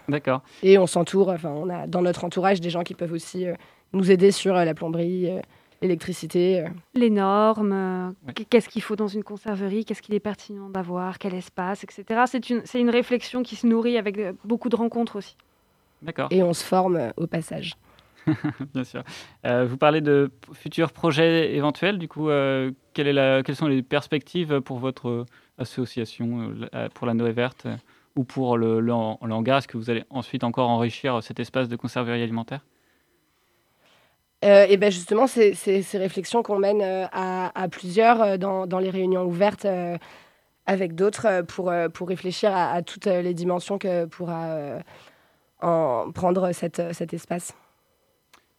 D'accord. 0.10 0.42
Et 0.64 0.78
on 0.78 0.88
s'entoure, 0.88 1.30
enfin, 1.30 1.52
on 1.52 1.70
a 1.70 1.86
dans 1.88 2.02
notre 2.02 2.24
entourage 2.24 2.62
des 2.62 2.70
gens 2.70 2.84
qui 2.84 2.94
peuvent 2.96 3.12
aussi 3.14 3.46
euh, 3.46 3.54
nous 3.94 4.10
aider 4.12 4.32
sur 4.32 4.56
euh, 4.56 4.64
la 4.66 4.74
plomberie, 4.74 5.30
euh, 5.30 5.40
l'électricité. 5.82 6.62
euh. 6.62 6.68
Les 6.96 7.10
normes, 7.12 7.74
euh, 8.28 8.32
qu'est-ce 8.50 8.70
qu'il 8.70 8.82
faut 8.82 8.96
dans 8.96 9.08
une 9.08 9.24
conserverie, 9.24 9.86
qu'est-ce 9.86 10.02
qu'il 10.02 10.16
est 10.16 10.20
pertinent 10.20 10.70
d'avoir, 10.70 11.20
quel 11.20 11.34
espace, 11.36 11.84
etc. 11.84 12.22
C'est 12.26 12.50
une, 12.50 12.62
c'est 12.66 12.80
une 12.80 12.90
réflexion 12.90 13.44
qui 13.44 13.56
se 13.56 13.68
nourrit 13.68 13.98
avec 13.98 14.18
beaucoup 14.46 14.70
de 14.70 14.76
rencontres 14.76 15.18
aussi. 15.18 15.36
D'accord. 16.02 16.28
Et 16.32 16.42
on 16.42 16.54
se 16.54 16.64
forme 16.64 16.96
euh, 16.96 17.10
au 17.18 17.28
passage. 17.28 17.74
Bien 18.74 18.84
sûr. 18.84 19.04
Euh, 19.46 19.66
vous 19.66 19.78
parlez 19.78 20.02
de 20.02 20.32
futurs 20.54 20.92
projets 20.92 21.56
éventuels. 21.56 21.98
Du 21.98 22.08
coup, 22.08 22.30
euh, 22.30 22.72
quelles 22.94 23.56
sont 23.56 23.68
les 23.68 23.82
perspectives 23.82 24.62
pour 24.62 24.80
votre 24.80 25.26
association, 25.58 26.54
euh, 26.74 26.90
pour 26.94 27.08
la 27.08 27.14
Noé 27.14 27.32
Verte 27.32 27.68
ou 28.16 28.24
pour 28.24 28.58
le, 28.58 28.80
le, 28.80 28.94
Est-ce 28.94 29.68
que 29.68 29.78
vous 29.78 29.90
allez 29.90 30.04
ensuite 30.10 30.44
encore 30.44 30.70
enrichir 30.70 31.22
cet 31.22 31.40
espace 31.40 31.68
de 31.68 31.76
conserverie 31.76 32.22
alimentaire? 32.22 32.62
Et 34.44 34.78
ben 34.78 34.92
justement, 34.92 35.26
c'est 35.26 35.56
ces 35.56 35.98
réflexions 35.98 36.44
qu'on 36.44 36.60
mène 36.60 36.82
à, 36.82 37.68
plusieurs 37.72 38.38
dans, 38.38 38.80
les 38.80 38.92
réunions 38.92 39.26
ouvertes 39.26 39.66
avec 40.68 40.94
d'autres 40.94 41.42
pour, 41.42 41.74
pour 41.94 42.08
réfléchir 42.08 42.56
à, 42.56 42.82
toutes 42.84 43.06
les 43.06 43.34
dimensions 43.34 43.80
que 43.80 44.06
pourra 44.06 44.80
en 45.62 46.12
prendre 46.12 46.52
cet 46.52 47.14
espace. 47.14 47.56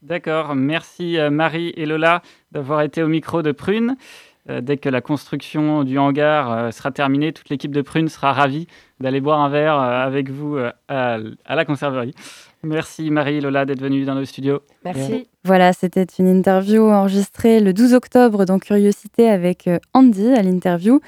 D'accord. 0.01 0.55
Merci 0.55 1.17
euh, 1.17 1.29
Marie 1.29 1.73
et 1.75 1.85
Lola 1.85 2.21
d'avoir 2.51 2.81
été 2.81 3.03
au 3.03 3.07
micro 3.07 3.41
de 3.41 3.51
Prune. 3.51 3.95
Euh, 4.49 4.61
dès 4.61 4.77
que 4.77 4.89
la 4.89 5.01
construction 5.01 5.83
du 5.83 5.99
hangar 5.99 6.51
euh, 6.51 6.71
sera 6.71 6.91
terminée, 6.91 7.33
toute 7.33 7.49
l'équipe 7.49 7.71
de 7.71 7.81
Prune 7.81 8.07
sera 8.07 8.33
ravie 8.33 8.67
d'aller 8.99 9.21
boire 9.21 9.39
un 9.41 9.49
verre 9.49 9.75
euh, 9.75 10.05
avec 10.05 10.29
vous 10.31 10.57
à, 10.87 11.17
à 11.45 11.55
la 11.55 11.65
conserverie. 11.65 12.15
Merci 12.63 13.11
Marie 13.11 13.35
et 13.35 13.41
Lola 13.41 13.65
d'être 13.65 13.81
venues 13.81 14.05
dans 14.05 14.15
nos 14.15 14.25
studios. 14.25 14.61
Merci. 14.83 15.27
Voilà, 15.43 15.71
c'était 15.71 16.05
une 16.17 16.27
interview 16.27 16.83
enregistrée 16.89 17.59
le 17.59 17.73
12 17.73 17.93
octobre 17.93 18.45
dans 18.45 18.59
Curiosité 18.59 19.29
avec 19.29 19.69
Andy 19.93 20.33
à 20.33 20.41
l'interview. 20.41 20.99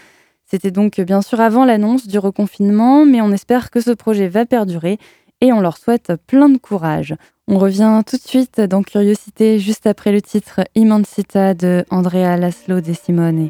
C'était 0.45 0.71
donc 0.71 0.99
bien 1.01 1.21
sûr 1.21 1.39
avant 1.39 1.65
l'annonce 1.65 2.07
du 2.07 2.19
reconfinement, 2.19 3.05
mais 3.05 3.21
on 3.21 3.31
espère 3.31 3.69
que 3.69 3.81
ce 3.81 3.91
projet 3.91 4.27
va 4.27 4.45
perdurer 4.45 4.97
et 5.41 5.51
on 5.51 5.61
leur 5.61 5.77
souhaite 5.77 6.13
plein 6.27 6.49
de 6.49 6.57
courage. 6.57 7.15
On 7.53 7.57
revient 7.57 8.01
tout 8.07 8.15
de 8.15 8.21
suite 8.21 8.61
dans 8.61 8.81
Curiosité 8.81 9.59
juste 9.59 9.85
après 9.85 10.13
le 10.13 10.21
titre 10.21 10.61
Immensita 10.73 11.53
de 11.53 11.83
Andrea 11.89 12.37
Laszlo 12.37 12.79
De 12.79 12.93
Simone. 12.93 13.49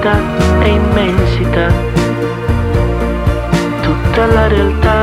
vastità 0.00 0.62
e 0.62 0.68
immensità, 0.68 1.68
tutta 3.82 4.26
la 4.26 4.48
realtà 4.48 4.99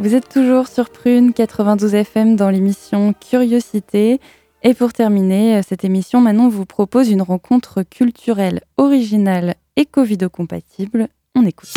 Vous 0.00 0.14
êtes 0.14 0.28
toujours 0.28 0.68
sur 0.68 0.90
Prune 0.90 1.32
92 1.32 1.92
FM 1.92 2.36
dans 2.36 2.50
l'émission 2.50 3.12
Curiosité. 3.14 4.20
Et 4.62 4.72
pour 4.72 4.92
terminer 4.92 5.56
euh, 5.56 5.62
cette 5.66 5.84
émission, 5.84 6.20
Manon 6.20 6.48
vous 6.48 6.66
propose 6.66 7.10
une 7.10 7.20
rencontre 7.20 7.82
culturelle 7.82 8.60
originale 8.76 9.56
et 9.74 9.86
Covido-compatible. 9.86 11.08
On 11.34 11.44
écoute. 11.44 11.74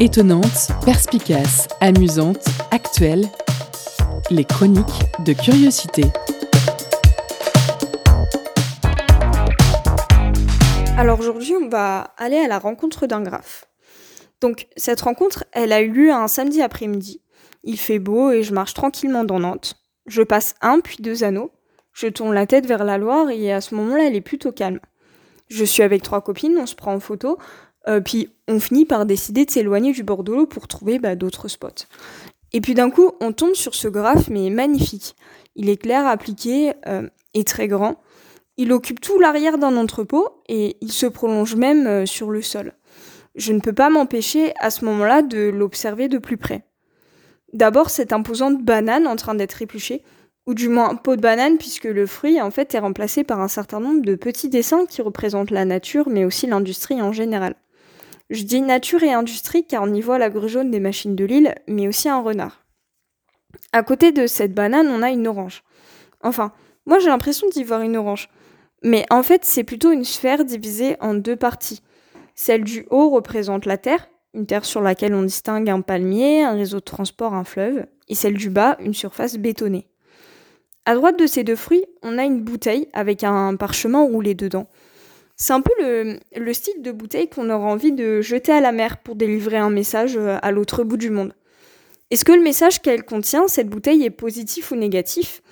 Étonnante, 0.00 0.70
perspicace, 0.86 1.68
amusante, 1.82 2.46
actuelle, 2.70 3.26
les 4.30 4.44
chroniques 4.46 5.04
de 5.26 5.34
curiosité. 5.34 6.04
Alors 10.96 11.20
aujourd'hui, 11.20 11.52
on 11.62 11.68
va 11.68 12.14
aller 12.16 12.38
à 12.38 12.48
la 12.48 12.58
rencontre 12.58 13.06
d'un 13.06 13.20
graphe. 13.20 13.66
Donc 14.40 14.66
cette 14.76 15.00
rencontre, 15.00 15.44
elle 15.52 15.72
a 15.72 15.80
eu 15.80 15.90
lieu 15.90 16.12
un 16.12 16.28
samedi 16.28 16.62
après-midi. 16.62 17.22
Il 17.64 17.78
fait 17.78 17.98
beau 17.98 18.30
et 18.30 18.42
je 18.42 18.54
marche 18.54 18.74
tranquillement 18.74 19.24
dans 19.24 19.40
Nantes. 19.40 19.76
Je 20.06 20.22
passe 20.22 20.54
un 20.60 20.80
puis 20.80 20.98
deux 21.00 21.24
anneaux. 21.24 21.50
Je 21.92 22.06
tourne 22.06 22.32
la 22.32 22.46
tête 22.46 22.66
vers 22.66 22.84
la 22.84 22.98
Loire 22.98 23.30
et 23.30 23.52
à 23.52 23.60
ce 23.60 23.74
moment-là, 23.74 24.06
elle 24.06 24.14
est 24.14 24.20
plutôt 24.20 24.52
calme. 24.52 24.80
Je 25.48 25.64
suis 25.64 25.82
avec 25.82 26.02
trois 26.02 26.20
copines, 26.20 26.56
on 26.58 26.66
se 26.66 26.74
prend 26.74 26.94
en 26.94 27.00
photo, 27.00 27.38
euh, 27.88 28.00
puis 28.00 28.28
on 28.46 28.60
finit 28.60 28.84
par 28.84 29.06
décider 29.06 29.44
de 29.44 29.50
s'éloigner 29.50 29.92
du 29.92 30.02
bord 30.02 30.22
de 30.22 30.32
l'eau 30.32 30.46
pour 30.46 30.68
trouver 30.68 30.98
bah, 30.98 31.16
d'autres 31.16 31.48
spots. 31.48 31.86
Et 32.52 32.60
puis 32.60 32.74
d'un 32.74 32.90
coup, 32.90 33.12
on 33.20 33.32
tombe 33.32 33.54
sur 33.54 33.74
ce 33.74 33.88
graphe, 33.88 34.28
mais 34.28 34.50
magnifique. 34.50 35.16
Il 35.56 35.68
est 35.68 35.76
clair, 35.76 36.06
appliqué 36.06 36.72
euh, 36.86 37.08
et 37.34 37.44
très 37.44 37.66
grand. 37.66 37.96
Il 38.56 38.72
occupe 38.72 39.00
tout 39.00 39.18
l'arrière 39.18 39.58
d'un 39.58 39.76
entrepôt 39.76 40.42
et 40.48 40.76
il 40.80 40.92
se 40.92 41.06
prolonge 41.06 41.56
même 41.56 41.86
euh, 41.86 42.06
sur 42.06 42.30
le 42.30 42.42
sol. 42.42 42.74
Je 43.38 43.52
ne 43.52 43.60
peux 43.60 43.72
pas 43.72 43.88
m'empêcher 43.88 44.52
à 44.58 44.68
ce 44.68 44.84
moment-là 44.84 45.22
de 45.22 45.48
l'observer 45.48 46.08
de 46.08 46.18
plus 46.18 46.36
près. 46.36 46.64
D'abord, 47.52 47.88
cette 47.88 48.12
imposante 48.12 48.62
banane 48.62 49.06
en 49.06 49.14
train 49.14 49.36
d'être 49.36 49.62
épluchée, 49.62 50.02
ou 50.46 50.54
du 50.54 50.68
moins 50.68 50.96
peau 50.96 51.14
de 51.14 51.20
banane 51.20 51.56
puisque 51.56 51.84
le 51.84 52.06
fruit 52.06 52.40
en 52.40 52.50
fait 52.50 52.74
est 52.74 52.80
remplacé 52.80 53.22
par 53.22 53.40
un 53.40 53.48
certain 53.48 53.80
nombre 53.80 54.02
de 54.02 54.16
petits 54.16 54.48
dessins 54.48 54.86
qui 54.86 55.02
représentent 55.02 55.50
la 55.50 55.66
nature 55.66 56.08
mais 56.08 56.24
aussi 56.24 56.46
l'industrie 56.46 57.00
en 57.00 57.12
général. 57.12 57.54
Je 58.30 58.42
dis 58.42 58.60
nature 58.60 59.02
et 59.02 59.12
industrie 59.12 59.64
car 59.64 59.82
on 59.82 59.94
y 59.94 60.00
voit 60.00 60.18
la 60.18 60.30
grue 60.30 60.48
jaune 60.48 60.70
des 60.70 60.80
machines 60.80 61.14
de 61.14 61.24
Lille, 61.24 61.54
mais 61.68 61.86
aussi 61.86 62.08
un 62.08 62.20
renard. 62.20 62.64
À 63.72 63.82
côté 63.82 64.10
de 64.10 64.26
cette 64.26 64.54
banane, 64.54 64.88
on 64.88 65.02
a 65.02 65.10
une 65.10 65.28
orange. 65.28 65.62
Enfin, 66.22 66.52
moi 66.86 66.98
j'ai 66.98 67.08
l'impression 67.08 67.46
d'y 67.50 67.62
voir 67.62 67.82
une 67.82 67.96
orange. 67.96 68.30
Mais 68.82 69.04
en 69.10 69.22
fait, 69.22 69.44
c'est 69.44 69.64
plutôt 69.64 69.92
une 69.92 70.04
sphère 70.04 70.44
divisée 70.44 70.96
en 71.00 71.14
deux 71.14 71.36
parties. 71.36 71.82
Celle 72.40 72.62
du 72.62 72.86
haut 72.90 73.10
représente 73.10 73.66
la 73.66 73.78
terre, 73.78 74.08
une 74.32 74.46
terre 74.46 74.64
sur 74.64 74.80
laquelle 74.80 75.12
on 75.12 75.24
distingue 75.24 75.68
un 75.68 75.80
palmier, 75.80 76.44
un 76.44 76.52
réseau 76.52 76.76
de 76.76 76.84
transport, 76.84 77.34
un 77.34 77.42
fleuve, 77.42 77.84
et 78.06 78.14
celle 78.14 78.34
du 78.34 78.48
bas, 78.48 78.76
une 78.78 78.94
surface 78.94 79.36
bétonnée. 79.36 79.88
À 80.84 80.94
droite 80.94 81.18
de 81.18 81.26
ces 81.26 81.42
deux 81.42 81.56
fruits, 81.56 81.84
on 82.04 82.16
a 82.16 82.22
une 82.22 82.40
bouteille 82.40 82.86
avec 82.92 83.24
un 83.24 83.56
parchemin 83.56 84.04
roulé 84.04 84.36
dedans. 84.36 84.68
C'est 85.34 85.52
un 85.52 85.60
peu 85.60 85.72
le, 85.80 86.20
le 86.36 86.52
style 86.52 86.80
de 86.80 86.92
bouteille 86.92 87.28
qu'on 87.28 87.50
aura 87.50 87.66
envie 87.66 87.90
de 87.90 88.20
jeter 88.20 88.52
à 88.52 88.60
la 88.60 88.70
mer 88.70 88.98
pour 88.98 89.16
délivrer 89.16 89.56
un 89.56 89.70
message 89.70 90.16
euh, 90.16 90.38
à 90.40 90.52
l'autre 90.52 90.84
bout 90.84 90.96
du 90.96 91.10
monde. 91.10 91.34
Est-ce 92.12 92.24
que 92.24 92.30
le 92.30 92.40
message 92.40 92.80
qu'elle 92.80 93.02
contient, 93.02 93.48
cette 93.48 93.68
bouteille, 93.68 94.04
est 94.04 94.10
positif 94.10 94.70
ou 94.70 94.76
négatif? 94.76 95.42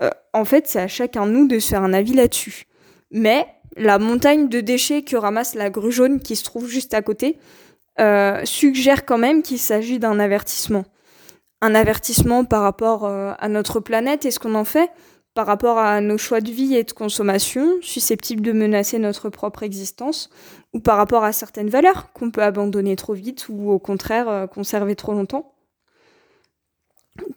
Euh, 0.00 0.10
En 0.32 0.44
fait, 0.44 0.68
c'est 0.68 0.80
à 0.80 0.86
chacun 0.86 1.26
de 1.26 1.32
nous 1.32 1.48
de 1.48 1.58
se 1.58 1.70
faire 1.70 1.82
un 1.82 1.92
avis 1.92 2.14
là-dessus. 2.14 2.66
Mais 3.10 3.46
la 3.76 3.98
montagne 3.98 4.48
de 4.48 4.60
déchets 4.60 5.02
que 5.02 5.16
ramasse 5.16 5.54
la 5.54 5.70
grue 5.70 5.92
jaune 5.92 6.20
qui 6.20 6.36
se 6.36 6.44
trouve 6.44 6.68
juste 6.68 6.94
à 6.94 7.02
côté 7.02 7.38
euh, 7.98 8.42
suggère 8.44 9.06
quand 9.06 9.18
même 9.18 9.42
qu'il 9.42 9.58
s'agit 9.58 9.98
d'un 9.98 10.18
avertissement. 10.18 10.84
Un 11.62 11.74
avertissement 11.74 12.44
par 12.44 12.62
rapport 12.62 13.06
euh, 13.06 13.32
à 13.38 13.48
notre 13.48 13.80
planète 13.80 14.26
et 14.26 14.30
ce 14.30 14.38
qu'on 14.38 14.54
en 14.54 14.64
fait, 14.64 14.90
par 15.34 15.46
rapport 15.46 15.78
à 15.78 16.00
nos 16.00 16.18
choix 16.18 16.40
de 16.40 16.50
vie 16.50 16.74
et 16.74 16.84
de 16.84 16.92
consommation 16.92 17.66
susceptibles 17.80 18.42
de 18.42 18.52
menacer 18.52 18.98
notre 18.98 19.28
propre 19.30 19.62
existence, 19.62 20.30
ou 20.72 20.80
par 20.80 20.96
rapport 20.96 21.24
à 21.24 21.32
certaines 21.32 21.70
valeurs 21.70 22.12
qu'on 22.12 22.30
peut 22.30 22.42
abandonner 22.42 22.96
trop 22.96 23.14
vite 23.14 23.46
ou 23.48 23.70
au 23.70 23.78
contraire 23.78 24.28
euh, 24.28 24.46
conserver 24.46 24.96
trop 24.96 25.12
longtemps. 25.12 25.54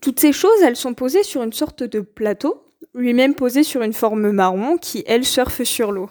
Toutes 0.02 0.20
ces 0.20 0.34
choses, 0.34 0.62
elles 0.62 0.76
sont 0.76 0.94
posées 0.94 1.24
sur 1.24 1.42
une 1.42 1.54
sorte 1.54 1.84
de 1.84 2.02
plateau, 2.02 2.66
lui-même 2.94 3.34
posé 3.36 3.64
sur 3.64 3.82
une 3.82 3.94
forme 3.94 4.32
marron 4.32 4.78
qui, 4.78 5.04
elle, 5.08 5.24
surfe 5.24 5.64
sur 5.64 5.94
l'eau. 5.94 6.10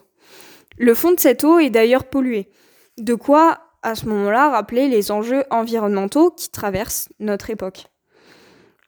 Le 0.79 0.95
fond 0.95 1.13
de 1.13 1.21
cette 1.21 1.45
eau 1.45 1.59
est 1.59 1.71
d'ailleurs 1.71 2.05
pollué. 2.05 2.49
De 2.99 3.15
quoi, 3.15 3.59
à 3.83 3.95
ce 3.95 4.07
moment-là, 4.07 4.51
rappeler 4.51 4.89
les 4.89 5.11
enjeux 5.11 5.45
environnementaux 5.51 6.31
qui 6.31 6.51
traversent 6.51 7.09
notre 7.19 7.51
époque. 7.51 7.87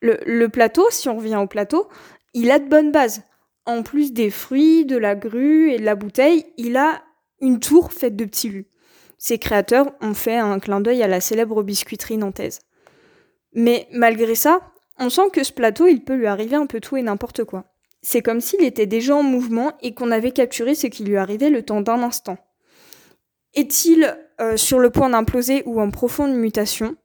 Le, 0.02 0.46
plateau, 0.46 0.86
si 0.90 1.08
on 1.08 1.16
revient 1.16 1.36
au 1.36 1.46
plateau, 1.46 1.88
il 2.32 2.50
a 2.50 2.58
de 2.58 2.68
bonnes 2.68 2.92
bases. 2.92 3.22
En 3.66 3.82
plus 3.82 4.12
des 4.12 4.30
fruits, 4.30 4.86
de 4.86 4.96
la 4.96 5.14
grue 5.14 5.70
et 5.70 5.78
de 5.78 5.84
la 5.84 5.94
bouteille, 5.94 6.46
il 6.56 6.76
a 6.76 7.02
une 7.40 7.60
tour 7.60 7.92
faite 7.92 8.16
de 8.16 8.24
petits 8.24 8.48
lus. 8.48 8.66
Ses 9.18 9.38
créateurs 9.38 9.92
ont 10.00 10.14
fait 10.14 10.38
un 10.38 10.58
clin 10.58 10.80
d'œil 10.80 11.02
à 11.02 11.08
la 11.08 11.20
célèbre 11.20 11.62
biscuiterie 11.62 12.16
nantaise. 12.16 12.60
Mais 13.52 13.88
malgré 13.92 14.34
ça, 14.34 14.60
on 14.98 15.10
sent 15.10 15.30
que 15.32 15.44
ce 15.44 15.52
plateau, 15.52 15.86
il 15.86 16.02
peut 16.02 16.14
lui 16.14 16.26
arriver 16.26 16.56
un 16.56 16.66
peu 16.66 16.80
tout 16.80 16.96
et 16.96 17.02
n'importe 17.02 17.44
quoi. 17.44 17.69
C'est 18.02 18.22
comme 18.22 18.40
s'il 18.40 18.62
était 18.64 18.86
déjà 18.86 19.14
en 19.14 19.22
mouvement 19.22 19.72
et 19.82 19.94
qu'on 19.94 20.10
avait 20.10 20.32
capturé 20.32 20.74
ce 20.74 20.86
qui 20.86 21.04
lui 21.04 21.16
arrivait 21.16 21.50
le 21.50 21.62
temps 21.62 21.80
d'un 21.80 22.02
instant. 22.02 22.38
Est-il 23.54 24.16
euh, 24.40 24.56
sur 24.56 24.78
le 24.78 24.90
point 24.90 25.10
d'imploser 25.10 25.62
ou 25.66 25.80
en 25.80 25.90
profonde 25.90 26.34
mutation? 26.34 26.96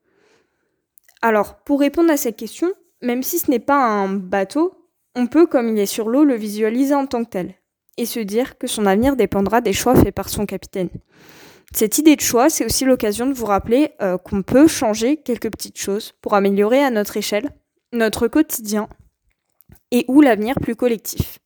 Alors, 1.21 1.57
pour 1.63 1.79
répondre 1.79 2.11
à 2.11 2.17
cette 2.17 2.37
question, 2.37 2.71
même 3.01 3.23
si 3.23 3.39
ce 3.39 3.49
n'est 3.49 3.59
pas 3.59 3.83
un 3.83 4.09
bateau, 4.09 4.73
on 5.15 5.27
peut, 5.27 5.47
comme 5.47 5.69
il 5.69 5.79
est 5.79 5.85
sur 5.85 6.07
l'eau, 6.07 6.23
le 6.23 6.35
visualiser 6.35 6.93
en 6.93 7.07
tant 7.07 7.23
que 7.23 7.29
tel, 7.29 7.55
et 7.97 8.05
se 8.05 8.19
dire 8.19 8.57
que 8.57 8.67
son 8.67 8.85
avenir 8.85 9.15
dépendra 9.15 9.61
des 9.61 9.73
choix 9.73 9.95
faits 9.95 10.13
par 10.13 10.29
son 10.29 10.45
capitaine. 10.45 10.89
Cette 11.73 11.97
idée 11.97 12.15
de 12.15 12.21
choix, 12.21 12.49
c'est 12.49 12.65
aussi 12.65 12.85
l'occasion 12.85 13.25
de 13.25 13.33
vous 13.33 13.47
rappeler 13.47 13.91
euh, 14.01 14.17
qu'on 14.17 14.43
peut 14.43 14.67
changer 14.67 15.17
quelques 15.17 15.51
petites 15.51 15.79
choses 15.79 16.13
pour 16.21 16.35
améliorer 16.35 16.83
à 16.83 16.91
notre 16.91 17.17
échelle 17.17 17.49
notre 17.91 18.27
quotidien 18.27 18.89
et 19.95 20.05
ou 20.09 20.21
l'avenir 20.21 20.55
plus 20.61 20.75
collectif. 20.75 21.39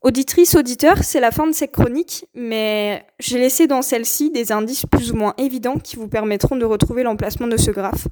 Auditrice, 0.00 0.54
auditeur, 0.54 1.04
c'est 1.04 1.20
la 1.20 1.30
fin 1.30 1.46
de 1.46 1.52
cette 1.52 1.72
chronique, 1.72 2.24
mais 2.34 3.04
j'ai 3.18 3.38
laissé 3.38 3.66
dans 3.66 3.82
celle-ci 3.82 4.30
des 4.30 4.50
indices 4.50 4.86
plus 4.86 5.12
ou 5.12 5.16
moins 5.16 5.34
évidents 5.36 5.76
qui 5.76 5.96
vous 5.96 6.08
permettront 6.08 6.56
de 6.56 6.64
retrouver 6.64 7.02
l'emplacement 7.02 7.46
de 7.46 7.58
ce 7.58 7.70
graphe. 7.70 8.08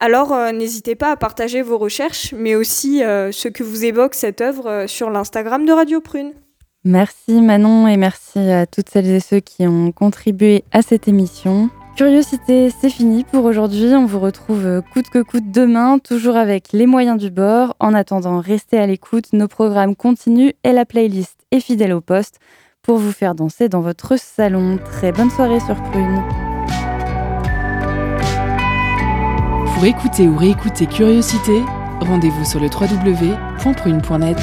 Alors 0.00 0.32
euh, 0.32 0.50
n'hésitez 0.50 0.96
pas 0.96 1.12
à 1.12 1.16
partager 1.16 1.62
vos 1.62 1.78
recherches, 1.78 2.34
mais 2.36 2.56
aussi 2.56 3.04
euh, 3.04 3.30
ce 3.30 3.46
que 3.46 3.62
vous 3.62 3.84
évoque 3.84 4.16
cette 4.16 4.40
œuvre 4.40 4.66
euh, 4.66 4.86
sur 4.88 5.10
l'Instagram 5.10 5.64
de 5.64 5.70
Radio 5.70 6.00
Prune. 6.00 6.32
Merci 6.82 7.40
Manon 7.40 7.86
et 7.86 7.96
merci 7.96 8.40
à 8.40 8.66
toutes 8.66 8.90
celles 8.90 9.08
et 9.08 9.20
ceux 9.20 9.38
qui 9.38 9.64
ont 9.68 9.92
contribué 9.92 10.64
à 10.72 10.82
cette 10.82 11.06
émission. 11.06 11.70
Curiosité, 11.96 12.70
c'est 12.70 12.88
fini 12.88 13.22
pour 13.22 13.44
aujourd'hui. 13.44 13.94
On 13.94 14.06
vous 14.06 14.18
retrouve 14.18 14.64
euh, 14.64 14.80
coûte 14.80 15.10
que 15.10 15.22
coûte 15.22 15.50
demain, 15.50 15.98
toujours 15.98 16.36
avec 16.36 16.72
les 16.72 16.86
moyens 16.86 17.18
du 17.18 17.30
bord. 17.30 17.76
En 17.80 17.92
attendant, 17.92 18.40
restez 18.40 18.78
à 18.78 18.86
l'écoute. 18.86 19.26
Nos 19.34 19.46
programmes 19.46 19.94
continuent 19.94 20.52
et 20.64 20.72
la 20.72 20.86
playlist 20.86 21.36
est 21.50 21.60
fidèle 21.60 21.92
au 21.92 22.00
poste 22.00 22.38
pour 22.82 22.96
vous 22.96 23.12
faire 23.12 23.34
danser 23.34 23.68
dans 23.68 23.82
votre 23.82 24.18
salon. 24.18 24.78
Très 24.82 25.12
bonne 25.12 25.30
soirée 25.30 25.60
sur 25.60 25.76
Prune. 25.82 26.22
Pour 29.74 29.84
écouter 29.84 30.28
ou 30.28 30.36
réécouter 30.36 30.86
Curiosité, 30.86 31.60
rendez-vous 32.00 32.44
sur 32.46 32.58
le 32.58 32.68
www.prune.net. 32.68 34.38